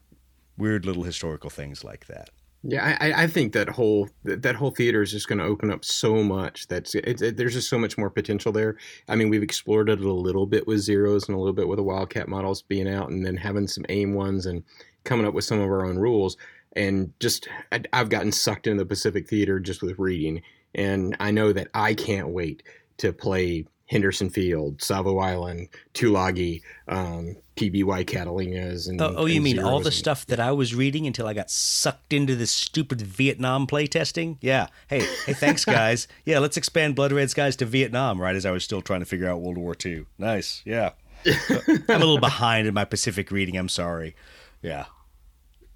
weird 0.57 0.85
little 0.85 1.01
historical 1.05 1.49
things 1.49 1.83
like 1.83 2.05
that. 2.05 2.29
Yeah, 2.69 2.97
I, 2.99 3.23
I 3.23 3.27
think 3.27 3.53
that 3.53 3.69
whole 3.69 4.09
that 4.25 4.55
whole 4.55 4.71
theater 4.71 5.01
is 5.01 5.13
just 5.13 5.29
going 5.29 5.39
to 5.39 5.45
open 5.45 5.71
up 5.71 5.85
so 5.85 6.21
much. 6.21 6.67
That's 6.67 6.95
it, 6.95 7.21
it, 7.21 7.37
there's 7.37 7.53
just 7.53 7.69
so 7.69 7.79
much 7.79 7.97
more 7.97 8.09
potential 8.09 8.51
there. 8.51 8.75
I 9.07 9.15
mean, 9.15 9.29
we've 9.29 9.41
explored 9.41 9.89
it 9.89 10.01
a 10.01 10.11
little 10.11 10.45
bit 10.45 10.67
with 10.67 10.79
zeros 10.81 11.29
and 11.29 11.35
a 11.35 11.39
little 11.39 11.53
bit 11.53 11.69
with 11.69 11.77
the 11.77 11.83
Wildcat 11.83 12.27
models 12.27 12.63
being 12.63 12.89
out, 12.89 13.09
and 13.09 13.25
then 13.25 13.37
having 13.37 13.69
some 13.69 13.85
aim 13.87 14.15
ones 14.15 14.45
and 14.47 14.65
coming 15.05 15.25
up 15.25 15.33
with 15.33 15.45
some 15.45 15.61
of 15.61 15.69
our 15.69 15.85
own 15.85 15.97
rules. 15.97 16.35
And 16.73 17.13
just 17.21 17.47
I, 17.71 17.83
I've 17.93 18.09
gotten 18.09 18.33
sucked 18.33 18.67
into 18.67 18.83
the 18.83 18.85
Pacific 18.87 19.29
Theater 19.29 19.61
just 19.61 19.81
with 19.81 19.97
reading, 19.97 20.41
and 20.75 21.15
I 21.21 21.31
know 21.31 21.53
that 21.53 21.69
I 21.73 21.93
can't 21.93 22.29
wait 22.29 22.63
to 22.97 23.13
play 23.13 23.65
Henderson 23.87 24.29
Field, 24.29 24.81
Savo 24.81 25.17
Island, 25.19 25.69
Tulagi, 25.93 26.61
um, 26.87 27.35
PBY 27.55 28.05
Catalinas, 28.05 28.87
and 28.87 29.01
Oh, 29.01 29.13
oh 29.17 29.25
you 29.25 29.35
and 29.35 29.43
mean 29.43 29.59
all 29.59 29.79
the 29.79 29.85
and- 29.87 29.93
stuff 29.93 30.25
that 30.27 30.39
I 30.39 30.51
was 30.51 30.75
reading 30.75 31.07
until 31.07 31.25
I 31.27 31.33
got 31.33 31.49
sucked 31.49 32.13
into 32.13 32.35
this 32.35 32.51
stupid 32.51 33.01
Vietnam 33.01 33.65
playtesting? 33.65 34.37
Yeah. 34.41 34.67
Hey, 34.89 34.99
hey, 35.25 35.33
thanks, 35.33 35.63
guys. 35.65 36.07
yeah, 36.25 36.39
let's 36.39 36.57
expand 36.57 36.95
Blood 36.95 37.11
Red 37.13 37.29
Skies 37.29 37.55
to 37.57 37.65
Vietnam, 37.65 38.21
right 38.21 38.35
as 38.35 38.45
I 38.45 38.51
was 38.51 38.63
still 38.63 38.81
trying 38.81 38.99
to 38.99 39.05
figure 39.05 39.29
out 39.29 39.41
World 39.41 39.57
War 39.57 39.75
II. 39.83 40.05
Nice. 40.17 40.61
Yeah. 40.65 40.91
I'm 41.25 41.81
a 41.89 41.97
little 41.97 42.19
behind 42.19 42.67
in 42.67 42.73
my 42.73 42.85
Pacific 42.85 43.31
reading. 43.31 43.57
I'm 43.57 43.69
sorry. 43.69 44.15
Yeah. 44.61 44.85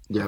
Yeah, 0.08 0.26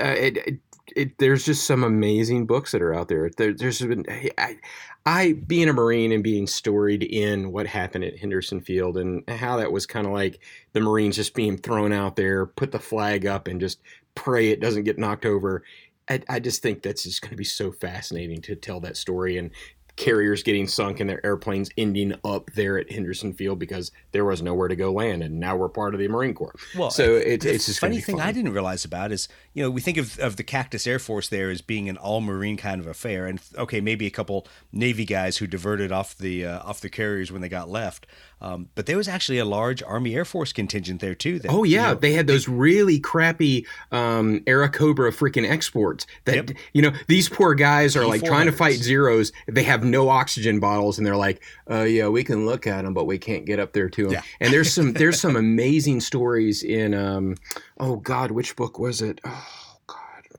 uh, 0.00 0.04
it, 0.04 0.36
it, 0.38 0.58
it, 0.96 1.18
there's 1.18 1.44
just 1.44 1.64
some 1.64 1.84
amazing 1.84 2.46
books 2.46 2.72
that 2.72 2.82
are 2.82 2.94
out 2.94 3.08
there. 3.08 3.30
there 3.36 3.52
there's 3.52 3.80
been 3.80 4.04
I, 4.38 4.56
I 5.04 5.32
being 5.32 5.68
a 5.68 5.72
Marine 5.72 6.12
and 6.12 6.22
being 6.22 6.46
storied 6.46 7.02
in 7.02 7.52
what 7.52 7.66
happened 7.66 8.04
at 8.04 8.18
Henderson 8.18 8.60
Field 8.60 8.96
and 8.96 9.28
how 9.28 9.56
that 9.56 9.72
was 9.72 9.86
kind 9.86 10.06
of 10.06 10.12
like 10.12 10.40
the 10.72 10.80
Marines 10.80 11.16
just 11.16 11.34
being 11.34 11.58
thrown 11.58 11.92
out 11.92 12.16
there, 12.16 12.46
put 12.46 12.72
the 12.72 12.78
flag 12.78 13.26
up, 13.26 13.48
and 13.48 13.60
just 13.60 13.80
pray 14.14 14.50
it 14.50 14.60
doesn't 14.60 14.84
get 14.84 14.98
knocked 14.98 15.26
over. 15.26 15.64
I, 16.08 16.20
I 16.28 16.40
just 16.40 16.62
think 16.62 16.82
that's 16.82 17.04
just 17.04 17.22
going 17.22 17.30
to 17.30 17.36
be 17.36 17.44
so 17.44 17.72
fascinating 17.72 18.42
to 18.42 18.56
tell 18.56 18.80
that 18.80 18.96
story 18.96 19.38
and 19.38 19.50
carriers 19.96 20.42
getting 20.42 20.66
sunk 20.66 21.00
and 21.00 21.08
their 21.08 21.24
airplanes 21.24 21.70
ending 21.76 22.14
up 22.24 22.50
there 22.54 22.78
at 22.78 22.90
Henderson 22.90 23.32
Field 23.32 23.58
because 23.58 23.92
there 24.12 24.24
was 24.24 24.42
nowhere 24.42 24.68
to 24.68 24.76
go 24.76 24.92
land, 24.92 25.22
and 25.22 25.38
now 25.38 25.56
we're 25.56 25.68
part 25.68 25.94
of 25.94 26.00
the 26.00 26.08
Marine 26.08 26.34
Corps. 26.34 26.54
Well, 26.76 26.90
so 26.90 27.16
it, 27.16 27.44
it's 27.44 27.66
just 27.66 27.80
funny 27.80 28.00
thing 28.00 28.16
fun. 28.16 28.26
I 28.26 28.32
didn't 28.32 28.52
realize 28.52 28.84
about 28.84 29.12
is 29.12 29.28
you 29.52 29.62
know 29.62 29.70
we 29.70 29.80
think 29.80 29.98
of, 29.98 30.18
of 30.18 30.36
the 30.36 30.44
Cactus 30.44 30.86
Air 30.86 30.98
Force 30.98 31.28
there 31.28 31.50
as 31.50 31.60
being 31.60 31.88
an 31.88 31.96
all 31.96 32.20
Marine 32.20 32.56
kind 32.56 32.80
of 32.80 32.86
affair, 32.86 33.26
and 33.26 33.40
okay 33.56 33.80
maybe 33.80 34.06
a 34.06 34.10
couple 34.10 34.46
Navy 34.72 35.04
guys 35.04 35.38
who 35.38 35.46
diverted 35.46 35.92
off 35.92 36.16
the 36.16 36.46
uh, 36.46 36.60
off 36.60 36.80
the 36.80 36.90
carriers 36.90 37.30
when 37.30 37.42
they 37.42 37.48
got 37.48 37.68
left, 37.68 38.06
um, 38.42 38.68
but 38.74 38.86
there 38.86 38.96
was 38.96 39.06
actually 39.06 39.38
a 39.38 39.44
large 39.44 39.84
Army 39.84 40.16
Air 40.16 40.24
Force 40.24 40.52
contingent 40.52 41.00
there 41.00 41.14
too. 41.14 41.38
That, 41.38 41.52
oh 41.52 41.62
yeah, 41.62 41.90
you 41.90 41.94
know, 41.94 42.00
they 42.00 42.12
had 42.12 42.26
those 42.26 42.48
really 42.48 42.98
crappy 42.98 43.66
um, 43.92 44.40
Airacobra 44.40 45.12
freaking 45.12 45.48
exports. 45.48 46.06
That 46.24 46.34
yep. 46.34 46.50
you 46.72 46.82
know 46.82 46.92
these 47.06 47.28
poor 47.28 47.54
guys 47.54 47.94
are 47.96 48.04
like 48.04 48.24
trying 48.24 48.46
to 48.46 48.52
fight 48.52 48.74
zeros. 48.74 49.30
They 49.46 49.62
have 49.62 49.84
no 49.84 50.08
oxygen 50.08 50.58
bottles, 50.58 50.98
and 50.98 51.06
they're 51.06 51.16
like, 51.16 51.40
"Uh, 51.70 51.82
yeah, 51.82 52.08
we 52.08 52.24
can 52.24 52.44
look 52.44 52.66
at 52.66 52.82
them, 52.82 52.94
but 52.94 53.04
we 53.04 53.16
can't 53.16 53.46
get 53.46 53.60
up 53.60 53.74
there 53.74 53.88
to 53.88 54.02
them." 54.04 54.12
Yeah. 54.12 54.22
And 54.40 54.52
there's 54.52 54.72
some 54.72 54.92
there's 54.92 55.20
some 55.20 55.36
amazing 55.36 56.00
stories 56.00 56.64
in 56.64 56.94
um, 56.94 57.36
oh 57.78 57.96
God, 57.96 58.32
which 58.32 58.56
book 58.56 58.76
was 58.76 59.02
it? 59.02 59.20
Oh, 59.24 59.61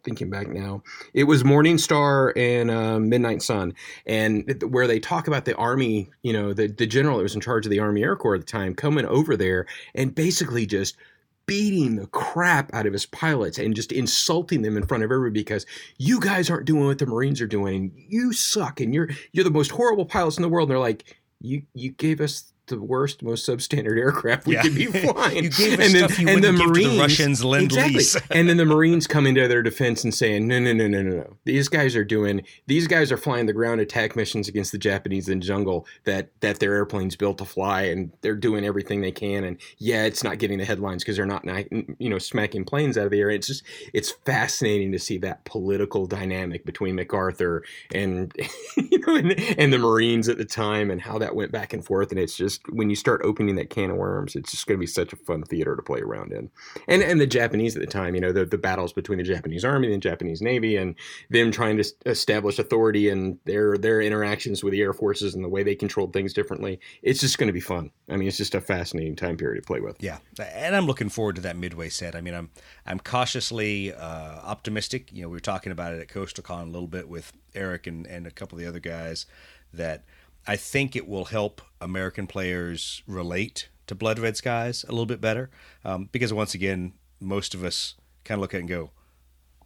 thinking 0.04 0.30
back 0.30 0.49
now. 0.49 0.84
It 1.14 1.26
was 1.26 1.43
Morning 1.43 1.78
Star 1.78 2.34
and 2.36 2.70
uh, 2.70 2.99
Midnight 2.99 3.41
Sun, 3.41 3.74
and 4.06 4.64
where 4.70 4.88
they 4.88 4.99
talk 4.99 5.28
about 5.28 5.45
the 5.45 5.56
army, 5.56 6.10
you 6.22 6.34
know, 6.34 6.54
the, 6.54 6.68
the 6.68 6.86
general 6.88 7.18
that 7.18 7.24
was 7.24 7.36
in 7.36 7.41
charge 7.41 7.66
of 7.66 7.72
the 7.72 7.80
Army 7.80 8.04
Air 8.04 8.16
Corps 8.16 8.36
at 8.36 8.41
the 8.41 8.47
time 8.47 8.76
coming 8.76 9.06
over 9.06 9.36
there 9.38 9.66
and 9.95 10.14
basically 10.14 10.66
just 10.66 10.97
beating 11.45 11.95
the 11.95 12.08
crap 12.08 12.74
out 12.74 12.86
of 12.86 12.93
his 12.93 13.06
pilots 13.06 13.58
and 13.58 13.76
just 13.76 13.91
insulting 13.91 14.62
them 14.62 14.78
in 14.78 14.86
front 14.86 15.04
of 15.04 15.12
everybody 15.12 15.41
because 15.41 15.66
you 15.97 16.20
guys 16.20 16.49
aren't 16.49 16.66
doing 16.66 16.86
what 16.86 16.99
the 16.99 17.06
Marines 17.06 17.41
are 17.41 17.47
doing 17.47 17.76
and 17.76 17.91
you 17.95 18.32
suck 18.32 18.80
and 18.80 18.93
you're 18.93 19.10
you're 19.34 19.43
the 19.43 19.51
most 19.51 19.72
horrible 19.72 20.06
pilots 20.06 20.38
in 20.38 20.41
the 20.41 20.49
world. 20.49 20.70
And 20.70 20.72
they're 20.72 20.80
like, 20.80 21.18
you 21.41 21.64
you 21.74 21.91
gave 21.91 22.22
us 22.22 22.53
the 22.68 22.80
worst, 22.80 23.22
most 23.22 23.47
substandard 23.47 23.97
aircraft 23.97 24.47
we 24.47 24.55
yeah. 24.55 24.61
could 24.61 24.76
be 24.76 24.86
flying. 24.86 25.43
you 25.43 25.49
gave 25.49 25.80
us 25.80 25.93
and 25.93 25.95
then, 25.95 26.09
you 26.20 26.30
and 26.30 26.43
the 26.43 26.53
Marines, 26.53 26.93
the 26.93 26.99
Russians 26.99 27.43
lend 27.43 27.66
exactly. 27.66 27.95
lease. 27.95 28.18
and 28.32 28.47
then 28.47 28.57
the 28.57 28.66
Marines 28.66 29.05
coming 29.07 29.36
to 29.36 29.47
their 29.47 29.61
defense 29.61 30.03
and 30.03 30.14
saying, 30.14 30.47
no, 30.47 30.59
no, 30.59 30.74
no, 30.74 30.88
no, 30.88 31.01
no, 31.01 31.16
no. 31.18 31.38
These 31.45 31.68
guys 31.68 31.95
are 31.95 32.05
doing. 32.05 32.43
These 32.68 32.88
guys 32.88 33.11
are 33.11 33.18
flying 33.18 33.45
the 33.45 33.53
ground 33.53 33.82
attack 33.82 34.16
missions 34.16 34.47
against 34.47 34.72
the 34.72 34.78
Japanese 34.78 35.28
in 35.28 35.41
jungle 35.41 35.86
that 36.05 36.30
that 36.41 36.59
their 36.59 36.74
airplanes 36.74 37.16
built 37.16 37.38
to 37.39 37.45
fly, 37.45 37.84
and 37.84 38.11
they're 38.22 38.36
doing 38.36 38.66
everything 38.66 39.01
they 39.01 39.11
can. 39.11 39.43
And 39.43 39.59
yeah, 39.78 40.05
it's 40.05 40.24
not 40.24 40.39
getting 40.39 40.57
the 40.57 40.66
headlines 40.66 41.03
because 41.03 41.18
they're 41.18 41.26
not, 41.26 41.45
you 41.45 42.09
know, 42.09 42.18
smacking 42.18 42.66
planes 42.66 42.97
out 42.97 43.05
of 43.05 43.11
the 43.11 43.20
air. 43.20 43.30
It's 43.30 43.47
just 43.47 43.64
it's 43.93 44.11
fascinating 44.26 44.91
to 44.93 44.99
see 44.99 45.18
that 45.20 45.43
political 45.45 46.05
dynamic 46.07 46.66
between 46.66 46.95
MacArthur 46.95 47.64
and 47.93 48.34
you 48.78 48.99
know 48.99 49.16
and, 49.16 49.32
and 49.57 49.74
the 49.74 49.80
Marines 49.80 50.30
at 50.30 50.38
the 50.38 50.45
time 50.45 50.91
and 50.91 51.01
how 51.01 51.18
that 51.20 51.36
went 51.36 51.51
back 51.51 51.74
and 51.74 51.84
forth. 51.84 52.11
And 52.11 52.20
it's 52.20 52.36
just 52.36 52.53
just 52.54 52.74
when 52.74 52.89
you 52.89 52.95
start 52.95 53.22
opening 53.24 53.56
that 53.56 53.70
can 53.70 53.91
of 53.91 53.97
worms, 53.97 54.36
it's 54.36 54.51
just 54.51 54.68
going 54.68 54.78
to 54.78 54.80
be 54.80 54.88
such 54.88 55.14
a 55.14 55.16
fun 55.16 55.43
theater 55.43 55.76
to 55.76 55.82
play 55.82 56.01
around 56.01 56.32
in. 56.32 56.49
And 56.88 57.01
and 57.01 57.20
the 57.20 57.28
Japanese 57.28 57.76
at 57.76 57.82
the 57.82 57.88
time, 57.88 58.16
you 58.16 58.22
know, 58.22 58.32
the, 58.32 58.45
the 58.45 58.58
battles 58.58 58.93
between 58.93 59.18
the 59.18 59.24
Japanese 59.24 59.66
army 59.66 59.88
and 59.88 59.95
the 59.95 60.10
Japanese 60.10 60.41
navy, 60.41 60.76
and 60.78 60.95
them 61.30 61.51
trying 61.51 61.78
to 61.78 61.86
establish 62.06 62.60
authority 62.60 63.10
and 63.10 63.38
their 63.45 63.78
their 63.78 64.01
interactions 64.01 64.64
with 64.64 64.72
the 64.72 64.82
air 64.82 64.93
forces 64.93 65.36
and 65.36 65.43
the 65.43 65.49
way 65.49 65.64
they 65.64 65.76
controlled 65.76 66.14
things 66.14 66.34
differently. 66.34 66.80
It's 67.01 67.20
just 67.20 67.38
going 67.38 67.47
to 67.47 67.54
be 67.54 67.60
fun. 67.60 67.91
I 68.10 68.18
mean, 68.18 68.28
it's 68.28 68.38
just 68.38 68.56
a 68.56 68.62
fascinating 68.62 69.16
time 69.16 69.38
period 69.38 69.62
to 69.62 69.66
play 69.66 69.80
with. 69.80 69.97
Yeah, 69.99 70.20
and 70.39 70.76
I'm 70.76 70.86
looking 70.86 71.10
forward 71.10 71.36
to 71.36 71.41
that 71.41 71.58
midway 71.58 71.89
set. 71.89 72.16
I 72.16 72.22
mean, 72.22 72.34
I'm 72.34 72.49
I'm 72.86 72.99
cautiously 72.99 73.93
uh, 73.93 74.39
optimistic. 74.43 75.12
You 75.12 75.24
know, 75.24 75.30
we 75.30 75.36
were 75.36 75.39
talking 75.39 75.72
about 75.72 75.93
it 75.93 76.01
at 76.01 76.08
Coastal 76.08 76.43
Con 76.43 76.68
a 76.68 76.72
little 76.72 76.88
bit 76.88 77.08
with 77.08 77.32
Eric 77.56 77.88
and 77.88 78.06
and 78.08 78.28
a 78.28 78.32
couple 78.32 78.58
of 78.58 78.64
the 78.64 78.68
other 78.68 78.80
guys 78.80 79.26
that 79.74 80.04
I 80.46 80.56
think 80.56 80.96
it 80.96 81.08
will 81.08 81.26
help 81.26 81.62
American 81.80 82.28
players 82.28 83.02
relate 83.08 83.70
to 83.88 83.96
Blood 83.96 84.20
Red 84.20 84.38
Skies 84.38 84.84
a 84.88 84.91
little 84.91 85.06
bit 85.06 85.22
better 85.22 85.50
um, 85.84 86.10
because 86.12 86.34
once 86.34 86.54
again, 86.54 86.94
most 87.20 87.54
of 87.54 87.64
us 87.64 87.96
kind 88.24 88.38
of 88.38 88.41
look 88.41 88.54
at 88.54 88.58
it 88.58 88.62
and 88.62 88.70
go, 88.70 88.91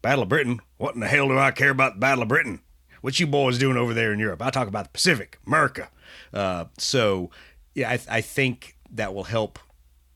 Battle 0.01 0.23
of 0.23 0.29
Britain? 0.29 0.61
What 0.77 0.93
in 0.93 1.01
the 1.01 1.07
hell 1.07 1.27
do 1.27 1.37
I 1.37 1.51
care 1.51 1.71
about 1.71 1.95
the 1.95 1.99
Battle 1.99 2.21
of 2.23 2.29
Britain? 2.29 2.61
What 3.01 3.19
you 3.19 3.27
boys 3.27 3.57
doing 3.57 3.77
over 3.77 3.93
there 3.93 4.13
in 4.13 4.19
Europe? 4.19 4.41
I 4.41 4.49
talk 4.49 4.67
about 4.67 4.85
the 4.85 4.91
Pacific, 4.91 5.39
America. 5.45 5.89
Uh, 6.33 6.65
so, 6.77 7.29
yeah, 7.73 7.89
I, 7.89 7.99
I, 8.09 8.21
think 8.21 8.75
that 8.91 9.13
will 9.13 9.25
help 9.25 9.59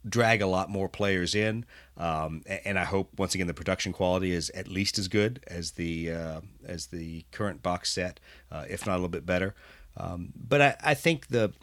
drag 0.07 0.41
a 0.41 0.47
lot 0.47 0.69
more 0.69 0.89
players 0.89 1.35
in. 1.35 1.65
Um, 1.97 2.43
and 2.65 2.79
I 2.79 2.85
hope 2.85 3.19
once 3.19 3.35
again 3.35 3.47
the 3.47 3.53
production 3.53 3.93
quality 3.93 4.31
is 4.31 4.49
at 4.51 4.67
least 4.67 4.97
as 4.97 5.07
good 5.07 5.43
as 5.47 5.71
the 5.71 6.11
uh, 6.11 6.41
as 6.65 6.87
the 6.87 7.25
current 7.31 7.61
box 7.61 7.91
set, 7.91 8.19
uh, 8.51 8.65
if 8.67 8.87
not 8.87 8.93
a 8.93 8.97
little 8.97 9.09
bit 9.09 9.25
better. 9.25 9.53
Um, 9.97 10.33
but 10.35 10.61
I, 10.61 10.75
I 10.83 10.93
think 10.93 11.27
the 11.27 11.53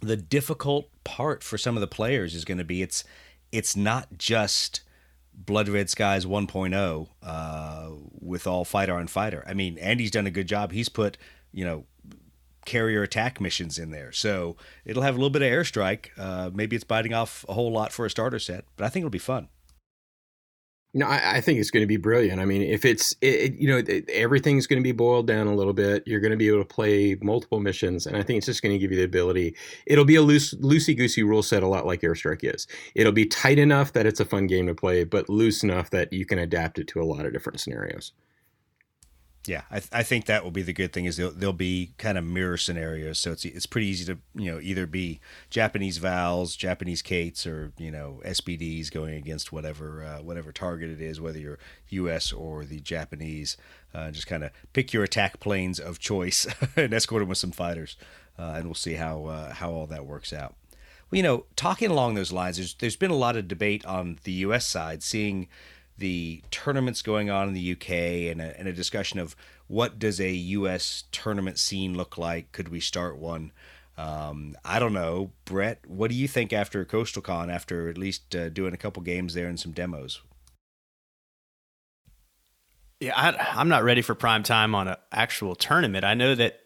the 0.00 0.16
difficult 0.16 0.88
part 1.04 1.42
for 1.42 1.56
some 1.56 1.76
of 1.76 1.80
the 1.80 1.86
players 1.86 2.34
is 2.34 2.44
going 2.44 2.58
to 2.58 2.64
be 2.64 2.82
it's 2.82 3.04
it's 3.52 3.76
not 3.76 4.18
just 4.18 4.80
Blood 5.32 5.68
Red 5.68 5.90
Skies 5.90 6.26
1.0 6.26 7.08
uh, 7.22 7.88
with 8.20 8.46
all 8.46 8.64
fighter 8.64 8.94
on 8.94 9.06
fighter. 9.06 9.44
I 9.46 9.54
mean, 9.54 9.78
Andy's 9.78 10.10
done 10.10 10.26
a 10.26 10.30
good 10.30 10.46
job. 10.46 10.72
He's 10.72 10.88
put 10.88 11.16
you 11.52 11.64
know 11.64 11.84
carrier 12.64 13.02
attack 13.02 13.40
missions 13.40 13.78
in 13.78 13.90
there, 13.90 14.12
so 14.12 14.56
it'll 14.84 15.02
have 15.02 15.14
a 15.14 15.18
little 15.18 15.30
bit 15.30 15.42
of 15.42 15.48
airstrike. 15.48 16.08
Uh, 16.16 16.50
maybe 16.52 16.76
it's 16.76 16.84
biting 16.84 17.14
off 17.14 17.44
a 17.48 17.54
whole 17.54 17.72
lot 17.72 17.92
for 17.92 18.06
a 18.06 18.10
starter 18.10 18.38
set, 18.38 18.64
but 18.76 18.84
I 18.84 18.88
think 18.88 19.02
it'll 19.02 19.10
be 19.10 19.18
fun. 19.18 19.48
No, 20.96 21.06
I, 21.06 21.38
I, 21.38 21.40
think 21.40 21.58
it's 21.58 21.72
going 21.72 21.82
to 21.82 21.88
be 21.88 21.96
brilliant. 21.96 22.40
I 22.40 22.44
mean, 22.44 22.62
if 22.62 22.84
it's, 22.84 23.16
it, 23.20 23.54
you 23.54 23.66
know, 23.66 23.78
it, 23.78 24.08
everything's 24.08 24.68
going 24.68 24.80
to 24.80 24.84
be 24.84 24.92
boiled 24.92 25.26
down 25.26 25.48
a 25.48 25.54
little 25.54 25.72
bit. 25.72 26.04
You're 26.06 26.20
going 26.20 26.30
to 26.30 26.36
be 26.36 26.46
able 26.46 26.60
to 26.60 26.64
play 26.64 27.16
multiple 27.20 27.58
missions, 27.58 28.06
and 28.06 28.16
I 28.16 28.22
think 28.22 28.38
it's 28.38 28.46
just 28.46 28.62
going 28.62 28.72
to 28.72 28.78
give 28.78 28.92
you 28.92 28.98
the 28.98 29.04
ability. 29.04 29.56
It'll 29.86 30.04
be 30.04 30.14
a 30.14 30.22
loose, 30.22 30.54
loosey 30.54 30.96
goosey 30.96 31.24
rule 31.24 31.42
set, 31.42 31.64
a 31.64 31.66
lot 31.66 31.84
like 31.84 32.02
Airstrike 32.02 32.54
is. 32.54 32.68
It'll 32.94 33.12
be 33.12 33.26
tight 33.26 33.58
enough 33.58 33.92
that 33.94 34.06
it's 34.06 34.20
a 34.20 34.24
fun 34.24 34.46
game 34.46 34.68
to 34.68 34.74
play, 34.74 35.02
but 35.02 35.28
loose 35.28 35.64
enough 35.64 35.90
that 35.90 36.12
you 36.12 36.24
can 36.24 36.38
adapt 36.38 36.78
it 36.78 36.86
to 36.88 37.02
a 37.02 37.04
lot 37.04 37.26
of 37.26 37.32
different 37.32 37.58
scenarios. 37.58 38.12
Yeah, 39.46 39.62
I, 39.70 39.78
th- 39.80 39.90
I 39.92 40.02
think 40.02 40.24
that 40.24 40.42
will 40.42 40.50
be 40.50 40.62
the 40.62 40.72
good 40.72 40.94
thing 40.94 41.04
is 41.04 41.18
they'll, 41.18 41.30
they'll 41.30 41.52
be 41.52 41.92
kind 41.98 42.16
of 42.16 42.24
mirror 42.24 42.56
scenarios, 42.56 43.18
so 43.18 43.32
it's 43.32 43.44
it's 43.44 43.66
pretty 43.66 43.88
easy 43.88 44.06
to 44.06 44.18
you 44.34 44.50
know 44.50 44.58
either 44.58 44.86
be 44.86 45.20
Japanese 45.50 45.98
vals, 45.98 46.56
Japanese 46.56 47.02
Kates, 47.02 47.46
or 47.46 47.72
you 47.76 47.90
know 47.90 48.22
SBDs 48.24 48.90
going 48.90 49.14
against 49.14 49.52
whatever 49.52 50.02
uh, 50.02 50.22
whatever 50.22 50.50
target 50.50 50.88
it 50.88 51.00
is, 51.00 51.20
whether 51.20 51.38
you're 51.38 51.58
U.S. 51.90 52.32
or 52.32 52.64
the 52.64 52.80
Japanese. 52.80 53.58
Uh, 53.94 54.10
just 54.10 54.26
kind 54.26 54.42
of 54.44 54.50
pick 54.72 54.92
your 54.92 55.04
attack 55.04 55.38
planes 55.40 55.78
of 55.78 55.98
choice 55.98 56.46
and 56.76 56.94
escort 56.94 57.20
them 57.20 57.28
with 57.28 57.38
some 57.38 57.52
fighters, 57.52 57.96
uh, 58.38 58.54
and 58.56 58.64
we'll 58.64 58.74
see 58.74 58.94
how 58.94 59.26
uh, 59.26 59.52
how 59.52 59.70
all 59.72 59.86
that 59.86 60.06
works 60.06 60.32
out. 60.32 60.54
Well, 61.10 61.18
you 61.18 61.22
know, 61.22 61.44
talking 61.54 61.90
along 61.90 62.14
those 62.14 62.32
lines, 62.32 62.56
there's 62.56 62.74
there's 62.74 62.96
been 62.96 63.10
a 63.10 63.16
lot 63.16 63.36
of 63.36 63.46
debate 63.46 63.84
on 63.84 64.18
the 64.24 64.32
U.S. 64.32 64.66
side, 64.66 65.02
seeing 65.02 65.48
the 65.98 66.42
tournaments 66.50 67.02
going 67.02 67.30
on 67.30 67.48
in 67.48 67.54
the 67.54 67.72
UK 67.72 67.90
and 68.30 68.40
a, 68.40 68.58
and 68.58 68.68
a 68.68 68.72
discussion 68.72 69.18
of 69.18 69.36
what 69.66 69.98
does 69.98 70.20
a 70.20 70.30
U.S. 70.30 71.04
tournament 71.12 71.58
scene 71.58 71.96
look 71.96 72.18
like? 72.18 72.52
Could 72.52 72.68
we 72.68 72.80
start 72.80 73.16
one? 73.16 73.52
Um, 73.96 74.56
I 74.64 74.78
don't 74.78 74.92
know, 74.92 75.30
Brett. 75.44 75.80
What 75.86 76.10
do 76.10 76.16
you 76.16 76.26
think 76.26 76.52
after 76.52 76.84
Coastal 76.84 77.22
Con? 77.22 77.48
After 77.48 77.88
at 77.88 77.96
least 77.96 78.34
uh, 78.34 78.48
doing 78.48 78.74
a 78.74 78.76
couple 78.76 79.02
games 79.02 79.34
there 79.34 79.48
and 79.48 79.58
some 79.58 79.72
demos. 79.72 80.20
Yeah, 83.00 83.12
I, 83.16 83.60
am 83.60 83.68
not 83.68 83.84
ready 83.84 84.02
for 84.02 84.14
prime 84.14 84.42
time 84.42 84.74
on 84.74 84.88
an 84.88 84.96
actual 85.12 85.54
tournament. 85.54 86.04
I 86.04 86.14
know 86.14 86.34
that 86.34 86.60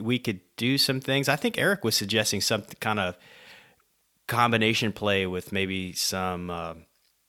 we 0.00 0.18
could 0.18 0.40
do 0.56 0.78
some 0.78 1.00
things. 1.00 1.28
I 1.28 1.36
think 1.36 1.58
Eric 1.58 1.84
was 1.84 1.96
suggesting 1.96 2.40
some 2.40 2.62
kind 2.80 3.00
of 3.00 3.16
combination 4.28 4.92
play 4.92 5.26
with 5.26 5.52
maybe 5.52 5.92
some 5.92 6.50
uh, 6.50 6.74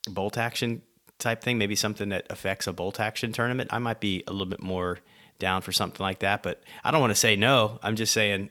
bolt 0.08 0.38
action 0.38 0.84
type 1.22 1.42
thing, 1.42 1.58
maybe 1.58 1.76
something 1.76 2.10
that 2.10 2.26
affects 2.30 2.68
a 2.68 2.74
bolt 2.74 3.00
action 3.00 3.32
tournament, 3.32 3.72
I 3.72 3.80
might 3.80 4.00
be 4.00 4.24
a 4.28 4.32
little 4.32 4.48
bit 4.48 4.62
more 4.62 5.00
down 5.40 5.62
for 5.62 5.72
something 5.72 6.04
like 6.04 6.20
that. 6.20 6.44
But 6.44 6.62
I 6.84 6.92
don't 6.92 7.02
want 7.02 7.12
to 7.12 7.20
say 7.20 7.36
no. 7.36 7.80
I'm 7.84 7.96
just 7.96 8.14
saying 8.14 8.50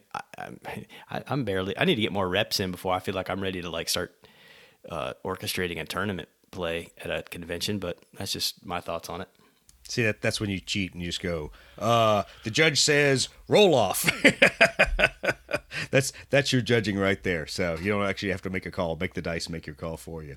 I, 1.11 1.23
am 1.29 1.45
barely. 1.45 1.79
I 1.79 1.85
need 1.85 1.95
to 1.95 2.03
get 2.03 2.13
more 2.13 2.29
reps 2.29 2.61
in 2.61 2.71
before 2.71 2.95
I 2.95 2.99
feel 2.99 3.15
like 3.15 3.31
I'm 3.31 3.41
ready 3.41 3.63
to 3.63 3.71
like 3.71 3.89
start 3.89 4.15
uh, 4.89 5.15
orchestrating 5.25 5.81
a 5.81 5.85
tournament 5.85 6.29
play 6.51 6.91
at 6.99 7.11
a 7.11 7.23
convention. 7.23 7.79
But 7.79 7.99
that's 8.15 8.33
just 8.33 8.65
my 8.67 8.81
thoughts 8.81 9.09
on 9.09 9.23
it. 9.23 9.29
See 9.89 10.03
that 10.03 10.21
that's 10.21 10.41
when 10.41 10.51
you 10.51 10.61
cheat 10.61 10.93
and 10.93 11.03
you 11.03 11.09
just 11.09 11.23
go. 11.23 11.51
Uh, 11.79 12.25
the 12.45 12.51
judge 12.51 12.81
says 12.81 13.29
roll 13.49 13.75
off. 13.75 14.09
that's 15.91 16.13
that's 16.29 16.53
your 16.53 16.63
judging 16.63 16.99
right 16.99 17.23
there. 17.23 17.47
So 17.47 17.77
you 17.81 17.91
don't 17.91 18.05
actually 18.05 18.31
have 18.31 18.43
to 18.43 18.51
make 18.51 18.67
a 18.67 18.71
call. 18.71 18.97
Make 18.97 19.15
the 19.15 19.23
dice 19.23 19.49
make 19.49 19.67
your 19.67 19.75
call 19.75 19.97
for 19.97 20.23
you. 20.23 20.37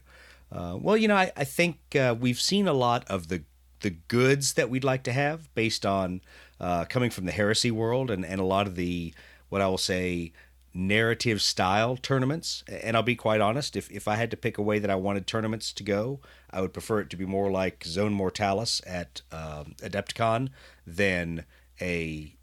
Uh, 0.54 0.78
well, 0.80 0.95
you 0.95 1.08
know, 1.08 1.16
I, 1.16 1.32
I 1.36 1.43
think 1.43 1.78
uh, 1.95 2.16
we've 2.18 2.39
seen 2.39 2.68
a 2.68 2.74
lot 2.74 3.06
of 3.10 3.28
the 3.28 3.43
the 3.80 3.89
goods 3.89 4.54
that 4.54 4.70
we'd 4.70 4.84
like 4.84 5.04
to 5.04 5.12
have 5.12 5.54
based 5.56 5.86
on 5.86 6.22
uh, 6.60 6.86
coming 6.86 7.10
from 7.10 7.26
the 7.26 7.34
heresy 7.34 7.70
world 7.70 8.10
and, 8.10 8.26
and 8.26 8.39
a 8.39 8.45
lot 8.45 8.66
of 8.66 8.76
the 8.76 9.14
what 9.49 9.62
I 9.62 9.68
will 9.68 9.78
say 9.78 10.32
narrative 10.74 11.41
style 11.41 11.97
tournaments. 11.97 12.64
And 12.68 12.95
I'll 12.95 13.04
be 13.04 13.16
quite 13.16 13.41
honest, 13.41 13.76
if, 13.76 13.91
if 13.91 14.08
I 14.08 14.16
had 14.16 14.32
to 14.32 14.38
pick 14.38 14.58
a 14.58 14.62
way 14.62 14.80
that 14.80 14.89
I 14.89 14.95
wanted 14.95 15.28
tournaments 15.28 15.72
to 15.74 15.84
go, 15.84 16.20
I 16.49 16.62
would 16.62 16.74
prefer 16.74 17.01
it 17.01 17.10
to 17.12 17.18
be 17.18 17.26
more 17.26 17.51
like 17.51 17.84
Zone 17.84 18.14
Mortalis 18.14 18.82
at 18.88 19.22
um, 19.32 19.76
Adepticon 19.82 20.49
than 20.88 21.45
a 21.82 22.36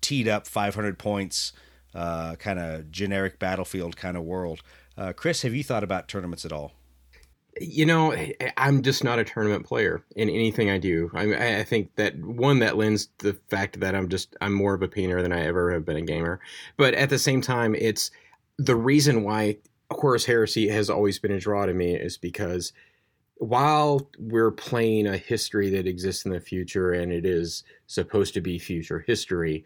teed 0.00 0.28
up 0.28 0.46
500 0.46 0.98
points, 0.98 1.52
uh, 1.94 2.36
kind 2.36 2.58
of 2.58 2.90
generic 2.90 3.38
battlefield 3.38 3.96
kind 3.96 4.16
of 4.16 4.22
world. 4.22 4.62
Uh, 4.96 5.12
Chris, 5.12 5.42
have 5.42 5.54
you 5.54 5.64
thought 5.64 5.84
about 5.84 6.08
tournaments 6.08 6.44
at 6.44 6.52
all? 6.52 6.72
You 7.60 7.86
know, 7.86 8.10
eh, 8.10 8.32
eh, 8.40 8.50
I'm 8.56 8.82
just 8.82 9.04
not 9.04 9.18
a 9.18 9.24
tournament 9.24 9.66
player 9.66 10.02
in 10.16 10.28
anything 10.28 10.70
I 10.70 10.78
do. 10.78 11.10
I, 11.14 11.58
I 11.58 11.64
think 11.64 11.94
that 11.96 12.18
one 12.18 12.58
that 12.60 12.76
lends 12.76 13.08
the 13.18 13.34
fact 13.48 13.80
that 13.80 13.94
I'm 13.94 14.08
just 14.08 14.36
I'm 14.40 14.52
more 14.52 14.74
of 14.74 14.82
a 14.82 14.88
painter 14.88 15.22
than 15.22 15.32
I 15.32 15.44
ever 15.46 15.72
have 15.72 15.84
been 15.84 15.96
a 15.96 16.02
gamer. 16.02 16.40
But 16.76 16.94
at 16.94 17.10
the 17.10 17.18
same 17.18 17.40
time, 17.40 17.74
it's 17.74 18.10
the 18.58 18.76
reason 18.76 19.22
why 19.22 19.58
Horus 19.90 20.24
Heresy 20.24 20.68
has 20.68 20.90
always 20.90 21.18
been 21.18 21.32
a 21.32 21.40
draw 21.40 21.66
to 21.66 21.74
me 21.74 21.94
is 21.94 22.16
because 22.16 22.72
while 23.36 24.08
we're 24.18 24.50
playing 24.50 25.06
a 25.06 25.16
history 25.16 25.70
that 25.70 25.86
exists 25.86 26.24
in 26.24 26.32
the 26.32 26.40
future 26.40 26.92
and 26.92 27.12
it 27.12 27.26
is 27.26 27.64
supposed 27.86 28.34
to 28.34 28.40
be 28.40 28.58
future 28.58 29.00
history, 29.00 29.64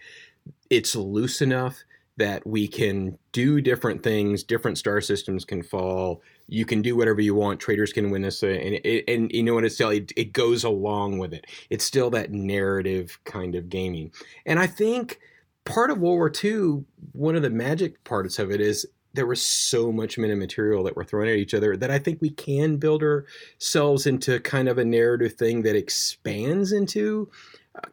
it's 0.71 0.97
loose 0.97 1.43
enough 1.43 1.85
that 2.19 2.47
we 2.47 2.69
can 2.69 3.19
do 3.33 3.61
different 3.61 4.03
things. 4.03 4.43
Different 4.43 4.77
star 4.77 5.01
systems 5.01 5.45
can 5.45 5.63
fall. 5.63 6.23
You 6.47 6.65
can 6.65 6.83
do 6.83 6.97
whatever 6.97 7.21
you 7.21 7.35
want. 7.35 7.61
Traitors 7.61 7.93
can 7.93 8.11
win 8.11 8.23
this, 8.23 8.43
uh, 8.43 8.49
and 8.49 8.81
and 9.09 9.33
you 9.33 9.43
know 9.43 9.55
what 9.55 9.65
it's 9.65 9.75
still 9.75 9.91
it, 9.91 10.13
it 10.17 10.33
goes 10.33 10.65
along 10.65 11.19
with 11.19 11.33
it. 11.33 11.47
It's 11.71 11.85
still 11.85 12.11
that 12.11 12.31
narrative 12.33 13.19
kind 13.25 13.55
of 13.55 13.69
gaming, 13.69 14.13
and 14.45 14.59
I 14.59 14.67
think 14.67 15.21
part 15.65 15.91
of 15.91 15.99
World 15.99 16.19
War 16.19 16.33
II, 16.45 16.85
one 17.13 17.37
of 17.37 17.43
the 17.43 17.51
magic 17.51 18.03
parts 18.05 18.39
of 18.39 18.51
it 18.51 18.61
is 18.61 18.87
there 19.15 19.27
was 19.27 19.43
so 19.43 19.91
much 19.91 20.19
meta 20.19 20.37
material 20.37 20.85
that 20.85 20.97
we're 20.97 21.05
throwing 21.05 21.31
at 21.31 21.37
each 21.37 21.55
other 21.55 21.77
that 21.77 21.91
I 21.91 21.99
think 21.99 22.21
we 22.21 22.31
can 22.31 22.77
build 22.77 23.03
ourselves 23.03 24.07
into 24.07 24.39
kind 24.41 24.69
of 24.69 24.79
a 24.79 24.85
narrative 24.85 25.35
thing 25.35 25.63
that 25.63 25.77
expands 25.77 26.73
into 26.73 27.31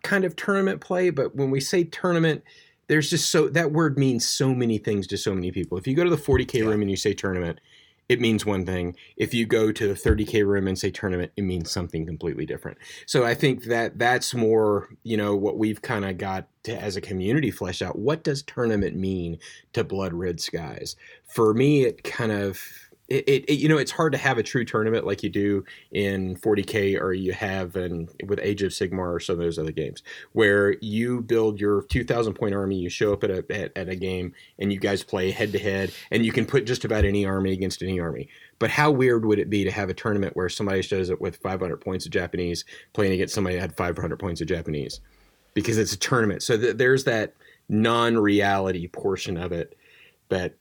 kind 0.04 0.26
of 0.26 0.36
tournament 0.36 0.82
play. 0.82 1.10
But 1.10 1.36
when 1.36 1.52
we 1.52 1.60
say 1.60 1.84
tournament, 1.84 2.44
there's 2.88 3.10
just 3.10 3.32
so 3.32 3.48
that 3.50 3.72
word 3.72 3.98
means 3.98 4.28
so 4.28 4.54
many 4.54 4.78
things 4.78 5.08
to 5.08 5.18
so 5.18 5.34
many 5.34 5.52
people. 5.52 5.78
If 5.78 5.88
you 5.88 5.96
go 5.96 6.04
to 6.04 6.10
the 6.10 6.18
40k 6.18 6.54
yeah. 6.54 6.66
room 6.66 6.82
and 6.82 6.90
you 6.90 6.98
say 6.98 7.14
tournament, 7.14 7.60
it 8.08 8.22
means 8.22 8.46
one 8.46 8.66
thing. 8.66 8.96
If 9.18 9.34
you 9.34 9.46
go 9.48 9.72
to 9.72 9.88
the 9.88 9.94
30k 9.96 10.46
room 10.46 10.68
and 10.68 10.78
say 10.78 10.92
tournament, 10.92 11.32
it 11.36 11.42
means 11.42 11.72
something 11.72 12.06
completely 12.06 12.46
different. 12.46 12.78
So 13.08 13.26
I 13.26 13.34
think 13.34 13.64
that 13.66 13.98
that's 13.98 14.34
more, 14.36 14.90
you 15.04 15.18
know, 15.18 15.36
what 15.36 15.58
we've 15.58 15.82
kind 15.82 16.06
of 16.06 16.18
got 16.18 16.48
to 16.64 16.80
as 16.80 16.96
a 16.96 17.02
community 17.02 17.50
flesh 17.50 17.82
out. 17.82 17.98
What 17.98 18.24
does 18.24 18.44
tournament 18.44 18.96
mean 18.96 19.40
to 19.74 19.84
Blood 19.84 20.14
Red 20.14 20.40
Skies? 20.40 20.96
For 21.26 21.54
me, 21.54 21.86
it 21.86 22.04
kind 22.04 22.32
of 22.32 22.62
it, 23.08 23.45
it, 23.47 23.53
you 23.53 23.70
know 23.70 23.78
it's 23.78 23.91
hard 23.91 24.12
to 24.12 24.18
have 24.18 24.38
a 24.38 24.43
true 24.43 24.66
tournament 24.66 25.06
like 25.06 25.22
you 25.22 25.30
do 25.30 25.64
in 25.91 26.36
40k 26.38 26.99
or 26.99 27.14
you 27.14 27.34
have 27.34 27.76
in 27.76 28.10
with 28.26 28.39
age 28.41 28.64
of 28.64 28.72
sigmar 28.72 29.14
or 29.14 29.20
some 29.20 29.34
of 29.34 29.39
those 29.39 29.60
other 29.60 29.72
games 29.72 30.01
where 30.34 30.76
you 30.82 31.22
build 31.22 31.60
your 31.60 31.84
2000 31.84 32.34
point 32.34 32.56
army 32.56 32.76
you 32.76 32.89
show 32.89 33.14
up 33.14 33.24
at 33.24 33.30
a 33.30 33.45
at, 33.51 33.72
at 33.76 33.89
a 33.89 33.95
game 33.95 34.34
and 34.58 34.74
you 34.74 34.80
guys 34.80 35.03
play 35.03 35.30
head 35.30 35.51
to 35.51 35.60
head 35.60 35.91
and 36.10 36.26
you 36.26 36.32
can 36.32 36.45
put 36.45 36.66
just 36.66 36.84
about 36.84 37.06
any 37.06 37.26
army 37.26 37.51
against 37.51 37.84
any 37.84 37.99
army. 37.99 38.28
But 38.58 38.72
how 38.72 38.89
weird 38.89 39.26
would 39.26 39.39
it 39.39 39.49
be 39.49 39.64
to 39.66 39.72
have 39.72 39.89
a 39.89 39.93
tournament 39.93 40.36
where 40.36 40.49
somebody 40.49 40.82
shows 40.82 41.12
up 41.12 41.22
with 41.22 41.38
500 41.38 41.78
points 41.78 42.06
of 42.06 42.12
japanese 42.12 42.66
playing 42.93 43.14
against 43.14 43.36
somebody 43.36 43.56
that 43.56 43.62
had 43.62 43.78
500 43.78 44.18
points 44.18 44.41
of 44.41 44.47
japanese? 44.47 44.99
Because 45.53 45.78
it's 45.78 45.93
a 45.93 45.97
tournament. 45.97 46.43
So 46.43 46.58
th- 46.58 46.78
there's 46.78 47.03
that 47.03 47.34
non-reality 47.70 48.88
portion 48.88 49.38
of 49.38 49.51
it 49.51 49.78
that 50.30 50.56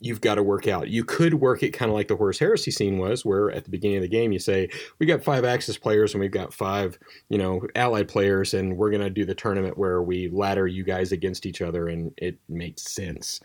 you've 0.00 0.20
got 0.20 0.34
to 0.34 0.42
work 0.42 0.68
out. 0.68 0.88
You 0.88 1.04
could 1.04 1.34
work 1.34 1.62
it 1.62 1.70
kind 1.70 1.90
of 1.90 1.94
like 1.94 2.08
the 2.08 2.16
Horus 2.16 2.38
Heresy 2.38 2.70
scene 2.70 2.98
was, 2.98 3.24
where 3.24 3.50
at 3.50 3.64
the 3.64 3.70
beginning 3.70 3.98
of 3.98 4.02
the 4.02 4.08
game 4.08 4.32
you 4.32 4.38
say, 4.38 4.68
we 4.98 5.06
got 5.06 5.24
five 5.24 5.44
Axis 5.44 5.78
players 5.78 6.12
and 6.12 6.20
we've 6.20 6.30
got 6.30 6.52
five, 6.52 6.98
you 7.28 7.38
know, 7.38 7.62
allied 7.74 8.08
players, 8.08 8.54
and 8.54 8.76
we're 8.76 8.90
going 8.90 9.02
to 9.02 9.10
do 9.10 9.24
the 9.24 9.34
tournament 9.34 9.78
where 9.78 10.02
we 10.02 10.28
ladder 10.28 10.66
you 10.66 10.84
guys 10.84 11.12
against 11.12 11.46
each 11.46 11.62
other, 11.62 11.88
and 11.88 12.12
it 12.16 12.38
makes 12.48 12.92
sense. 12.92 13.40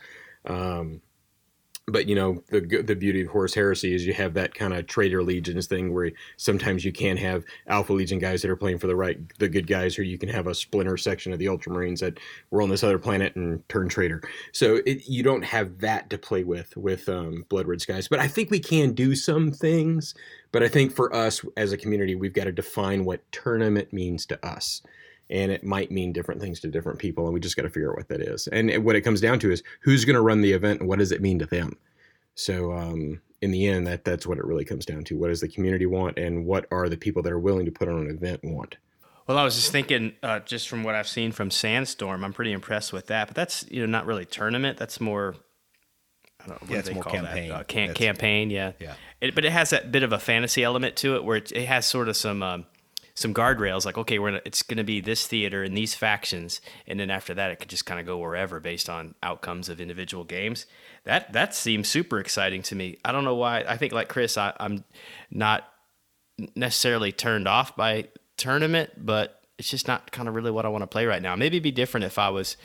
Um, 0.46 1.00
but 1.90 2.06
you 2.06 2.14
know 2.14 2.42
the 2.48 2.60
the 2.60 2.94
beauty 2.94 3.22
of 3.22 3.28
Horus 3.28 3.54
Heresy 3.54 3.94
is 3.94 4.06
you 4.06 4.12
have 4.14 4.34
that 4.34 4.54
kind 4.54 4.74
of 4.74 4.86
traitor 4.86 5.22
legions 5.22 5.66
thing 5.66 5.92
where 5.92 6.12
sometimes 6.36 6.84
you 6.84 6.92
can 6.92 7.16
have 7.16 7.44
Alpha 7.66 7.92
Legion 7.92 8.18
guys 8.18 8.42
that 8.42 8.50
are 8.50 8.56
playing 8.56 8.78
for 8.78 8.86
the 8.86 8.96
right 8.96 9.18
the 9.38 9.48
good 9.48 9.66
guys, 9.66 9.98
or 9.98 10.02
you 10.02 10.18
can 10.18 10.28
have 10.28 10.46
a 10.46 10.54
splinter 10.54 10.96
section 10.96 11.32
of 11.32 11.38
the 11.38 11.46
Ultramarines 11.46 12.00
that 12.00 12.18
were 12.50 12.62
on 12.62 12.68
this 12.68 12.84
other 12.84 12.98
planet 12.98 13.36
and 13.36 13.66
turn 13.68 13.88
traitor. 13.88 14.22
So 14.52 14.80
it, 14.86 15.08
you 15.08 15.22
don't 15.22 15.44
have 15.44 15.78
that 15.78 16.10
to 16.10 16.18
play 16.18 16.44
with 16.44 16.76
with 16.76 17.08
um, 17.08 17.44
Blood 17.48 17.66
Red 17.66 17.80
Skies. 17.80 18.08
But 18.08 18.20
I 18.20 18.28
think 18.28 18.50
we 18.50 18.60
can 18.60 18.92
do 18.92 19.14
some 19.14 19.52
things. 19.52 20.14
But 20.52 20.62
I 20.64 20.68
think 20.68 20.92
for 20.92 21.14
us 21.14 21.44
as 21.56 21.72
a 21.72 21.76
community, 21.76 22.16
we've 22.16 22.32
got 22.34 22.44
to 22.44 22.52
define 22.52 23.04
what 23.04 23.20
tournament 23.30 23.92
means 23.92 24.26
to 24.26 24.46
us 24.46 24.82
and 25.30 25.52
it 25.52 25.64
might 25.64 25.90
mean 25.90 26.12
different 26.12 26.40
things 26.40 26.60
to 26.60 26.68
different 26.68 26.98
people 26.98 27.24
and 27.24 27.32
we 27.32 27.40
just 27.40 27.56
got 27.56 27.62
to 27.62 27.70
figure 27.70 27.90
out 27.90 27.96
what 27.96 28.08
that 28.08 28.20
is 28.20 28.46
and 28.48 28.84
what 28.84 28.96
it 28.96 29.02
comes 29.02 29.20
down 29.20 29.38
to 29.38 29.50
is 29.50 29.62
who's 29.80 30.04
going 30.04 30.14
to 30.14 30.20
run 30.20 30.40
the 30.40 30.52
event 30.52 30.80
and 30.80 30.88
what 30.88 30.98
does 30.98 31.12
it 31.12 31.22
mean 31.22 31.38
to 31.38 31.46
them 31.46 31.76
so 32.34 32.72
um, 32.72 33.20
in 33.40 33.50
the 33.50 33.66
end 33.66 33.86
that 33.86 34.04
that's 34.04 34.26
what 34.26 34.38
it 34.38 34.44
really 34.44 34.64
comes 34.64 34.84
down 34.84 35.04
to 35.04 35.16
what 35.16 35.28
does 35.28 35.40
the 35.40 35.48
community 35.48 35.86
want 35.86 36.18
and 36.18 36.44
what 36.44 36.66
are 36.70 36.88
the 36.88 36.96
people 36.96 37.22
that 37.22 37.32
are 37.32 37.38
willing 37.38 37.64
to 37.64 37.72
put 37.72 37.88
on 37.88 38.00
an 38.00 38.10
event 38.10 38.42
want 38.42 38.76
well 39.26 39.38
i 39.38 39.44
was 39.44 39.54
just 39.54 39.72
thinking 39.72 40.12
uh, 40.22 40.40
just 40.40 40.68
from 40.68 40.82
what 40.82 40.94
i've 40.94 41.08
seen 41.08 41.32
from 41.32 41.50
sandstorm 41.50 42.24
i'm 42.24 42.32
pretty 42.32 42.52
impressed 42.52 42.92
with 42.92 43.06
that 43.06 43.28
but 43.28 43.36
that's 43.36 43.64
you 43.70 43.80
know 43.80 43.86
not 43.86 44.06
really 44.06 44.24
tournament 44.24 44.76
that's 44.76 45.00
more 45.00 45.34
I 46.42 46.48
don't 46.48 46.62
know, 46.62 46.72
yeah, 46.72 46.78
it's 46.78 46.90
more 46.90 47.02
campaign. 47.02 47.50
Uh, 47.50 47.62
can- 47.64 47.92
campaign, 47.92 48.48
yeah. 48.48 48.72
Yeah. 48.78 48.94
It, 49.20 49.34
but 49.34 49.44
it 49.44 49.52
has 49.52 49.70
that 49.70 49.92
bit 49.92 50.02
of 50.02 50.12
a 50.12 50.18
fantasy 50.18 50.64
element 50.64 50.96
to 50.96 51.16
it 51.16 51.22
where 51.24 51.36
it, 51.36 51.52
it 51.52 51.66
has 51.66 51.84
sort 51.84 52.08
of 52.08 52.16
some 52.16 52.42
um, 52.42 52.64
some 53.20 53.34
guardrails 53.34 53.84
like 53.84 53.98
okay 53.98 54.18
we're 54.18 54.30
gonna, 54.30 54.40
it's 54.46 54.62
going 54.62 54.78
to 54.78 54.84
be 54.84 54.98
this 54.98 55.26
theater 55.26 55.62
and 55.62 55.76
these 55.76 55.94
factions 55.94 56.62
and 56.86 56.98
then 56.98 57.10
after 57.10 57.34
that 57.34 57.50
it 57.50 57.56
could 57.60 57.68
just 57.68 57.84
kind 57.84 58.00
of 58.00 58.06
go 58.06 58.16
wherever 58.16 58.60
based 58.60 58.88
on 58.88 59.14
outcomes 59.22 59.68
of 59.68 59.78
individual 59.80 60.24
games. 60.24 60.64
That 61.04 61.32
that 61.34 61.54
seems 61.54 61.88
super 61.88 62.18
exciting 62.18 62.62
to 62.62 62.74
me. 62.74 62.96
I 63.04 63.12
don't 63.12 63.24
know 63.24 63.34
why 63.34 63.64
i 63.68 63.76
think 63.76 63.92
like 63.92 64.08
chris 64.08 64.38
I, 64.38 64.54
i'm 64.58 64.84
not 65.30 65.68
necessarily 66.56 67.12
turned 67.12 67.46
off 67.46 67.76
by 67.76 68.08
tournament 68.38 68.92
but 68.96 69.42
it's 69.58 69.68
just 69.68 69.86
not 69.86 70.10
kind 70.10 70.26
of 70.26 70.34
really 70.34 70.50
what 70.50 70.64
i 70.64 70.68
want 70.68 70.82
to 70.82 70.86
play 70.86 71.04
right 71.04 71.20
now. 71.20 71.36
Maybe 71.36 71.58
be 71.58 71.72
different 71.72 72.04
if 72.04 72.18
i 72.18 72.30
was 72.30 72.56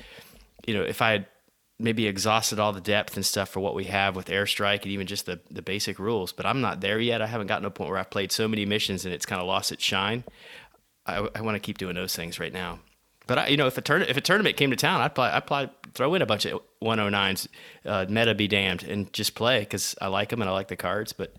you 0.66 0.74
know 0.74 0.84
if 0.84 1.02
i 1.02 1.12
had 1.12 1.28
maybe 1.78 2.08
exhausted 2.08 2.60
all 2.60 2.72
the 2.72 2.82
depth 2.82 3.16
and 3.16 3.26
stuff 3.26 3.50
for 3.50 3.60
what 3.60 3.76
we 3.76 3.86
have 3.86 4.16
with 4.16 4.28
airstrike 4.28 4.84
and 4.84 4.92
even 4.92 5.08
just 5.08 5.26
the, 5.26 5.40
the 5.52 5.62
basic 5.62 6.00
rules 6.00 6.32
but 6.32 6.46
i'm 6.46 6.62
not 6.62 6.82
there 6.82 7.00
yet 7.00 7.22
i 7.22 7.28
haven't 7.28 7.48
gotten 7.48 7.64
to 7.64 7.68
a 7.68 7.72
point 7.72 7.90
where 7.90 8.00
i've 8.00 8.10
played 8.10 8.32
so 8.32 8.48
many 8.48 8.66
missions 8.66 9.06
and 9.06 9.14
it's 9.14 9.26
kind 9.26 9.42
of 9.42 9.48
lost 9.48 9.72
its 9.72 9.84
shine 9.84 10.24
i, 11.06 11.18
I 11.36 11.42
want 11.42 11.56
to 11.56 11.60
keep 11.60 11.78
doing 11.78 11.96
those 11.96 12.16
things 12.16 12.40
right 12.40 12.54
now 12.54 12.80
but 13.28 13.40
I, 13.40 13.48
you 13.48 13.58
know 13.58 13.68
if 13.68 13.78
a 13.78 13.82
turn 13.82 14.04
if 14.04 14.18
a 14.18 14.22
tournament 14.22 14.56
came 14.56 14.70
to 14.70 14.78
town 14.78 15.02
i'd 15.02 15.16
play 15.16 15.30
i'd 15.30 15.48
probably 15.48 15.74
throw 15.94 16.14
in 16.14 16.22
a 16.22 16.26
bunch 16.26 16.46
of 16.46 16.62
109s 16.82 17.48
uh, 17.86 18.06
meta 18.08 18.36
be 18.36 18.48
damned 18.48 18.84
and 18.84 19.12
just 19.12 19.36
play 19.36 19.60
because 19.60 19.96
i 20.02 20.08
like 20.08 20.30
them 20.30 20.42
and 20.42 20.50
i 20.50 20.54
like 20.54 20.70
the 20.70 20.78
cards 20.78 21.12
but 21.12 21.36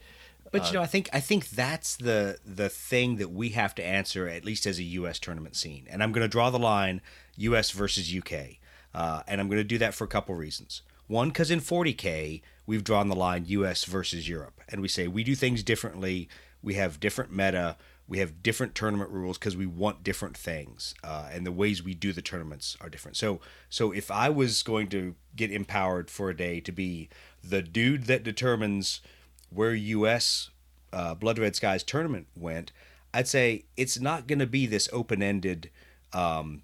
but 0.53 0.63
you 0.65 0.69
uh, 0.71 0.73
know, 0.75 0.83
I 0.83 0.87
think 0.87 1.11
I 1.13 1.21
think 1.21 1.51
that's 1.51 1.97
the 1.97 2.39
the 2.45 2.69
thing 2.69 3.17
that 3.17 3.31
we 3.31 3.51
have 3.51 3.75
to 3.77 3.85
answer 3.85 4.29
at 4.29 4.45
least 4.45 4.65
as 4.67 4.79
a 4.79 4.83
U.S. 4.85 5.19
tournament 5.19 5.57
scene. 5.57 5.87
And 5.91 6.03
I'm 6.03 6.13
going 6.13 6.23
to 6.23 6.29
draw 6.29 6.51
the 6.51 6.59
line: 6.59 7.01
U.S. 7.37 7.73
versus 7.73 8.13
U.K. 8.13 8.59
Uh, 8.97 9.23
and 9.29 9.43
I'm 9.43 9.49
going 9.49 9.59
to 9.59 9.65
do 9.65 9.77
that 9.79 9.95
for 9.95 10.05
a 10.05 10.09
couple 10.09 10.35
reasons. 10.35 10.81
One, 11.07 11.29
because 11.29 11.51
in 11.51 11.61
40K, 11.61 12.41
we've 12.65 12.83
drawn 12.83 13.09
the 13.09 13.15
line 13.15 13.45
US 13.47 13.85
versus 13.85 14.27
Europe. 14.27 14.63
And 14.71 14.81
we 14.81 14.89
say 14.89 15.07
we 15.07 15.23
do 15.23 15.35
things 15.35 15.63
differently. 15.63 16.31
We 16.63 16.75
have 16.75 16.99
different 16.99 17.31
meta. 17.31 17.77
We 18.09 18.19
have 18.21 18.43
different 18.43 18.75
tournament 18.75 19.11
rules 19.11 19.37
because 19.37 19.55
we 19.55 19.67
want 19.67 20.03
different 20.03 20.35
things. 20.35 20.95
Uh, 21.05 21.29
and 21.31 21.45
the 21.45 21.53
ways 21.53 21.83
we 21.83 21.93
do 21.93 22.15
the 22.15 22.23
tournaments 22.23 22.75
are 22.81 22.89
different. 22.89 23.19
So, 23.19 23.41
so 23.69 23.93
if 23.93 24.11
I 24.11 24.31
was 24.31 24.63
going 24.63 24.89
to 24.89 25.15
get 25.37 25.53
empowered 25.53 26.11
for 26.11 26.31
a 26.31 26.37
day 26.37 26.61
to 26.61 26.73
be 26.73 27.11
the 27.45 27.61
dude 27.61 28.05
that 28.05 28.25
determines 28.25 29.03
where 29.51 29.75
US 29.75 30.51
uh, 30.95 31.15
Blood 31.15 31.39
Red 31.39 31.55
Skies 31.55 31.83
tournament 31.83 32.29
went, 32.35 32.73
I'd 33.13 33.29
say 33.29 33.67
it's 33.77 34.01
not 34.01 34.27
going 34.27 34.39
to 34.39 34.47
be 34.47 34.65
this 34.65 34.89
open 34.91 35.23
ended, 35.23 35.71
um, 36.15 36.63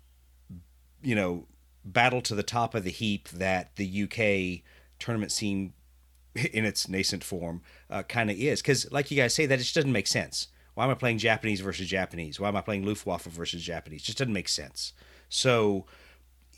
you 1.02 1.14
know, 1.14 1.46
battle 1.84 2.20
to 2.22 2.34
the 2.34 2.42
top 2.42 2.74
of 2.74 2.84
the 2.84 2.90
heap 2.90 3.28
that 3.30 3.76
the 3.76 4.02
UK 4.04 4.62
tournament 4.98 5.32
scene 5.32 5.72
in 6.34 6.64
its 6.64 6.88
nascent 6.88 7.24
form 7.24 7.62
uh, 7.90 8.02
kind 8.02 8.30
of 8.30 8.36
is. 8.36 8.62
Because, 8.62 8.90
like 8.92 9.10
you 9.10 9.16
guys 9.16 9.34
say, 9.34 9.46
that 9.46 9.56
it 9.56 9.62
just 9.62 9.74
doesn't 9.74 9.92
make 9.92 10.06
sense. 10.06 10.48
Why 10.74 10.84
am 10.84 10.90
I 10.90 10.94
playing 10.94 11.18
Japanese 11.18 11.60
versus 11.60 11.86
Japanese? 11.86 12.40
Why 12.40 12.48
am 12.48 12.56
I 12.56 12.62
playing 12.62 12.86
Luftwaffe 12.86 13.24
versus 13.24 13.62
Japanese? 13.62 14.02
Just 14.02 14.18
doesn't 14.18 14.32
make 14.32 14.48
sense. 14.48 14.94
So 15.28 15.84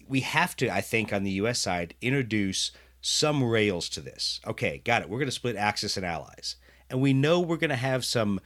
we 0.06 0.20
have 0.20 0.54
to, 0.56 0.72
I 0.72 0.80
think, 0.80 1.12
on 1.12 1.24
the 1.24 1.32
US 1.32 1.58
side, 1.58 1.94
introduce 2.00 2.70
some 3.00 3.42
rails 3.42 3.88
to 3.90 4.00
this. 4.00 4.40
Okay, 4.46 4.80
got 4.84 5.02
it. 5.02 5.08
We're 5.08 5.18
going 5.18 5.28
to 5.28 5.32
split 5.32 5.56
Axis 5.56 5.96
and 5.96 6.06
Allies. 6.06 6.56
And 6.88 7.00
we 7.00 7.12
know 7.12 7.40
we're 7.40 7.56
going 7.56 7.70
to 7.70 7.76
have 7.76 8.04
some 8.04 8.40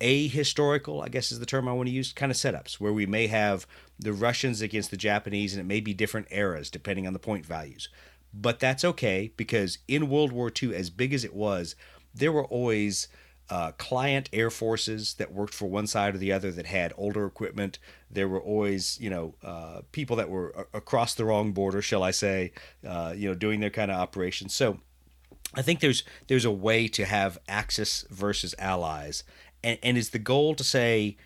ahistorical, 0.00 1.02
I 1.02 1.08
guess 1.08 1.32
is 1.32 1.40
the 1.40 1.46
term 1.46 1.68
I 1.68 1.72
want 1.72 1.88
to 1.88 1.94
use, 1.94 2.12
kind 2.12 2.30
of 2.30 2.36
setups 2.36 2.74
where 2.74 2.92
we 2.92 3.06
may 3.06 3.26
have 3.28 3.66
the 3.98 4.12
Russians 4.12 4.60
against 4.60 4.90
the 4.90 4.96
Japanese 4.96 5.54
and 5.54 5.60
it 5.60 5.64
may 5.64 5.80
be 5.80 5.94
different 5.94 6.28
eras 6.30 6.70
depending 6.70 7.06
on 7.06 7.12
the 7.12 7.18
point 7.18 7.46
values. 7.46 7.88
But 8.32 8.58
that's 8.58 8.84
okay 8.84 9.32
because 9.36 9.78
in 9.86 10.08
World 10.08 10.32
War 10.32 10.50
II, 10.62 10.74
as 10.74 10.90
big 10.90 11.14
as 11.14 11.24
it 11.24 11.34
was, 11.34 11.76
there 12.12 12.32
were 12.32 12.44
always 12.46 13.08
uh, 13.50 13.72
client 13.72 14.30
air 14.32 14.50
forces 14.50 15.14
that 15.14 15.32
worked 15.32 15.54
for 15.54 15.66
one 15.66 15.86
side 15.86 16.14
or 16.14 16.18
the 16.18 16.32
other 16.32 16.50
that 16.50 16.66
had 16.66 16.92
older 16.96 17.26
equipment. 17.26 17.78
There 18.10 18.28
were 18.28 18.40
always, 18.40 18.98
you 19.00 19.10
know, 19.10 19.34
uh, 19.42 19.82
people 19.92 20.16
that 20.16 20.30
were 20.30 20.50
a- 20.50 20.78
across 20.78 21.14
the 21.14 21.24
wrong 21.24 21.52
border, 21.52 21.82
shall 21.82 22.02
I 22.02 22.10
say, 22.10 22.52
uh, 22.86 23.12
you 23.14 23.28
know, 23.28 23.34
doing 23.34 23.60
their 23.60 23.70
kind 23.70 23.90
of 23.90 23.98
operations. 23.98 24.54
So 24.54 24.80
I 25.54 25.62
think 25.62 25.80
there's 25.80 26.04
there's 26.26 26.44
a 26.44 26.50
way 26.50 26.88
to 26.88 27.04
have 27.04 27.38
Axis 27.46 28.04
versus 28.10 28.54
allies, 28.58 29.24
and 29.62 29.78
and 29.82 29.98
is 29.98 30.10
the 30.10 30.18
goal 30.18 30.54
to 30.54 30.64
say 30.64 31.16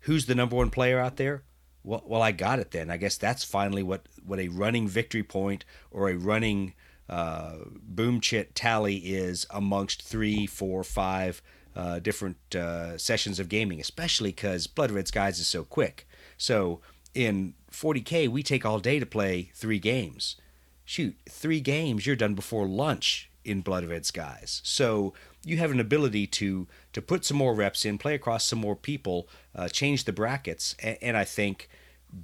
who's 0.00 0.26
the 0.26 0.34
number 0.34 0.56
one 0.56 0.70
player 0.70 0.98
out 0.98 1.16
there? 1.16 1.42
Well, 1.84 2.02
well, 2.06 2.22
I 2.22 2.32
got 2.32 2.58
it 2.58 2.70
then. 2.70 2.90
I 2.90 2.96
guess 2.96 3.16
that's 3.16 3.44
finally 3.44 3.82
what 3.82 4.06
what 4.24 4.38
a 4.38 4.48
running 4.48 4.88
victory 4.88 5.22
point 5.22 5.64
or 5.90 6.08
a 6.08 6.16
running 6.16 6.74
uh, 7.08 7.56
boom 7.82 8.20
chit 8.20 8.54
tally 8.54 8.96
is 8.96 9.46
amongst 9.50 10.02
three, 10.02 10.46
four, 10.46 10.84
five 10.84 11.40
uh, 11.74 11.98
different 12.00 12.36
uh, 12.54 12.98
sessions 12.98 13.38
of 13.38 13.48
gaming, 13.48 13.80
especially 13.80 14.30
because 14.30 14.66
Blood 14.66 14.90
Red 14.90 15.08
Skies 15.08 15.38
is 15.38 15.46
so 15.46 15.64
quick. 15.64 16.06
So 16.36 16.80
in 17.14 17.54
40k, 17.72 18.28
we 18.28 18.42
take 18.42 18.66
all 18.66 18.80
day 18.80 18.98
to 18.98 19.06
play 19.06 19.50
three 19.54 19.78
games. 19.78 20.36
Shoot, 20.84 21.16
three 21.28 21.60
games, 21.60 22.06
you're 22.06 22.16
done 22.16 22.34
before 22.34 22.66
lunch 22.66 23.27
in 23.48 23.62
Blood 23.62 23.84
Red 23.84 24.04
Skies. 24.04 24.60
So 24.64 25.14
you 25.44 25.56
have 25.58 25.70
an 25.70 25.80
ability 25.80 26.26
to 26.26 26.66
to 26.92 27.02
put 27.02 27.24
some 27.24 27.36
more 27.36 27.54
reps 27.54 27.84
in, 27.84 27.98
play 27.98 28.14
across 28.14 28.44
some 28.44 28.58
more 28.58 28.76
people, 28.76 29.28
uh, 29.54 29.68
change 29.68 30.04
the 30.04 30.12
brackets, 30.12 30.76
and, 30.80 30.98
and 31.00 31.16
I 31.16 31.24
think 31.24 31.68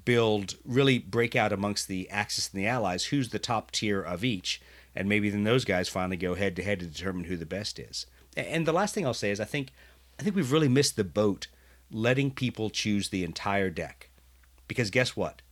build 0.05 0.55
really 0.65 0.99
break 0.99 1.37
out 1.37 1.53
amongst 1.53 1.89
the 1.89 2.09
Axis 2.11 2.51
and 2.51 2.61
the 2.61 2.67
Allies 2.67 3.07
who's 3.07 3.31
the 3.31 3.39
top 3.39 3.71
tier 3.71 4.01
of 4.01 4.25
each, 4.25 4.61
and 4.95 5.09
maybe 5.09 5.31
then 5.31 5.45
those 5.45 5.65
guys 5.65 5.89
finally 5.89 6.17
go 6.17 6.35
head 6.35 6.57
to 6.57 6.63
head 6.63 6.81
to 6.81 6.87
determine 6.87 7.25
who 7.25 7.37
the 7.37 7.47
best 7.47 7.79
is. 7.79 8.07
And 8.37 8.67
the 8.67 8.73
last 8.73 8.95
thing 8.95 9.07
I'll 9.07 9.15
say 9.15 9.31
is 9.31 9.41
I 9.41 9.45
think 9.45 9.73
I 10.19 10.23
think 10.23 10.37
we've 10.37 10.53
really 10.53 10.69
missed 10.69 10.97
the 10.97 11.05
boat 11.05 11.49
letting 11.91 12.31
people 12.31 12.71
choose 12.71 13.09
the 13.09 13.25
entire 13.25 13.71
deck. 13.71 14.11
Because 14.67 14.91
guess 14.91 15.17
what? 15.17 15.43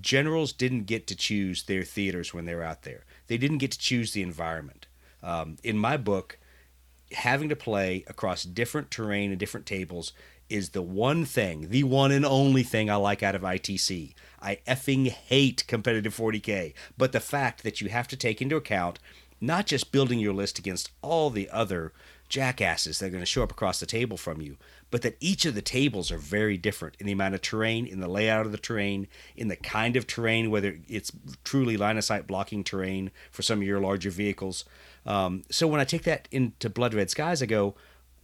Generals 0.00 0.52
didn't 0.52 0.84
get 0.84 1.06
to 1.08 1.14
choose 1.14 1.64
their 1.64 1.82
theaters 1.82 2.32
when 2.32 2.46
they 2.46 2.54
were 2.54 2.62
out 2.62 2.82
there. 2.82 3.04
They 3.26 3.36
didn't 3.36 3.58
get 3.58 3.72
to 3.72 3.78
choose 3.78 4.12
the 4.12 4.22
environment. 4.22 4.86
Um, 5.22 5.56
in 5.62 5.78
my 5.78 5.96
book, 5.96 6.38
having 7.12 7.48
to 7.48 7.56
play 7.56 8.04
across 8.06 8.42
different 8.42 8.90
terrain 8.90 9.30
and 9.30 9.38
different 9.38 9.66
tables 9.66 10.12
is 10.48 10.70
the 10.70 10.82
one 10.82 11.24
thing, 11.24 11.68
the 11.70 11.84
one 11.84 12.12
and 12.12 12.26
only 12.26 12.62
thing 12.62 12.90
I 12.90 12.96
like 12.96 13.22
out 13.22 13.34
of 13.34 13.42
ITC. 13.42 14.14
I 14.40 14.58
effing 14.66 15.08
hate 15.08 15.64
competitive 15.66 16.16
40K, 16.16 16.74
but 16.98 17.12
the 17.12 17.20
fact 17.20 17.62
that 17.62 17.80
you 17.80 17.88
have 17.88 18.08
to 18.08 18.16
take 18.16 18.42
into 18.42 18.56
account 18.56 18.98
not 19.40 19.66
just 19.66 19.90
building 19.90 20.20
your 20.20 20.32
list 20.32 20.58
against 20.58 20.90
all 21.02 21.28
the 21.28 21.50
other 21.50 21.92
jackasses 22.28 22.98
that 22.98 23.06
are 23.06 23.10
going 23.10 23.20
to 23.20 23.26
show 23.26 23.42
up 23.42 23.50
across 23.50 23.80
the 23.80 23.86
table 23.86 24.16
from 24.16 24.40
you, 24.40 24.56
but 24.90 25.02
that 25.02 25.16
each 25.20 25.44
of 25.44 25.54
the 25.54 25.60
tables 25.60 26.12
are 26.12 26.16
very 26.16 26.56
different 26.56 26.96
in 26.98 27.06
the 27.06 27.12
amount 27.12 27.34
of 27.34 27.42
terrain, 27.42 27.84
in 27.84 28.00
the 28.00 28.08
layout 28.08 28.46
of 28.46 28.52
the 28.52 28.58
terrain, 28.58 29.08
in 29.36 29.48
the 29.48 29.56
kind 29.56 29.96
of 29.96 30.06
terrain, 30.06 30.50
whether 30.50 30.78
it's 30.88 31.12
truly 31.44 31.76
line 31.76 31.98
of 31.98 32.04
sight 32.04 32.26
blocking 32.26 32.62
terrain 32.62 33.10
for 33.30 33.42
some 33.42 33.58
of 33.60 33.66
your 33.66 33.80
larger 33.80 34.10
vehicles. 34.10 34.64
Um, 35.04 35.42
so 35.50 35.66
when 35.66 35.80
I 35.80 35.84
take 35.84 36.04
that 36.04 36.28
into 36.30 36.70
Blood 36.70 36.94
Red 36.94 37.10
Skies, 37.10 37.42
I 37.42 37.46
go, 37.46 37.74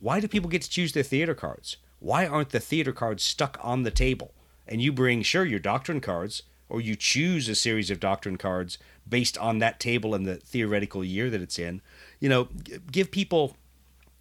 why 0.01 0.20
do 0.20 0.29
people 0.29 0.51
get 0.51 0.62
to 0.62 0.70
choose 0.70 0.93
their 0.93 1.03
theater 1.03 1.35
cards? 1.35 1.76
Why 1.99 2.26
aren't 2.26 2.51
the 2.51 2.61
theater 2.61 2.93
cards 2.93 3.22
stuck 3.22 3.59
on 3.61 3.83
the 3.83 3.91
table? 3.91 4.33
And 4.66 4.81
you 4.81 4.93
bring, 4.93 5.22
sure, 5.22 5.45
your 5.45 5.59
doctrine 5.59 6.01
cards, 6.01 6.43
or 6.68 6.81
you 6.81 6.95
choose 6.95 7.49
a 7.49 7.55
series 7.55 7.91
of 7.91 7.99
doctrine 7.99 8.37
cards 8.37 8.79
based 9.09 9.39
on 9.39 9.59
that 9.59 9.81
table 9.81 10.14
and 10.14 10.26
the 10.26 10.37
theoretical 10.37 11.03
year 11.03 11.31
that 11.31 11.41
it's 11.41 11.59
in. 11.59 11.81
You 12.20 12.29
know, 12.29 12.49
give 12.93 13.11
people 13.11 13.57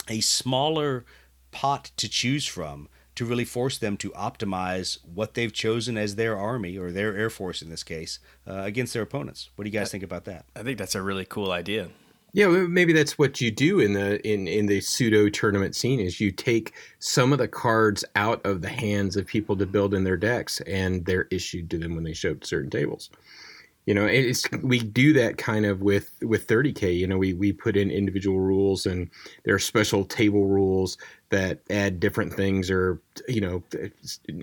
a 0.08 0.22
smaller 0.22 1.06
pot 1.52 1.92
to 1.98 2.10
choose 2.10 2.46
from 2.46 2.88
to 3.16 3.26
really 3.26 3.46
force 3.46 3.80
them 3.80 3.98
to 3.98 4.12
optimize 4.12 5.00
what 5.04 5.34
they've 5.34 5.52
chosen 5.52 5.98
as 5.98 6.16
their 6.16 6.38
army 6.38 6.78
or 6.78 6.92
their 6.92 7.18
air 7.18 7.32
force 7.32 7.64
in 7.64 7.70
this 7.70 7.84
case 7.84 8.20
uh, 8.48 8.62
against 8.64 8.94
their 8.94 9.02
opponents. 9.02 9.50
What 9.56 9.64
do 9.64 9.70
you 9.70 9.78
guys 9.78 9.92
think 9.92 10.04
about 10.04 10.26
that? 10.26 10.46
I 10.56 10.62
think 10.62 10.78
that's 10.78 10.96
a 10.96 11.02
really 11.02 11.26
cool 11.26 11.52
idea. 11.52 11.90
Yeah, 12.34 12.48
maybe 12.48 12.94
that's 12.94 13.18
what 13.18 13.42
you 13.42 13.50
do 13.50 13.80
in 13.80 13.94
the 13.94 14.26
in 14.28 14.48
in 14.48 14.68
the 14.68 14.82
pseudo 14.82 15.30
tournament 15.30 15.76
scene 15.76 16.00
is 16.00 16.22
you 16.22 16.32
take 16.32 16.74
some 17.00 17.32
of 17.32 17.40
the 17.40 17.48
cards 17.48 18.06
out 18.16 18.46
of 18.46 18.62
the 18.62 18.70
hands 18.70 19.16
of 19.16 19.26
people 19.26 19.56
to 19.58 19.66
build 19.66 19.94
in 19.94 20.04
their 20.04 20.18
decks, 20.18 20.62
and 20.62 21.06
they're 21.06 21.28
issued 21.32 21.70
to 21.72 21.78
them 21.80 21.96
when 21.96 22.04
they 22.04 22.14
show 22.14 22.32
up 22.32 22.42
to 22.42 22.48
certain 22.48 22.70
tables 22.70 23.10
you 23.88 23.94
know 23.94 24.06
it's 24.06 24.46
we 24.62 24.80
do 24.80 25.14
that 25.14 25.38
kind 25.38 25.66
of 25.66 25.82
with 25.82 26.12
with 26.22 26.46
30k 26.46 26.96
you 26.96 27.08
know 27.08 27.18
we 27.18 27.34
we 27.34 27.52
put 27.52 27.76
in 27.76 27.90
individual 27.90 28.40
rules 28.40 28.86
and 28.86 29.10
there 29.46 29.56
are 29.56 29.60
special 29.60 30.04
table 30.06 30.46
rules 30.46 30.98
that 31.30 31.62
add 31.70 32.00
different 32.00 32.34
things 32.34 32.70
or 32.70 33.02
you 33.28 33.42
know 33.42 33.64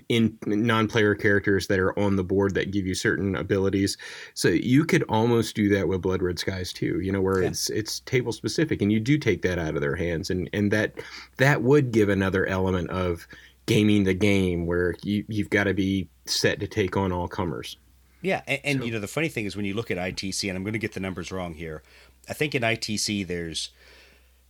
in 0.09 0.37
non-player 0.47 1.15
characters 1.15 1.67
that 1.67 1.79
are 1.79 1.97
on 1.97 2.15
the 2.15 2.23
board 2.23 2.55
that 2.55 2.71
give 2.71 2.85
you 2.87 2.95
certain 2.95 3.35
abilities 3.35 3.97
so 4.33 4.49
you 4.49 4.83
could 4.83 5.03
almost 5.03 5.55
do 5.55 5.69
that 5.69 5.87
with 5.87 6.01
blood 6.01 6.21
red 6.21 6.39
skies 6.39 6.73
too 6.73 6.99
you 6.99 7.11
know 7.11 7.21
where 7.21 7.43
yeah. 7.43 7.49
it's 7.49 7.69
it's 7.69 7.99
table 8.01 8.33
specific 8.33 8.81
and 8.81 8.91
you 8.91 8.99
do 8.99 9.17
take 9.17 9.43
that 9.43 9.59
out 9.59 9.75
of 9.75 9.81
their 9.81 9.95
hands 9.95 10.29
and 10.29 10.49
and 10.53 10.71
that 10.71 10.93
that 11.37 11.61
would 11.61 11.91
give 11.91 12.09
another 12.09 12.47
element 12.47 12.89
of 12.89 13.27
gaming 13.67 14.03
the 14.03 14.13
game 14.13 14.65
where 14.65 14.95
you 15.03 15.23
you've 15.27 15.49
got 15.51 15.65
to 15.65 15.73
be 15.73 16.07
set 16.25 16.59
to 16.59 16.67
take 16.67 16.97
on 16.97 17.11
all 17.11 17.27
comers 17.27 17.77
yeah, 18.25 18.41
and, 18.47 18.59
and 18.63 18.79
so, 18.79 18.85
you 18.85 18.91
know 18.91 18.99
the 18.99 19.07
funny 19.07 19.29
thing 19.29 19.45
is 19.45 19.55
when 19.55 19.65
you 19.65 19.75
look 19.75 19.91
at 19.91 19.97
ITC, 19.97 20.49
and 20.49 20.57
I'm 20.57 20.63
going 20.63 20.73
to 20.73 20.79
get 20.79 20.93
the 20.93 20.99
numbers 20.99 21.31
wrong 21.31 21.53
here. 21.53 21.83
I 22.27 22.33
think 22.33 22.55
in 22.55 22.63
ITC 22.63 23.27
there's 23.27 23.69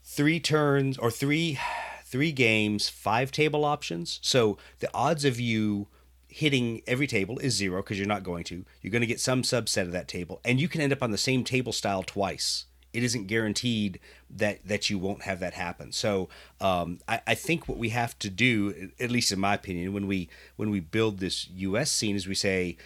three 0.04 0.40
turns 0.40 0.98
or 0.98 1.12
three 1.12 1.60
three 2.06 2.32
games, 2.32 2.88
five 2.88 3.32
table 3.32 3.66
options. 3.66 4.20
So 4.22 4.58
the 4.80 4.90
odds 4.94 5.26
of 5.26 5.40
you 5.40 5.88
hitting 6.30 6.82
every 6.88 7.08
table 7.08 7.40
is 7.40 7.56
zero 7.56 7.82
because 7.82 7.98
you're 7.98 8.08
not 8.08 8.24
going 8.24 8.46
to. 8.46 8.64
You're 8.82 8.92
going 8.92 9.02
to 9.02 9.08
get 9.08 9.20
some 9.20 9.42
subset 9.42 9.82
of 9.82 9.92
that 9.92 10.08
table, 10.08 10.40
and 10.46 10.60
you 10.62 10.70
can 10.70 10.80
end 10.80 10.94
up 10.94 11.04
on 11.04 11.12
the 11.12 11.18
same 11.18 11.44
table 11.44 11.74
style 11.74 12.04
twice. 12.04 12.66
It 12.94 13.04
isn't 13.04 13.28
guaranteed 13.28 14.00
that 14.30 14.66
that 14.66 14.90
you 14.90 14.98
won't 14.98 15.24
have 15.24 15.42
that 15.42 15.54
happen. 15.54 15.92
So 15.92 16.30
um, 16.62 17.00
I, 17.10 17.20
I 17.28 17.36
think 17.36 17.68
what 17.68 17.78
we 17.78 17.90
have 17.90 18.18
to 18.20 18.30
do, 18.30 18.92
at 19.02 19.12
least 19.12 19.34
in 19.34 19.40
my 19.40 19.56
opinion, 19.56 19.92
when 19.92 20.08
we 20.08 20.30
when 20.56 20.70
we 20.70 20.80
build 20.80 21.20
this 21.20 21.50
U.S. 21.50 21.92
scene, 21.92 22.16
is 22.16 22.26
we 22.26 22.36
say 22.36 22.78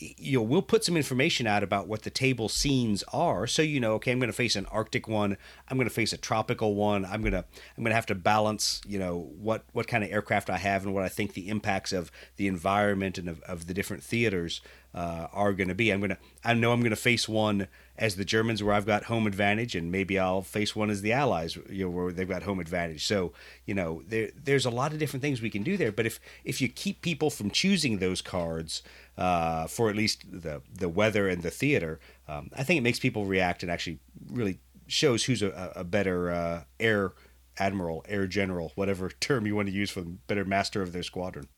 you 0.00 0.38
know 0.38 0.42
we'll 0.42 0.62
put 0.62 0.84
some 0.84 0.96
information 0.96 1.46
out 1.46 1.62
about 1.62 1.86
what 1.86 2.02
the 2.02 2.10
table 2.10 2.48
scenes 2.48 3.04
are. 3.12 3.46
So 3.46 3.62
you 3.62 3.80
know 3.80 3.92
okay 3.94 4.12
i'm 4.12 4.18
going 4.18 4.30
to 4.30 4.36
face 4.36 4.56
an 4.56 4.66
arctic 4.66 5.06
one. 5.06 5.36
I'm 5.68 5.76
going 5.76 5.88
to 5.88 5.94
face 5.94 6.12
a 6.12 6.16
tropical 6.18 6.74
one. 6.74 7.04
I'm 7.04 7.22
to 7.22 7.44
i'm 7.76 7.84
to 7.84 7.92
have 7.92 8.06
to 8.06 8.14
balance 8.14 8.80
you 8.86 8.98
know 8.98 9.30
what 9.38 9.64
what 9.72 9.86
kind 9.86 10.02
of 10.02 10.10
aircraft 10.10 10.50
i 10.50 10.58
have 10.58 10.84
and 10.84 10.94
what 10.94 11.04
i 11.04 11.08
think 11.08 11.34
the 11.34 11.48
impacts 11.48 11.92
of 11.92 12.10
the 12.36 12.46
environment 12.46 13.18
and 13.18 13.28
of, 13.28 13.40
of 13.42 13.66
the 13.66 13.74
different 13.74 14.02
theaters 14.02 14.60
uh, 14.92 15.28
are 15.32 15.52
going 15.52 15.68
to 15.68 15.74
be. 15.74 15.90
I'm 15.92 16.00
to 16.00 16.16
i 16.44 16.54
know 16.54 16.72
i'm 16.72 16.80
going 16.80 16.90
to 16.90 16.96
face 16.96 17.28
one 17.28 17.68
as 17.96 18.16
the 18.16 18.24
germans 18.24 18.62
where 18.62 18.74
i've 18.74 18.86
got 18.86 19.04
home 19.04 19.26
advantage 19.26 19.76
and 19.76 19.92
maybe 19.92 20.18
i'll 20.18 20.42
face 20.42 20.74
one 20.74 20.90
as 20.90 21.02
the 21.02 21.12
allies 21.12 21.56
you 21.68 21.84
know 21.84 21.90
where 21.90 22.12
they've 22.12 22.28
got 22.28 22.42
home 22.42 22.60
advantage. 22.60 23.06
So 23.06 23.32
you 23.66 23.74
know 23.74 24.02
there 24.06 24.30
there's 24.42 24.66
a 24.66 24.70
lot 24.70 24.92
of 24.92 24.98
different 24.98 25.22
things 25.22 25.42
we 25.42 25.50
can 25.50 25.62
do 25.62 25.76
there. 25.76 25.92
But 25.92 26.06
if 26.06 26.18
if 26.44 26.60
you 26.60 26.68
keep 26.68 27.02
people 27.02 27.30
from 27.30 27.50
choosing 27.50 27.98
those 27.98 28.22
cards 28.22 28.82
uh, 29.16 29.66
for 29.66 29.90
at 29.90 29.96
least 29.96 30.24
the 30.30 30.62
the 30.72 30.88
weather 30.88 31.28
and 31.28 31.42
the 31.42 31.50
theater, 31.50 32.00
um, 32.28 32.50
I 32.56 32.62
think 32.62 32.78
it 32.78 32.82
makes 32.82 32.98
people 32.98 33.26
react 33.26 33.62
and 33.62 33.70
actually 33.70 34.00
really 34.30 34.60
shows 34.86 35.24
who's 35.24 35.42
a, 35.42 35.72
a 35.76 35.84
better 35.84 36.30
uh, 36.30 36.64
air 36.78 37.12
admiral, 37.58 38.04
air 38.08 38.26
general, 38.26 38.72
whatever 38.74 39.08
term 39.20 39.46
you 39.46 39.54
want 39.54 39.68
to 39.68 39.74
use 39.74 39.90
for 39.90 40.00
the 40.00 40.16
better 40.26 40.44
master 40.44 40.82
of 40.82 40.92
their 40.92 41.02
squadron. 41.02 41.48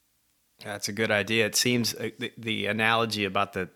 That's 0.64 0.88
a 0.88 0.92
good 0.92 1.10
idea. 1.10 1.46
It 1.46 1.56
seems 1.56 1.94
uh, 1.94 2.10
the, 2.18 2.32
the 2.36 2.66
analogy 2.66 3.24
about 3.24 3.52
the 3.52 3.68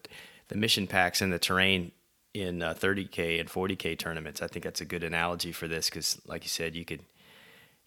the 0.48 0.56
mission 0.56 0.86
packs 0.86 1.20
and 1.20 1.32
the 1.32 1.38
terrain 1.38 1.90
in 2.32 2.62
uh, 2.62 2.74
30k 2.74 3.40
and 3.40 3.48
40k 3.48 3.98
tournaments. 3.98 4.42
I 4.42 4.46
think 4.46 4.64
that's 4.64 4.80
a 4.80 4.84
good 4.84 5.02
analogy 5.02 5.52
for 5.52 5.66
this 5.66 5.88
because, 5.88 6.20
like 6.26 6.44
you 6.44 6.50
said, 6.50 6.76
you 6.76 6.84
could 6.84 7.00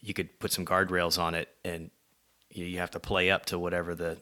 you 0.01 0.13
could 0.13 0.39
put 0.39 0.51
some 0.51 0.65
guardrails 0.65 1.19
on 1.19 1.35
it, 1.35 1.49
and 1.63 1.91
you, 2.49 2.65
you 2.65 2.79
have 2.79 2.91
to 2.91 2.99
play 2.99 3.29
up 3.29 3.45
to 3.47 3.59
whatever 3.59 3.95
the 3.95 4.17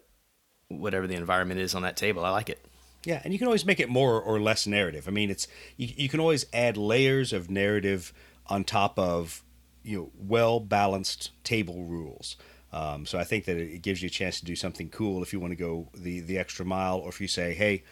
whatever 0.70 1.08
the 1.08 1.16
environment 1.16 1.60
is 1.60 1.76
on 1.76 1.82
that 1.84 1.98
table. 1.98 2.24
I 2.24 2.30
like 2.30 2.50
it. 2.50 2.66
Yeah, 3.04 3.22
and 3.24 3.32
you 3.32 3.40
can 3.40 3.48
always 3.48 3.66
make 3.66 3.80
it 3.80 3.90
more 3.90 4.22
or 4.22 4.40
less 4.40 4.68
narrative. 4.68 5.08
I 5.08 5.12
mean, 5.12 5.30
it's 5.30 5.48
you, 5.78 5.90
you 5.96 6.10
can 6.10 6.20
always 6.20 6.46
add 6.52 6.78
layers 6.78 7.32
of 7.32 7.50
narrative 7.50 8.12
on 8.48 8.64
top 8.64 8.98
of 9.00 9.44
you 9.84 9.98
know 9.98 10.12
well 10.18 10.60
balanced 10.60 11.32
table 11.44 11.84
rules. 11.84 12.36
Um, 12.74 13.06
so 13.06 13.18
I 13.18 13.24
think 13.24 13.46
that 13.46 13.56
it 13.56 13.82
gives 13.82 14.02
you 14.02 14.08
a 14.08 14.10
chance 14.10 14.40
to 14.40 14.46
do 14.46 14.56
something 14.56 14.90
cool 14.90 15.24
if 15.24 15.32
you 15.32 15.40
want 15.40 15.52
to 15.52 15.56
go 15.56 15.88
the 15.94 16.20
the 16.20 16.38
extra 16.38 16.66
mile, 16.66 16.98
or 16.98 17.10
if 17.10 17.22
you 17.22 17.28
say, 17.28 17.54
hey, 17.54 17.84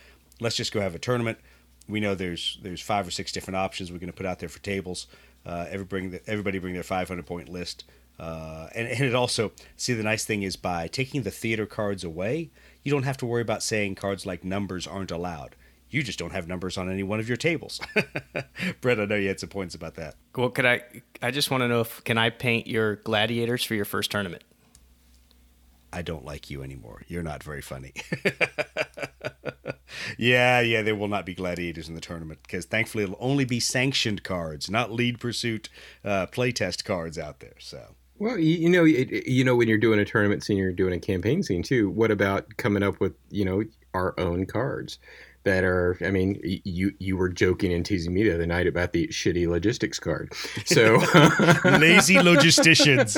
let's 0.41 0.55
just 0.55 0.73
go 0.73 0.81
have 0.81 0.95
a 0.95 0.99
tournament. 0.99 1.37
We 1.87 1.99
know 1.99 2.15
there's 2.15 2.59
there's 2.61 2.81
five 2.81 3.07
or 3.07 3.11
six 3.11 3.31
different 3.31 3.57
options 3.57 3.91
we're 3.91 3.99
going 3.99 4.11
to 4.11 4.17
put 4.17 4.25
out 4.25 4.39
there 4.39 4.49
for 4.49 4.59
tables. 4.59 5.07
Uh, 5.45 5.67
every 5.69 5.85
bring 5.85 6.09
the, 6.09 6.27
everybody 6.27 6.57
bring 6.57 6.73
their 6.73 6.83
500 6.83 7.25
point 7.25 7.47
list. 7.47 7.85
Uh, 8.17 8.67
and, 8.73 8.87
and 8.87 9.01
it 9.01 9.13
also 9.13 9.51
see 9.75 9.93
the 9.93 10.03
nice 10.03 10.25
thing 10.25 10.43
is 10.43 10.55
by 10.55 10.87
taking 10.87 11.23
the 11.23 11.31
theater 11.31 11.65
cards 11.65 12.03
away, 12.03 12.49
you 12.85 12.91
don't 12.91 13.03
have 13.03 13.17
to 13.17 13.25
worry 13.25 13.41
about 13.41 13.63
saying 13.63 13.95
cards 13.95 14.25
like 14.25 14.45
numbers 14.45 14.87
aren't 14.87 15.11
allowed. 15.11 15.55
You 15.89 16.03
just 16.03 16.19
don't 16.19 16.31
have 16.31 16.47
numbers 16.47 16.77
on 16.77 16.89
any 16.89 17.03
one 17.03 17.19
of 17.19 17.27
your 17.27 17.35
tables. 17.35 17.81
Brett, 18.81 18.99
I 18.99 19.05
know 19.05 19.15
you 19.15 19.27
had 19.27 19.39
some 19.39 19.49
points 19.49 19.75
about 19.75 19.95
that. 19.95 20.15
Well, 20.35 20.49
could 20.49 20.65
I? 20.65 20.81
I 21.21 21.31
just 21.31 21.49
want 21.51 21.61
to 21.61 21.67
know 21.67 21.81
if 21.81 22.03
can 22.03 22.17
I 22.17 22.29
paint 22.29 22.67
your 22.67 22.97
gladiators 22.97 23.63
for 23.63 23.73
your 23.73 23.85
first 23.85 24.11
tournament? 24.11 24.43
I 25.91 26.01
don't 26.01 26.25
like 26.25 26.49
you 26.49 26.61
anymore. 26.61 27.03
You're 27.07 27.23
not 27.23 27.41
very 27.41 27.61
funny. 27.61 27.93
yeah, 30.17 30.59
yeah, 30.59 30.81
there 30.81 30.95
will 30.95 31.07
not 31.07 31.25
be 31.25 31.33
gladiators 31.33 31.87
in 31.87 31.95
the 31.95 32.01
tournament 32.01 32.41
because 32.43 32.65
thankfully 32.65 33.05
it'll 33.05 33.17
only 33.19 33.45
be 33.45 33.59
sanctioned 33.59 34.21
cards, 34.23 34.69
not 34.69 34.91
lead 34.91 35.19
pursuit 35.19 35.69
uh, 36.03 36.27
playtest 36.27 36.83
cards 36.83 37.17
out 37.17 37.39
there. 37.39 37.55
So. 37.59 37.95
Well, 38.17 38.37
you, 38.37 38.55
you 38.55 38.69
know, 38.69 38.85
it, 38.85 39.27
you 39.27 39.43
know, 39.43 39.55
when 39.55 39.67
you're 39.67 39.77
doing 39.77 39.99
a 39.99 40.05
tournament 40.05 40.43
scene, 40.43 40.57
you're 40.57 40.71
doing 40.71 40.93
a 40.93 40.99
campaign 40.99 41.43
scene 41.43 41.63
too. 41.63 41.89
What 41.89 42.11
about 42.11 42.57
coming 42.57 42.83
up 42.83 42.99
with, 42.99 43.13
you 43.29 43.45
know, 43.45 43.63
our 43.93 44.17
own 44.19 44.45
cards? 44.45 44.99
that 45.45 45.63
are 45.63 45.97
i 46.01 46.09
mean 46.11 46.39
you 46.43 46.91
you 46.99 47.15
were 47.15 47.29
joking 47.29 47.71
and 47.71 47.85
teasing 47.85 48.13
me 48.13 48.23
the 48.23 48.33
other 48.33 48.45
night 48.45 48.67
about 48.67 48.91
the 48.91 49.07
shitty 49.07 49.47
logistics 49.47 49.99
card 49.99 50.33
so 50.65 50.95
lazy 51.79 52.15
logisticians 52.15 53.13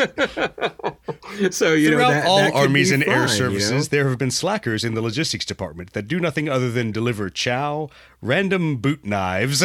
so 1.53 1.73
you 1.73 1.89
throughout 1.89 2.09
know 2.09 2.13
that, 2.13 2.27
all 2.27 2.37
that 2.37 2.53
armies 2.53 2.91
and 2.91 3.03
air 3.03 3.13
fun, 3.13 3.21
you 3.21 3.27
services 3.27 3.71
know? 3.71 3.97
there 3.97 4.09
have 4.09 4.17
been 4.17 4.29
slackers 4.29 4.83
in 4.83 4.93
the 4.93 5.01
logistics 5.01 5.45
department 5.45 5.93
that 5.93 6.07
do 6.07 6.19
nothing 6.19 6.47
other 6.47 6.69
than 6.69 6.91
deliver 6.91 7.29
chow 7.29 7.89
random 8.22 8.78
boot 8.78 9.05
knives 9.05 9.61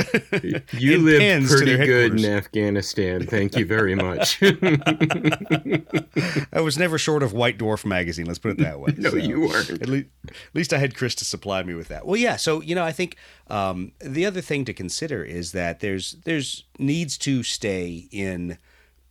you 0.72 0.98
live 0.98 1.48
pretty 1.48 1.76
good 1.76 2.20
in 2.20 2.24
afghanistan 2.30 3.26
thank 3.26 3.56
you 3.56 3.64
very 3.64 3.94
much 3.94 4.40
I 6.52 6.60
was 6.60 6.78
never 6.78 6.98
short 6.98 7.22
of 7.22 7.32
White 7.32 7.58
Dwarf 7.58 7.84
magazine. 7.84 8.26
Let's 8.26 8.38
put 8.38 8.52
it 8.52 8.58
that 8.58 8.80
way. 8.80 8.94
No, 9.02 9.10
you 9.14 9.40
weren't. 9.40 9.70
At 9.70 9.88
least, 9.88 10.06
at 10.28 10.54
least 10.54 10.72
I 10.72 10.78
had 10.78 10.94
Chris 10.94 11.14
to 11.16 11.24
supply 11.24 11.62
me 11.62 11.74
with 11.74 11.88
that. 11.88 12.06
Well, 12.06 12.16
yeah. 12.16 12.36
So 12.36 12.60
you 12.60 12.74
know, 12.74 12.84
I 12.84 12.92
think 12.92 13.16
um, 13.48 13.92
the 14.00 14.26
other 14.26 14.40
thing 14.40 14.64
to 14.66 14.72
consider 14.72 15.24
is 15.24 15.52
that 15.52 15.80
there's 15.80 16.12
there's 16.24 16.64
needs 16.78 17.18
to 17.18 17.42
stay 17.42 18.08
in 18.12 18.58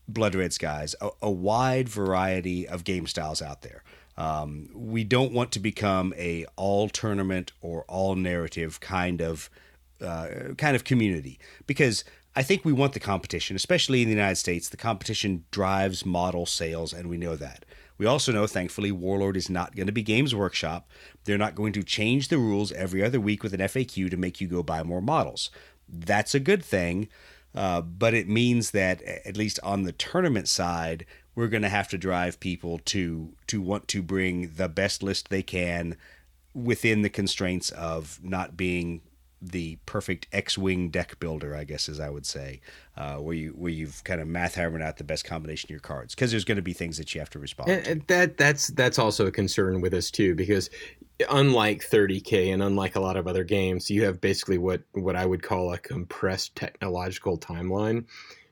Blood 0.07 0.35
Red 0.35 0.53
Skies 0.53 0.95
a, 1.01 1.09
a 1.21 1.31
wide 1.31 1.89
variety 1.89 2.67
of 2.67 2.83
game 2.83 3.07
styles 3.07 3.41
out 3.41 3.63
there. 3.63 3.83
Um, 4.21 4.69
we 4.75 5.03
don't 5.03 5.33
want 5.33 5.51
to 5.53 5.59
become 5.59 6.13
a 6.15 6.45
all 6.55 6.89
tournament 6.89 7.53
or 7.59 7.85
all 7.87 8.13
narrative 8.15 8.79
kind 8.79 9.19
of 9.19 9.49
uh, 9.99 10.53
kind 10.59 10.75
of 10.75 10.83
community 10.83 11.39
because 11.65 12.03
I 12.35 12.43
think 12.43 12.63
we 12.63 12.71
want 12.71 12.93
the 12.93 12.99
competition, 12.99 13.55
especially 13.55 14.03
in 14.03 14.07
the 14.07 14.13
United 14.13 14.35
States. 14.35 14.69
The 14.69 14.77
competition 14.77 15.45
drives 15.49 16.05
model 16.05 16.45
sales, 16.45 16.93
and 16.93 17.09
we 17.09 17.17
know 17.17 17.35
that. 17.35 17.65
We 17.97 18.05
also 18.05 18.31
know, 18.31 18.45
thankfully, 18.45 18.91
Warlord 18.91 19.37
is 19.37 19.49
not 19.49 19.75
going 19.75 19.87
to 19.87 19.91
be 19.91 20.03
Games 20.03 20.35
Workshop. 20.35 20.87
They're 21.23 21.39
not 21.39 21.55
going 21.55 21.73
to 21.73 21.83
change 21.83 22.27
the 22.27 22.37
rules 22.37 22.71
every 22.73 23.03
other 23.03 23.19
week 23.19 23.41
with 23.41 23.55
an 23.55 23.59
FAQ 23.61 24.11
to 24.11 24.17
make 24.17 24.39
you 24.39 24.47
go 24.47 24.61
buy 24.61 24.83
more 24.83 25.01
models. 25.01 25.49
That's 25.89 26.35
a 26.35 26.39
good 26.39 26.63
thing, 26.63 27.09
uh, 27.55 27.81
but 27.81 28.13
it 28.13 28.29
means 28.29 28.69
that 28.69 29.01
at 29.01 29.35
least 29.35 29.59
on 29.63 29.81
the 29.81 29.91
tournament 29.91 30.47
side, 30.47 31.07
we're 31.35 31.47
going 31.47 31.63
to 31.63 31.69
have 31.69 31.87
to 31.89 31.97
drive 31.97 32.39
people 32.39 32.79
to 32.85 33.33
to 33.47 33.61
want 33.61 33.87
to 33.89 34.01
bring 34.01 34.53
the 34.55 34.67
best 34.69 35.01
list 35.03 35.29
they 35.29 35.41
can 35.43 35.95
within 36.53 37.01
the 37.01 37.09
constraints 37.09 37.69
of 37.71 38.19
not 38.23 38.57
being 38.57 39.01
the 39.43 39.75
perfect 39.87 40.27
X-wing 40.31 40.89
deck 40.89 41.19
builder, 41.19 41.55
I 41.55 41.63
guess, 41.63 41.89
as 41.89 41.99
I 41.99 42.11
would 42.11 42.27
say, 42.27 42.61
uh, 42.95 43.15
where 43.15 43.33
you 43.33 43.49
where 43.57 43.71
you've 43.71 44.03
kind 44.03 44.21
of 44.21 44.27
math 44.27 44.53
hammered 44.55 44.83
out 44.83 44.97
the 44.97 45.03
best 45.03 45.25
combination 45.25 45.65
of 45.67 45.71
your 45.71 45.79
cards, 45.79 46.13
because 46.13 46.29
there's 46.29 46.45
going 46.45 46.57
to 46.57 46.61
be 46.61 46.73
things 46.73 46.97
that 46.99 47.15
you 47.15 47.21
have 47.21 47.29
to 47.31 47.39
respond 47.39 47.71
And- 47.71 47.83
to. 47.85 47.91
and 47.91 48.07
that 48.07 48.37
that's 48.37 48.67
that's 48.67 48.99
also 48.99 49.25
a 49.25 49.31
concern 49.31 49.81
with 49.81 49.93
us 49.95 50.11
too 50.11 50.35
because 50.35 50.69
unlike 51.29 51.81
30k 51.87 52.51
and 52.53 52.63
unlike 52.63 52.95
a 52.95 52.99
lot 52.99 53.15
of 53.15 53.27
other 53.27 53.43
games 53.43 53.91
you 53.91 54.03
have 54.03 54.19
basically 54.19 54.57
what 54.57 54.81
what 54.93 55.15
i 55.15 55.23
would 55.23 55.43
call 55.43 55.71
a 55.71 55.77
compressed 55.77 56.55
technological 56.55 57.37
timeline 57.37 58.03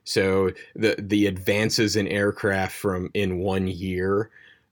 so 0.10 0.50
the 0.76 0.96
the 0.98 1.28
advances 1.28 1.96
in 1.96 2.08
aircraft 2.08 2.76
from 2.76 3.12
in 3.14 3.38
one 3.38 3.68
year 3.68 4.32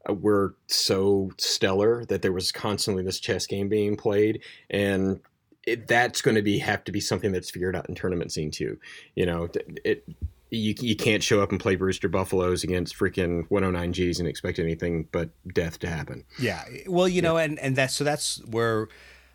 uh, 0.09 0.13
were 0.13 0.55
so 0.65 1.29
stellar 1.37 2.05
that 2.05 2.23
there 2.23 2.33
was 2.33 2.51
constantly 2.51 3.03
this 3.03 3.19
chess 3.19 3.45
game 3.45 3.69
being 3.69 3.95
played 3.95 4.41
and 4.71 5.19
it, 5.67 5.87
that's 5.87 6.23
going 6.23 6.33
to 6.33 6.41
be 6.41 6.57
have 6.57 6.83
to 6.85 6.91
be 6.91 6.99
something 6.99 7.31
that's 7.31 7.51
figured 7.51 7.75
out 7.75 7.87
in 7.87 7.93
tournament 7.93 8.31
scene 8.31 8.49
too. 8.49 8.79
You 9.13 9.27
know 9.27 9.47
it, 9.85 10.03
you, 10.49 10.73
you 10.79 10.95
can't 10.95 11.21
show 11.21 11.39
up 11.39 11.51
and 11.51 11.59
play 11.59 11.75
Brewster 11.75 12.09
Buffaloes 12.09 12.63
against 12.63 12.97
freaking 12.97 13.47
109Gs 13.49 14.17
and 14.17 14.27
expect 14.27 14.57
anything 14.57 15.07
but 15.11 15.29
death 15.53 15.77
to 15.79 15.87
happen. 15.87 16.23
Yeah, 16.39 16.63
well, 16.87 17.07
you 17.07 17.21
know, 17.21 17.37
and 17.37 17.59
and 17.59 17.75
that's 17.75 17.93
so 17.93 18.03
that's 18.03 18.43
where 18.45 18.87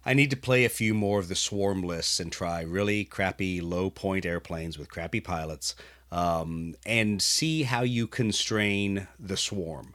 I 0.05 0.15
need 0.15 0.31
to 0.31 0.37
play 0.37 0.65
a 0.65 0.69
few 0.69 0.95
more 0.95 1.21
of 1.21 1.29
the 1.29 1.37
swarm 1.37 1.83
lists 1.83 2.19
and 2.19 2.33
try 2.33 2.63
really 2.63 3.05
crappy 3.05 3.61
low 3.61 3.89
point 3.89 4.27
airplanes 4.27 4.77
with 4.77 4.91
crappy 4.91 5.21
pilots, 5.21 5.77
um, 6.13 6.75
and 6.85 7.21
see 7.21 7.65
how 7.65 7.83
you 7.83 8.07
constrain 8.07 9.09
the 9.19 9.37
swarm. 9.37 9.95